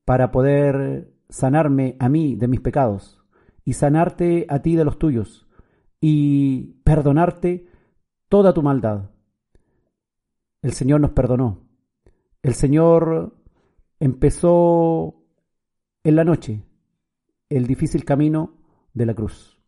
[0.03, 3.21] para poder sanarme a mí de mis pecados
[3.63, 5.47] y sanarte a ti de los tuyos
[6.01, 7.67] y perdonarte
[8.27, 9.11] toda tu maldad.
[10.61, 11.67] El Señor nos perdonó.
[12.41, 13.35] El Señor
[13.99, 15.23] empezó
[16.03, 16.63] en la noche
[17.49, 18.57] el difícil camino
[18.93, 19.59] de la cruz.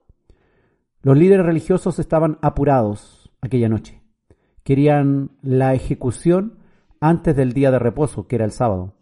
[1.03, 3.96] Los líderes religiosos estaban apurados aquella noche
[4.67, 6.57] querían la ejecución
[6.99, 8.95] antes del día de reposo, que era el sábado.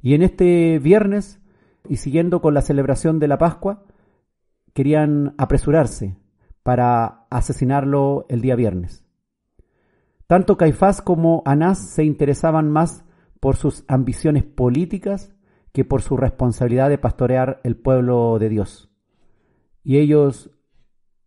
[0.00, 1.40] Y en este viernes,
[1.88, 3.82] y siguiendo con la celebración de la Pascua,
[4.74, 6.16] querían apresurarse
[6.62, 9.04] para asesinarlo el día viernes.
[10.28, 13.04] Tanto Caifás como Anás se interesaban más
[13.40, 15.34] por sus ambiciones políticas
[15.72, 18.88] que por su responsabilidad de pastorear el pueblo de Dios.
[19.82, 20.52] Y ellos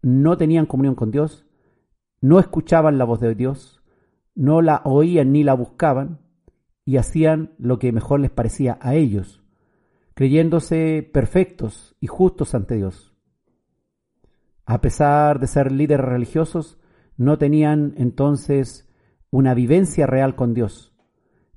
[0.01, 1.44] no tenían comunión con Dios,
[2.25, 3.83] no escuchaban la voz de Dios,
[4.33, 6.21] no la oían ni la buscaban,
[6.83, 9.43] y hacían lo que mejor les parecía a ellos,
[10.15, 13.13] creyéndose perfectos y justos ante Dios.
[14.65, 16.79] A pesar de ser líderes religiosos,
[17.15, 18.89] no tenían entonces
[19.29, 20.95] una vivencia real con Dios,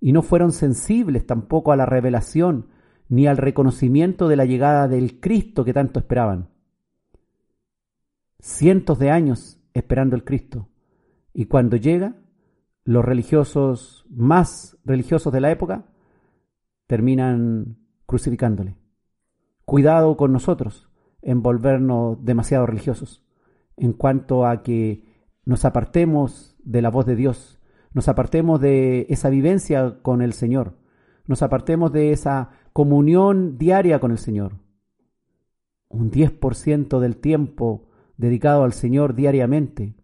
[0.01, 2.69] y no fueron sensibles tampoco a la revelación
[3.09, 6.51] ni al reconocimiento de la llegada del Cristo que tanto esperaban.
[8.39, 10.69] Cientos de años esperando el Cristo.
[11.33, 12.17] Y cuando llega,
[12.85, 15.87] los religiosos más religiosos de la época
[16.87, 18.77] terminan crucificándole.
[19.65, 20.89] Cuidado con nosotros
[21.21, 23.25] en volvernos demasiado religiosos,
[23.77, 25.05] en cuanto a que
[25.45, 27.61] nos apartemos de la voz de Dios,
[27.93, 30.79] nos apartemos de esa vivencia con el Señor,
[31.27, 34.55] nos apartemos de esa comunión diaria con el Señor.
[35.89, 37.88] Un 10% del tiempo
[38.19, 39.95] dedicado al Señor diariamente,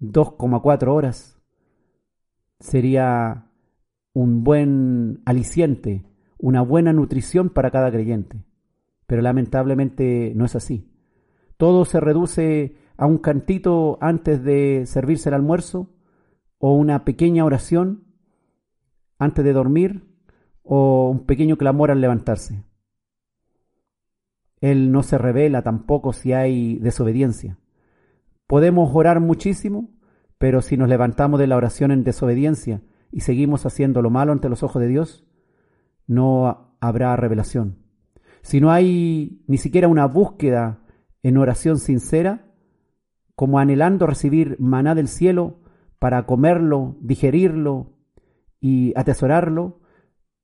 [0.00, 1.40] 2,4 horas,
[2.60, 3.46] sería
[4.12, 6.04] un buen aliciente,
[6.38, 8.44] una buena nutrición para cada creyente.
[9.06, 10.88] Pero lamentablemente no es así.
[11.56, 15.90] Todo se reduce a un cantito antes de servirse el almuerzo
[16.58, 18.04] o una pequeña oración
[19.18, 20.06] antes de dormir
[20.62, 22.64] o un pequeño clamor al levantarse.
[24.60, 27.58] Él no se revela tampoco si hay desobediencia.
[28.46, 29.90] Podemos orar muchísimo,
[30.38, 32.82] pero si nos levantamos de la oración en desobediencia
[33.12, 35.24] y seguimos haciendo lo malo ante los ojos de Dios,
[36.06, 37.78] no habrá revelación.
[38.42, 40.80] Si no hay ni siquiera una búsqueda
[41.22, 42.46] en oración sincera,
[43.36, 45.60] como anhelando recibir maná del cielo
[45.98, 47.92] para comerlo, digerirlo
[48.60, 49.80] y atesorarlo,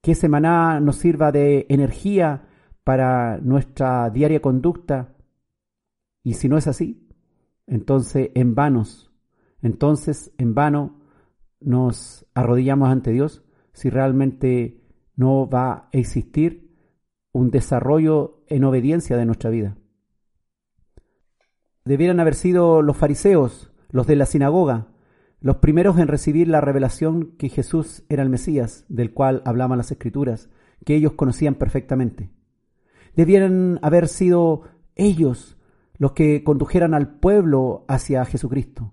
[0.03, 2.46] que ese maná nos sirva de energía
[2.87, 5.17] para nuestra diaria conducta.
[6.23, 7.05] Y si no es así,
[7.67, 9.11] entonces en vanos,
[9.61, 11.01] entonces en vano
[11.59, 14.85] nos arrodillamos ante Dios si realmente
[15.17, 16.77] no va a existir
[17.33, 19.77] un desarrollo en obediencia de nuestra vida.
[21.85, 24.93] Debieran haber sido los fariseos, los de la sinagoga,
[25.41, 29.91] los primeros en recibir la revelación que Jesús era el Mesías, del cual hablaban las
[29.91, 30.51] Escrituras,
[30.85, 32.31] que ellos conocían perfectamente.
[33.17, 34.63] Debieran haber sido
[34.95, 35.57] ellos
[35.99, 38.93] los que condujeran al pueblo hacia Jesucristo.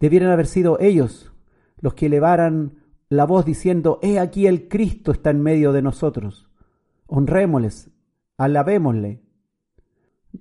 [0.00, 1.32] Debieran haber sido ellos
[1.78, 2.78] los que elevaran
[3.08, 6.50] la voz diciendo, He aquí el Cristo está en medio de nosotros.
[7.06, 7.90] Honrémosles,
[8.36, 9.22] alabémosle.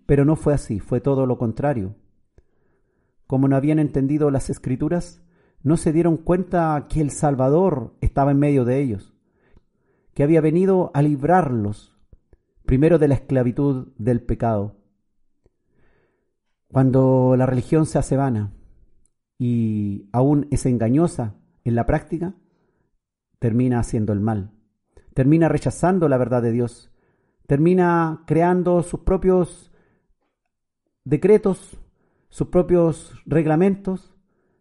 [0.05, 1.95] Pero no fue así, fue todo lo contrario.
[3.27, 5.21] Como no habían entendido las escrituras,
[5.61, 9.14] no se dieron cuenta que el Salvador estaba en medio de ellos,
[10.15, 11.93] que había venido a librarlos,
[12.65, 14.77] primero de la esclavitud del pecado.
[16.69, 18.53] Cuando la religión se hace vana,
[19.37, 21.35] y aún es engañosa
[21.65, 22.33] en la práctica,
[23.39, 24.51] termina haciendo el mal,
[25.13, 26.91] termina rechazando la verdad de Dios,
[27.45, 29.73] termina creando sus propios
[31.03, 31.77] decretos,
[32.29, 34.15] sus propios reglamentos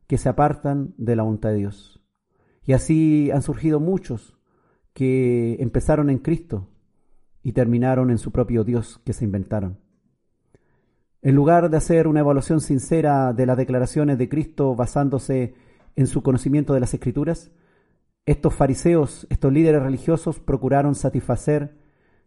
[0.09, 2.05] que se apartan de la voluntad de Dios.
[2.64, 4.34] Y así han surgido muchos
[4.95, 6.69] que empezaron en Cristo
[7.43, 9.79] y terminaron en su propio Dios que se inventaron.
[11.21, 15.55] En lugar de hacer una evaluación sincera de las declaraciones de Cristo basándose
[15.97, 17.51] en su conocimiento de las Escrituras,
[18.27, 21.77] estos fariseos, estos líderes religiosos procuraron satisfacer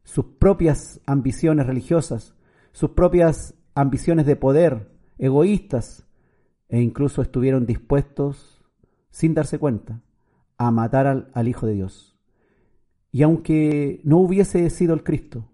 [0.04, 2.36] sus propias ambiciones religiosas,
[2.72, 6.06] sus propias ambiciones de poder, egoístas,
[6.70, 8.64] e incluso estuvieron dispuestos,
[9.10, 10.02] sin darse cuenta,
[10.58, 12.17] a matar al, al Hijo de Dios.
[13.18, 15.50] Y aunque no hubiese sido el Cristo,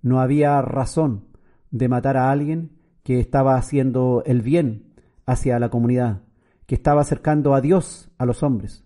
[0.00, 1.24] no había razón
[1.72, 4.94] de matar a alguien que estaba haciendo el bien
[5.26, 6.22] hacia la comunidad,
[6.66, 8.84] que estaba acercando a Dios a los hombres.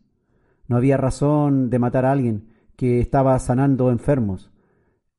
[0.68, 4.50] No había razón de matar a alguien que estaba sanando enfermos,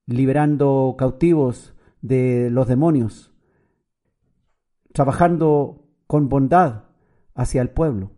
[0.08, 3.36] liberando cautivos de los demonios,
[4.94, 6.86] trabajando con bondad
[7.36, 8.14] hacia el pueblo.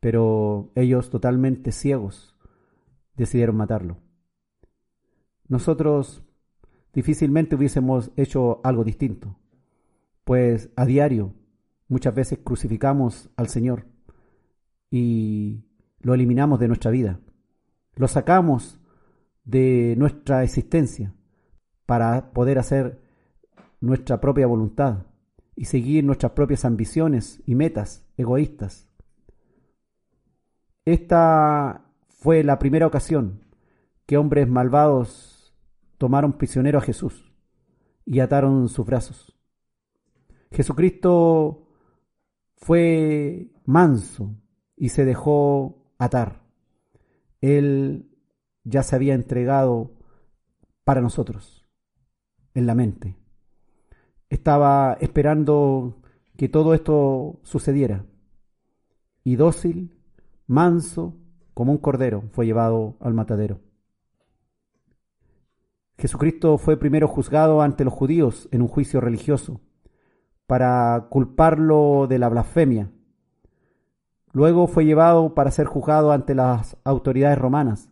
[0.00, 2.33] Pero ellos totalmente ciegos
[3.16, 3.98] decidieron matarlo.
[5.48, 6.24] Nosotros
[6.92, 9.38] difícilmente hubiésemos hecho algo distinto,
[10.24, 11.34] pues a diario
[11.88, 13.86] muchas veces crucificamos al Señor
[14.90, 15.64] y
[16.00, 17.20] lo eliminamos de nuestra vida,
[17.96, 18.80] lo sacamos
[19.44, 21.14] de nuestra existencia
[21.86, 23.02] para poder hacer
[23.80, 25.06] nuestra propia voluntad
[25.56, 28.88] y seguir nuestras propias ambiciones y metas egoístas.
[30.84, 31.84] Esta
[32.24, 33.44] fue la primera ocasión
[34.06, 35.54] que hombres malvados
[35.98, 37.30] tomaron prisionero a Jesús
[38.06, 39.36] y ataron sus brazos.
[40.50, 41.68] Jesucristo
[42.56, 44.34] fue manso
[44.74, 46.40] y se dejó atar.
[47.42, 48.08] Él
[48.62, 49.92] ya se había entregado
[50.82, 51.68] para nosotros
[52.54, 53.18] en la mente.
[54.30, 56.00] Estaba esperando
[56.38, 58.06] que todo esto sucediera.
[59.24, 59.94] Y dócil,
[60.46, 61.18] manso,
[61.54, 63.60] como un cordero, fue llevado al matadero.
[65.96, 69.60] Jesucristo fue primero juzgado ante los judíos en un juicio religioso
[70.46, 72.90] para culparlo de la blasfemia.
[74.32, 77.88] Luego fue llevado para ser juzgado ante las autoridades romanas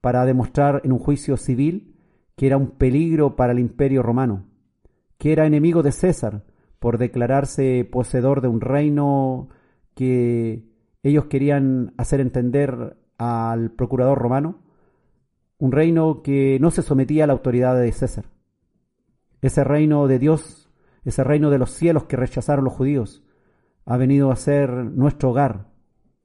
[0.00, 1.94] para demostrar en un juicio civil
[2.36, 4.44] que era un peligro para el imperio romano,
[5.18, 6.44] que era enemigo de César
[6.78, 9.48] por declararse poseedor de un reino
[9.94, 10.64] que
[11.08, 14.62] ellos querían hacer entender al procurador romano,
[15.58, 18.26] un reino que no se sometía a la autoridad de César.
[19.40, 20.70] Ese reino de Dios,
[21.04, 23.24] ese reino de los cielos que rechazaron los judíos,
[23.84, 25.68] ha venido a ser nuestro hogar,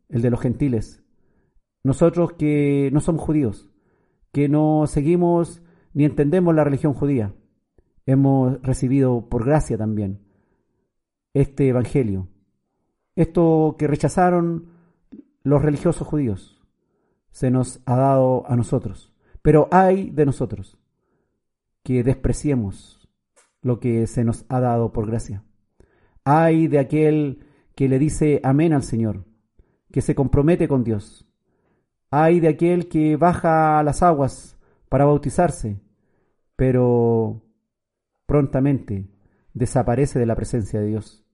[0.10, 1.04] el de los gentiles.
[1.84, 3.70] Nosotros que no somos judíos,
[4.32, 5.62] que no seguimos
[5.94, 7.36] ni entendemos la religión judía,
[8.06, 10.22] hemos recibido por gracia también
[11.34, 12.28] este Evangelio.
[13.16, 14.71] Esto que rechazaron
[15.44, 16.62] los religiosos judíos
[17.32, 19.14] se nos ha dado a nosotros.
[19.42, 20.78] Pero hay de nosotros
[21.84, 23.10] que despreciemos
[23.62, 25.44] lo que se nos ha dado por gracia.
[26.24, 27.46] Hay de aquel
[27.76, 29.26] que le dice amén al Señor,
[29.92, 31.28] que se compromete con Dios.
[32.12, 34.58] Hay de aquel que baja a las aguas
[34.90, 35.80] para bautizarse,
[36.56, 37.42] pero
[38.26, 39.10] prontamente
[39.54, 41.26] desaparece de la presencia de Dios.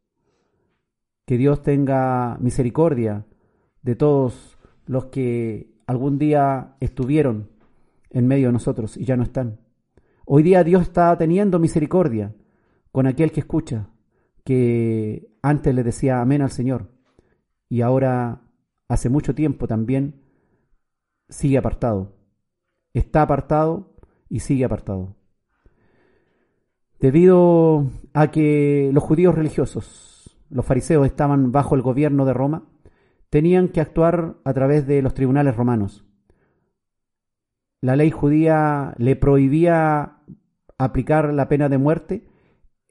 [1.26, 3.26] Que Dios tenga misericordia
[3.82, 7.50] de todos los que algún día estuvieron
[8.10, 9.60] en medio de nosotros y ya no están.
[10.26, 12.34] Hoy día Dios está teniendo misericordia
[12.92, 13.90] con aquel que escucha,
[14.44, 16.90] que antes le decía amén al Señor
[17.70, 18.42] y ahora
[18.88, 20.22] hace mucho tiempo también
[21.30, 22.14] sigue apartado.
[22.94, 23.94] Está apartado
[24.30, 25.16] y sigue apartado.
[27.00, 32.64] Debido a que los judíos religiosos, los fariseos, estaban bajo el gobierno de Roma,
[33.30, 36.06] tenían que actuar a través de los tribunales romanos.
[37.82, 40.18] La ley judía le prohibía
[40.78, 42.28] aplicar la pena de muerte,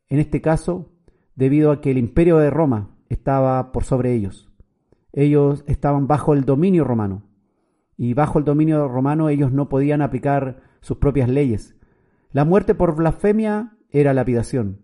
[0.09, 0.93] en este caso
[1.35, 4.51] debido a que el imperio de Roma estaba por sobre ellos.
[5.13, 7.25] Ellos estaban bajo el dominio romano
[7.97, 11.77] y bajo el dominio romano ellos no podían aplicar sus propias leyes.
[12.31, 14.83] La muerte por blasfemia era lapidación.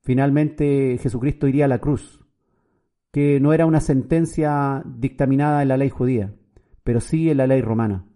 [0.00, 2.21] Finalmente Jesucristo iría a la cruz,
[3.12, 6.34] que no era una sentencia dictaminada en la ley judía,
[6.82, 8.06] pero sí en la ley romana.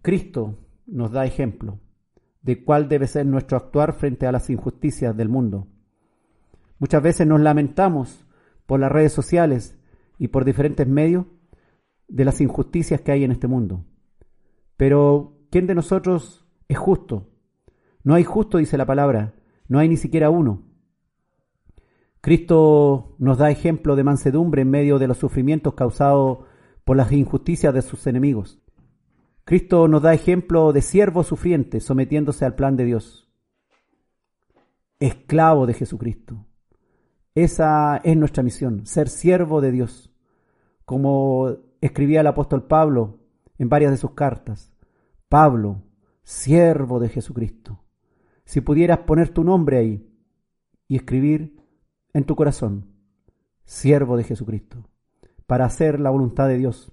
[0.00, 1.80] Cristo nos da ejemplo
[2.42, 5.66] de cuál debe ser nuestro actuar frente a las injusticias del mundo.
[6.78, 8.24] Muchas veces nos lamentamos
[8.64, 9.76] por las redes sociales
[10.18, 11.26] y por diferentes medios
[12.08, 13.84] de las injusticias que hay en este mundo.
[14.76, 17.28] Pero, ¿quién de nosotros es justo?
[18.04, 19.34] No hay justo, dice la palabra,
[19.68, 20.69] no hay ni siquiera uno.
[22.20, 26.40] Cristo nos da ejemplo de mansedumbre en medio de los sufrimientos causados
[26.84, 28.60] por las injusticias de sus enemigos.
[29.44, 33.28] Cristo nos da ejemplo de siervo sufriente sometiéndose al plan de Dios.
[34.98, 36.46] Esclavo de Jesucristo.
[37.34, 40.12] Esa es nuestra misión, ser siervo de Dios.
[40.84, 43.20] Como escribía el apóstol Pablo
[43.56, 44.74] en varias de sus cartas.
[45.28, 45.84] Pablo,
[46.22, 47.82] siervo de Jesucristo.
[48.44, 50.06] Si pudieras poner tu nombre ahí
[50.86, 51.59] y escribir
[52.12, 52.86] en tu corazón,
[53.64, 54.88] siervo de Jesucristo,
[55.46, 56.92] para hacer la voluntad de Dios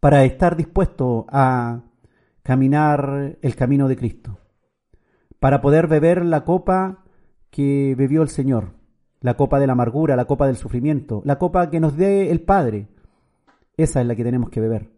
[0.00, 1.82] para estar dispuesto a
[2.42, 4.38] caminar el camino de Cristo,
[5.40, 7.04] para poder beber la copa
[7.50, 8.74] que bebió el Señor,
[9.20, 12.40] la copa de la amargura, la copa del sufrimiento, la copa que nos dé el
[12.40, 12.88] Padre.
[13.76, 14.90] Esa es la que tenemos que beber.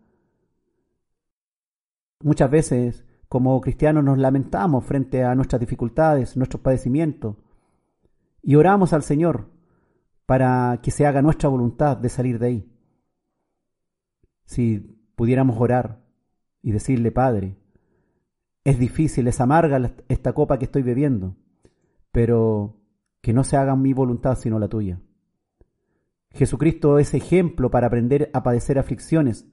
[2.22, 7.36] Muchas veces, como cristianos, nos lamentamos frente a nuestras dificultades, nuestros padecimientos,
[8.42, 9.50] y oramos al Señor
[10.26, 12.70] para que se haga nuestra voluntad de salir de ahí
[14.50, 14.80] si
[15.14, 16.02] pudiéramos orar
[16.60, 17.56] y decirle, Padre,
[18.64, 21.36] es difícil, es amarga esta copa que estoy bebiendo,
[22.10, 22.76] pero
[23.20, 25.00] que no se haga mi voluntad sino la tuya.
[26.32, 29.46] Jesucristo es ejemplo para aprender a padecer aflicciones,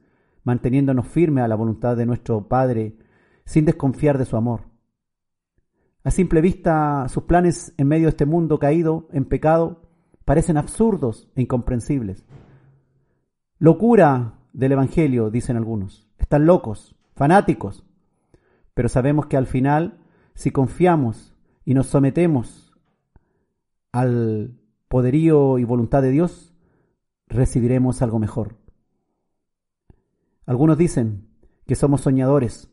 [0.44, 2.98] manteniéndonos firmes a la voluntad de nuestro Padre,
[3.46, 4.62] sin desconfiar de su amor.
[6.08, 9.82] A simple vista, sus planes en medio de este mundo caído en pecado
[10.24, 12.26] parecen absurdos e incomprensibles.
[13.60, 16.08] Locura del Evangelio, dicen algunos.
[16.18, 17.84] Están locos, fanáticos.
[18.74, 20.00] Pero sabemos que al final,
[20.34, 21.36] si confiamos
[21.66, 22.72] y nos sometemos
[23.92, 24.58] al
[24.88, 26.56] poderío y voluntad de Dios,
[27.28, 28.56] recibiremos algo mejor.
[30.46, 31.28] Algunos dicen
[31.66, 32.72] que somos soñadores,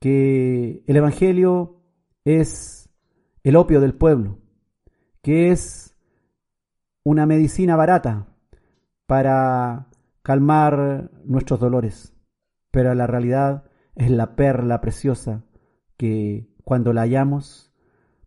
[0.00, 1.81] que el Evangelio
[2.24, 2.90] es
[3.42, 4.38] el opio del pueblo,
[5.22, 5.96] que es
[7.04, 8.28] una medicina barata
[9.06, 9.88] para
[10.22, 12.14] calmar nuestros dolores,
[12.70, 13.64] pero la realidad
[13.96, 15.44] es la perla preciosa
[15.96, 17.72] que cuando la hallamos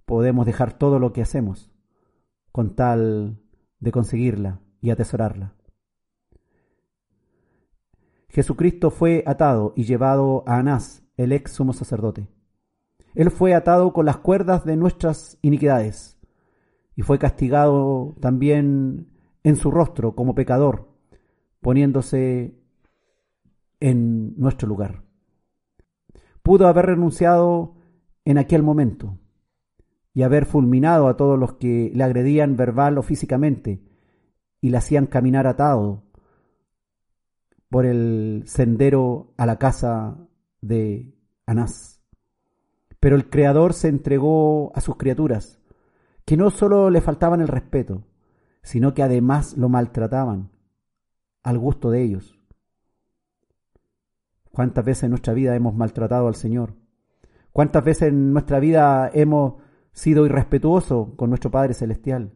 [0.06, 1.72] podemos dejar todo lo que hacemos
[2.52, 3.42] con tal
[3.80, 5.56] de conseguirla y atesorarla.
[8.30, 12.35] Jesucristo fue atado y llevado a Anás, el ex sumo sacerdote.
[13.16, 16.18] Él fue atado con las cuerdas de nuestras iniquidades
[16.96, 19.08] y fue castigado también
[19.44, 20.90] en su rostro como pecador,
[21.62, 22.60] poniéndose
[23.80, 25.04] en nuestro lugar.
[26.44, 27.76] Pudo haber renunciado
[28.26, 29.18] en aquel momento
[30.14, 33.82] y haber fulminado a todos los que le agredían verbal o físicamente
[34.62, 36.04] y le hacían caminar atado
[37.70, 40.18] por el sendero a la casa
[40.62, 41.14] de
[41.46, 41.95] Anás.
[43.06, 45.60] Pero el Creador se entregó a sus criaturas,
[46.26, 48.02] que no solo le faltaban el respeto,
[48.64, 50.50] sino que además lo maltrataban
[51.44, 52.40] al gusto de ellos.
[54.52, 56.74] ¿Cuántas veces en nuestra vida hemos maltratado al Señor?
[57.52, 59.62] ¿Cuántas veces en nuestra vida hemos
[59.92, 62.34] sido irrespetuosos con nuestro Padre Celestial?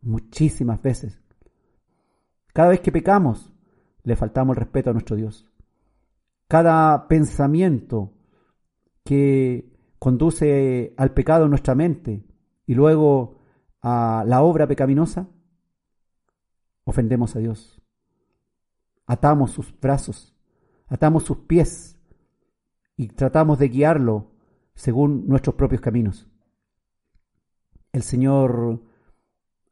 [0.00, 1.22] Muchísimas veces.
[2.52, 3.52] Cada vez que pecamos,
[4.02, 5.48] le faltamos el respeto a nuestro Dios.
[6.48, 8.14] Cada pensamiento
[9.04, 12.24] que conduce al pecado en nuestra mente
[12.66, 13.38] y luego
[13.80, 15.28] a la obra pecaminosa,
[16.84, 17.80] ofendemos a Dios.
[19.06, 20.36] Atamos sus brazos,
[20.86, 21.98] atamos sus pies
[22.96, 24.32] y tratamos de guiarlo
[24.74, 26.28] según nuestros propios caminos.
[27.92, 28.82] El Señor,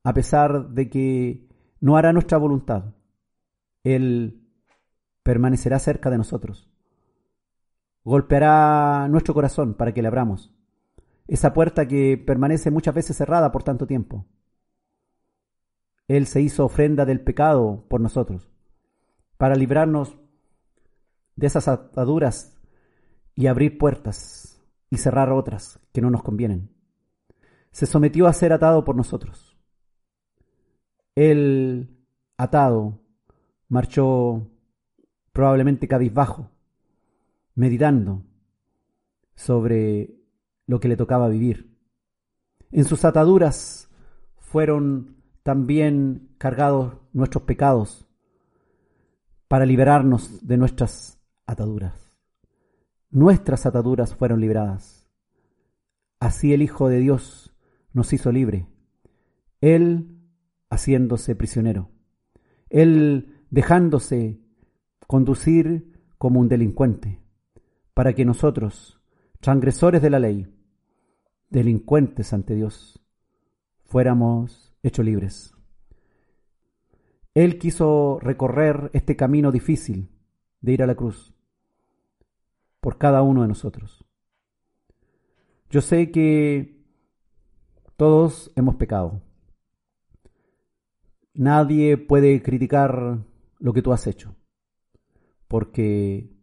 [0.02, 1.48] a pesar de que
[1.80, 2.94] no hará nuestra voluntad,
[3.84, 4.48] Él
[5.22, 6.70] permanecerá cerca de nosotros.
[8.06, 10.54] Golpeará nuestro corazón para que le abramos.
[11.26, 14.24] Esa puerta que permanece muchas veces cerrada por tanto tiempo.
[16.06, 18.48] Él se hizo ofrenda del pecado por nosotros,
[19.38, 20.16] para librarnos
[21.34, 22.56] de esas ataduras
[23.34, 26.70] y abrir puertas y cerrar otras que no nos convienen.
[27.72, 29.58] Se sometió a ser atado por nosotros.
[31.16, 32.06] Él,
[32.36, 33.00] atado,
[33.68, 34.46] marchó
[35.32, 36.52] probablemente cabizbajo,
[37.56, 38.22] meditando
[39.34, 40.14] sobre
[40.66, 41.76] lo que le tocaba vivir.
[42.70, 43.90] En sus ataduras
[44.38, 48.06] fueron también cargados nuestros pecados
[49.48, 52.18] para liberarnos de nuestras ataduras.
[53.10, 55.08] Nuestras ataduras fueron libradas.
[56.18, 57.54] Así el Hijo de Dios
[57.92, 58.66] nos hizo libre.
[59.60, 60.20] Él
[60.68, 61.90] haciéndose prisionero.
[62.68, 64.40] Él dejándose
[65.06, 67.20] conducir como un delincuente,
[67.96, 69.00] para que nosotros,
[69.40, 70.54] transgresores de la ley,
[71.48, 73.02] delincuentes ante Dios,
[73.86, 75.54] fuéramos hechos libres.
[77.32, 80.10] Él quiso recorrer este camino difícil
[80.60, 81.34] de ir a la cruz
[82.80, 84.04] por cada uno de nosotros.
[85.70, 86.84] Yo sé que
[87.96, 89.22] todos hemos pecado.
[91.32, 93.24] Nadie puede criticar
[93.58, 94.36] lo que tú has hecho,
[95.48, 96.35] porque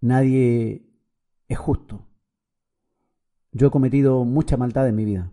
[0.00, 0.86] nadie
[1.48, 2.06] es justo.
[3.52, 5.32] Yo he cometido mucha maldad en mi vida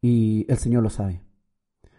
[0.00, 1.22] y el Señor lo sabe.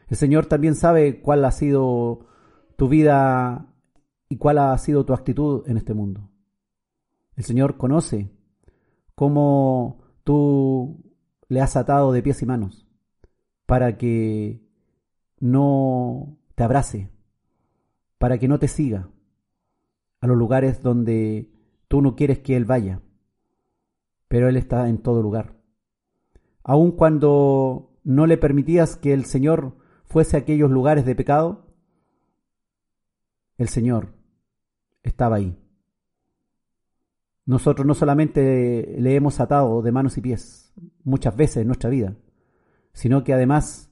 [0.08, 2.28] El Señor también sabe cuál ha sido
[2.76, 3.74] tu vida
[4.30, 6.30] y cuál ha sido tu actitud en este mundo.
[7.36, 8.32] El Señor conoce
[9.16, 11.14] cómo tú
[11.50, 12.88] le has atado de pies y manos
[13.66, 14.66] para que
[15.40, 17.12] no te abrace,
[18.18, 19.10] para que no te siga
[20.19, 21.49] a los lugares donde
[21.88, 23.02] tú no quieres que Él vaya,
[24.27, 25.56] pero Él está en todo lugar.
[26.64, 31.65] Aun cuando no le permitías que el Señor fuese a aquellos lugares de pecado,
[33.57, 34.14] el Señor
[35.03, 35.57] estaba ahí.
[37.45, 40.73] Nosotros no solamente le hemos atado de manos y pies
[41.03, 42.15] muchas veces en nuestra vida,
[42.94, 43.89] sino que además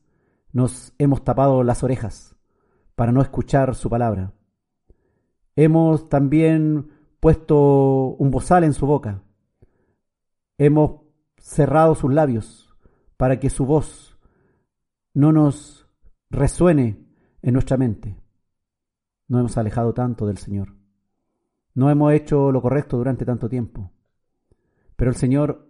[0.51, 2.35] nos hemos tapado las orejas
[2.95, 4.33] para no escuchar su palabra.
[5.55, 9.23] Hemos también puesto un bozal en su boca.
[10.57, 11.01] Hemos
[11.37, 12.73] cerrado sus labios
[13.17, 14.17] para que su voz
[15.13, 15.87] no nos
[16.29, 17.05] resuene
[17.41, 18.17] en nuestra mente.
[19.27, 20.75] No hemos alejado tanto del Señor.
[21.73, 23.91] No hemos hecho lo correcto durante tanto tiempo.
[24.95, 25.69] Pero el Señor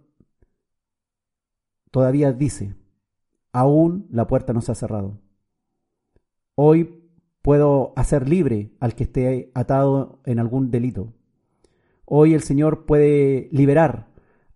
[1.90, 2.76] todavía dice,
[3.52, 5.18] aún la puerta no se ha cerrado.
[6.54, 7.05] Hoy
[7.46, 11.12] puedo hacer libre al que esté atado en algún delito.
[12.04, 14.08] Hoy el Señor puede liberar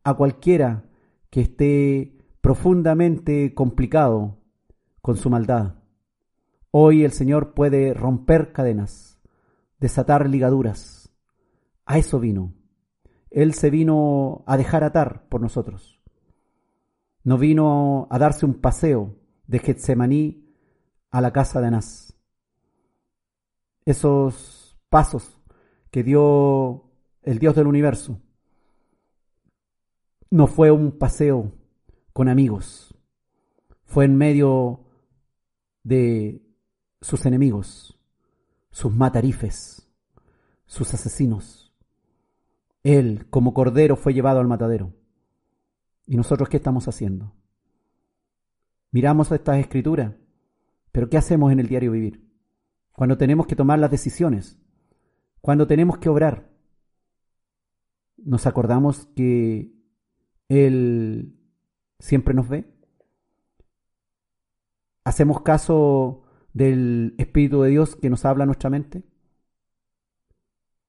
[0.02, 0.90] a cualquiera
[1.30, 4.38] que esté profundamente complicado
[5.02, 5.76] con su maldad.
[6.72, 9.20] Hoy el Señor puede romper cadenas,
[9.78, 11.12] desatar ligaduras.
[11.86, 12.54] A eso vino.
[13.30, 16.02] Él se vino a dejar atar por nosotros.
[17.22, 19.14] No vino a darse un paseo
[19.46, 20.44] de Getsemaní
[21.12, 22.09] a la casa de Anás.
[23.84, 25.38] Esos pasos
[25.90, 26.84] que dio
[27.22, 28.20] el Dios del universo
[30.30, 31.52] no fue un paseo
[32.12, 32.94] con amigos,
[33.84, 34.84] fue en medio
[35.82, 36.42] de
[37.00, 37.98] sus enemigos,
[38.70, 39.88] sus matarifes,
[40.66, 41.72] sus asesinos.
[42.82, 44.94] Él, como cordero, fue llevado al matadero.
[46.06, 47.32] ¿Y nosotros qué estamos haciendo?
[48.92, 50.14] Miramos estas escrituras,
[50.92, 52.29] pero ¿qué hacemos en el diario vivir?
[53.00, 54.58] Cuando tenemos que tomar las decisiones,
[55.40, 56.50] cuando tenemos que obrar,
[58.18, 59.72] nos acordamos que
[60.50, 61.34] Él
[61.98, 62.70] siempre nos ve.
[65.02, 69.02] ¿Hacemos caso del Espíritu de Dios que nos habla a nuestra mente?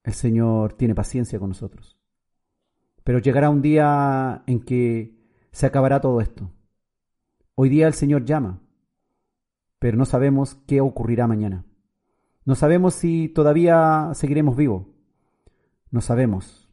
[0.03, 1.97] El Señor tiene paciencia con nosotros.
[3.05, 5.17] Pero llegará un día en que
[5.53, 6.51] se acabará todo esto.
[7.55, 8.59] Hoy día el Señor llama,
[9.79, 11.63] pero no sabemos qué ocurrirá mañana.
[12.45, 14.88] No sabemos si todavía seguiremos vivos.
[15.91, 16.69] No sabemos.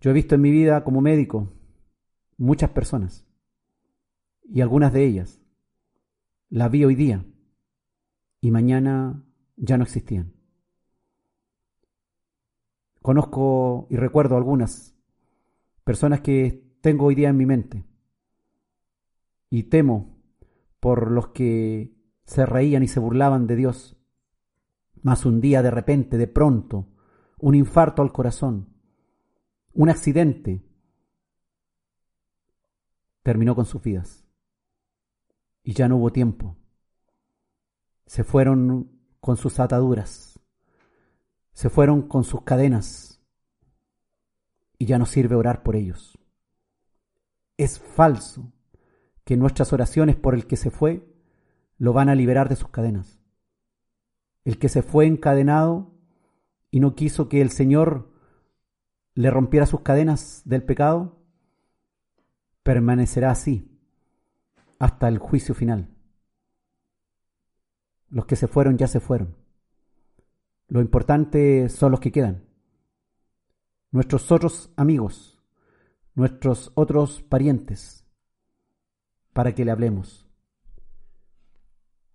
[0.00, 1.52] Yo he visto en mi vida como médico
[2.36, 3.24] muchas personas
[4.44, 5.40] y algunas de ellas
[6.50, 7.24] las vi hoy día
[8.40, 9.24] y mañana
[9.56, 10.34] ya no existían.
[13.00, 14.94] Conozco y recuerdo algunas
[15.84, 17.84] personas que tengo hoy día en mi mente
[19.50, 20.18] y temo
[20.80, 21.94] por los que
[22.24, 23.96] se reían y se burlaban de Dios.
[25.02, 26.88] Mas un día de repente, de pronto,
[27.38, 28.68] un infarto al corazón,
[29.74, 30.64] un accidente,
[33.22, 34.24] terminó con sus vidas.
[35.64, 36.56] Y ya no hubo tiempo.
[38.06, 40.38] Se fueron con sus ataduras,
[41.52, 43.20] se fueron con sus cadenas,
[44.78, 46.18] y ya no sirve orar por ellos.
[47.56, 48.52] Es falso
[49.24, 51.08] que nuestras oraciones por el que se fue
[51.78, 53.21] lo van a liberar de sus cadenas.
[54.44, 55.92] El que se fue encadenado
[56.70, 58.10] y no quiso que el Señor
[59.14, 61.18] le rompiera sus cadenas del pecado,
[62.62, 63.78] permanecerá así
[64.78, 65.90] hasta el juicio final.
[68.08, 69.36] Los que se fueron ya se fueron.
[70.68, 72.44] Lo importante son los que quedan.
[73.90, 75.42] Nuestros otros amigos,
[76.14, 78.06] nuestros otros parientes,
[79.32, 80.26] para que le hablemos.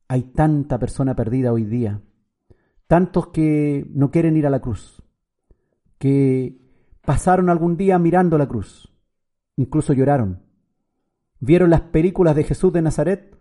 [0.08, 2.02] Hay tanta persona perdida hoy día,
[2.88, 5.04] tantos que no quieren ir a la cruz,
[5.98, 6.58] que
[7.06, 8.92] pasaron algún día mirando la cruz,
[9.58, 10.42] incluso lloraron,
[11.40, 13.38] vieron las películas de Jesús de Nazaret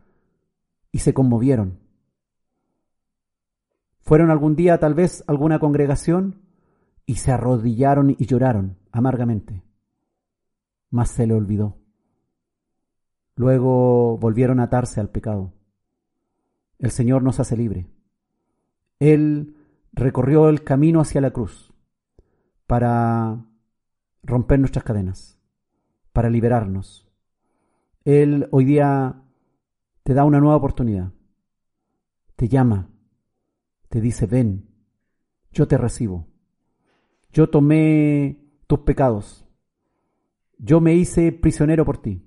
[0.92, 1.78] y se conmovieron.
[4.00, 6.42] Fueron algún día tal vez a alguna congregación
[7.06, 9.62] y se arrodillaron y lloraron amargamente,
[10.90, 11.76] mas se le olvidó.
[13.36, 15.52] Luego volvieron a atarse al pecado.
[16.78, 17.86] El Señor nos hace libre.
[18.98, 19.56] Él
[19.92, 21.72] recorrió el camino hacia la cruz
[22.66, 23.44] para
[24.22, 25.38] romper nuestras cadenas,
[26.12, 27.08] para liberarnos.
[28.04, 29.22] Él hoy día
[30.02, 31.12] te da una nueva oportunidad.
[32.36, 32.90] Te llama,
[33.88, 34.68] te dice, ven,
[35.50, 36.26] yo te recibo.
[37.32, 39.46] Yo tomé tus pecados.
[40.58, 42.22] Yo me hice prisionero por ti.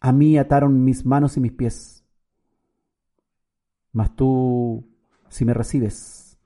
[0.00, 2.04] A mí ataron mis manos y mis pies.
[3.92, 4.87] Mas tú,
[5.28, 6.38] si me recibes,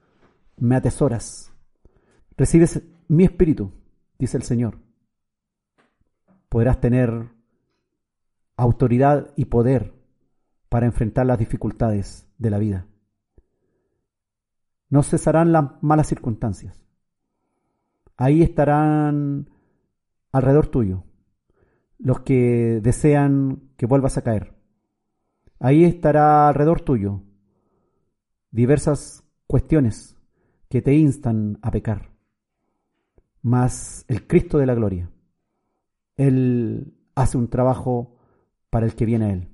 [0.56, 1.52] me atesoras,
[2.36, 3.72] recibes mi espíritu,
[4.18, 4.78] dice el Señor,
[6.48, 7.30] podrás tener
[8.56, 9.94] autoridad y poder
[10.68, 12.86] para enfrentar las dificultades de la vida.
[14.88, 16.86] No cesarán las malas circunstancias.
[18.16, 19.50] Ahí estarán
[20.32, 21.04] alrededor tuyo
[21.98, 24.54] los que desean que vuelvas a caer.
[25.60, 27.22] Ahí estará alrededor tuyo
[28.52, 30.16] diversas cuestiones
[30.68, 32.12] que te instan a pecar.
[33.42, 35.10] Mas el Cristo de la gloria,
[36.16, 38.16] Él hace un trabajo
[38.70, 39.48] para el que viene a Él.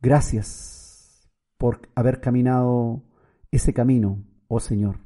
[0.00, 1.28] Gracias
[1.58, 3.02] por haber caminado
[3.50, 5.00] ese camino, oh Señor.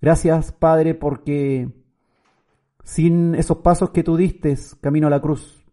[0.00, 1.70] Gracias, Padre, porque
[2.82, 5.64] sin esos pasos que tú diste camino a la cruz,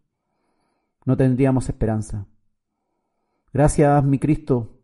[1.05, 2.27] no tendríamos esperanza.
[3.51, 4.82] Gracias, mi Cristo,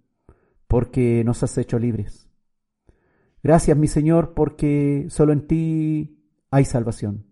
[0.70, 2.30] porque nos has hecho libres.
[3.42, 7.26] Gracias, mi Señor, porque solo en ti hay salvación.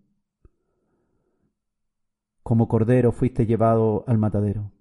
[2.42, 4.72] Como cordero fuiste llevado al matadero.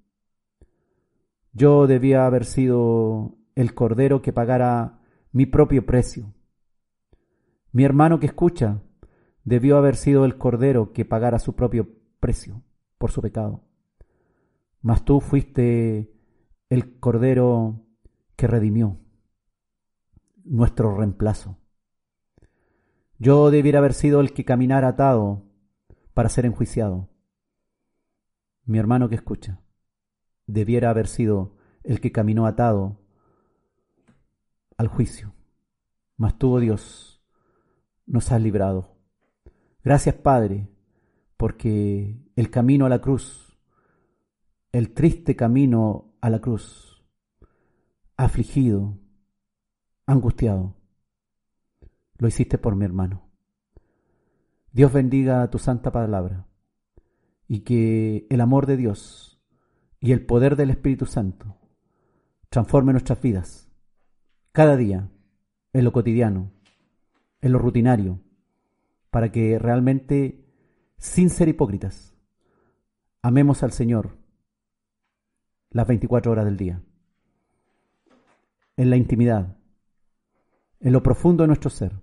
[1.54, 5.02] Yo debía haber sido el cordero que pagara
[5.32, 6.34] mi propio precio.
[7.72, 8.82] Mi hermano que escucha
[9.44, 11.90] debió haber sido el cordero que pagara su propio
[12.20, 12.64] precio
[12.98, 13.62] por su pecado.
[14.82, 16.12] Mas tú fuiste
[16.70, 17.87] el cordero
[18.38, 19.00] que redimió.
[20.46, 21.58] nuestro reemplazo.
[23.20, 25.44] Yo debiera haber sido el que caminara atado
[26.14, 27.10] para ser enjuiciado.
[28.64, 29.60] Mi hermano que escucha
[30.46, 33.02] debiera haber sido el que caminó atado
[34.78, 35.34] al juicio.
[36.16, 37.22] Mas tuvo Dios,
[38.06, 38.96] nos has librado.
[39.84, 40.70] Gracias Padre,
[41.36, 43.60] porque el camino a la cruz,
[44.72, 46.87] el triste camino a la cruz,
[48.18, 48.98] afligido,
[50.08, 50.76] angustiado,
[52.18, 53.30] lo hiciste por mi hermano.
[54.72, 56.48] Dios bendiga tu santa palabra
[57.48, 59.40] y que el amor de Dios
[60.00, 61.58] y el poder del Espíritu Santo
[62.50, 63.72] transforme nuestras vidas
[64.52, 65.10] cada día
[65.74, 66.52] en lo cotidiano,
[67.42, 68.20] en lo rutinario,
[69.12, 70.44] para que realmente,
[70.98, 72.16] sin ser hipócritas,
[73.22, 74.18] amemos al Señor
[75.70, 76.82] las 24 horas del día,
[78.78, 79.58] en la intimidad,
[80.80, 81.94] en lo profundo de nuestro ser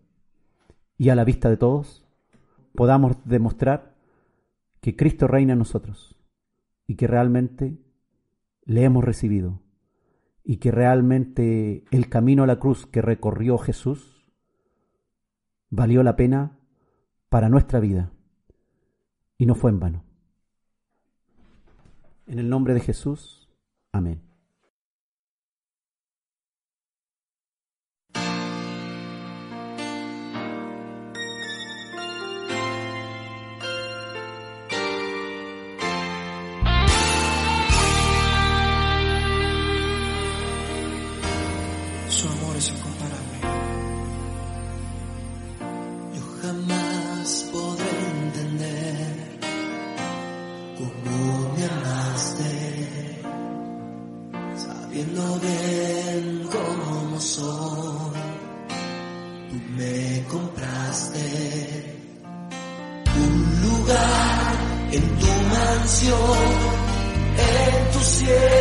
[0.98, 2.06] y a la vista de todos,
[2.74, 3.94] podamos demostrar
[4.80, 6.18] que Cristo reina en nosotros
[6.86, 7.78] y que realmente
[8.64, 9.62] le hemos recibido
[10.42, 14.32] y que realmente el camino a la cruz que recorrió Jesús
[15.70, 16.58] valió la pena
[17.28, 18.12] para nuestra vida
[19.38, 20.04] y no fue en vano.
[22.26, 23.48] En el nombre de Jesús,
[23.92, 24.33] amén.
[56.50, 58.20] Cómo soy.
[59.50, 61.20] Tú me compraste
[63.16, 64.54] un lugar
[64.92, 66.38] en tu mansión,
[67.38, 68.53] en tu cielo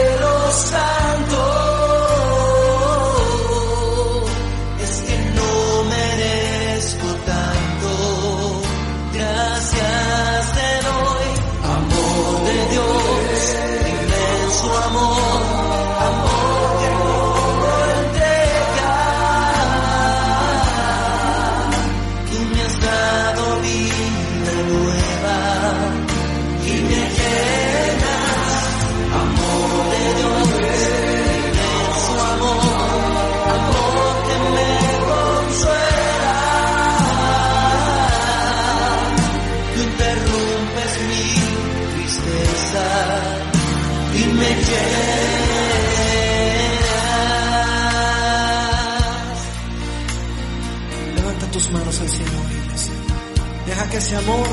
[53.94, 54.48] que ese amor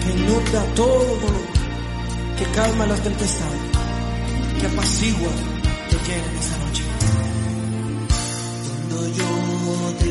[0.00, 1.18] que inunda todo
[2.38, 3.60] que calma las tempestades,
[4.58, 5.32] que apacigua,
[5.90, 6.82] te llene en esta noche.
[8.64, 9.28] Cuando yo
[9.98, 10.08] te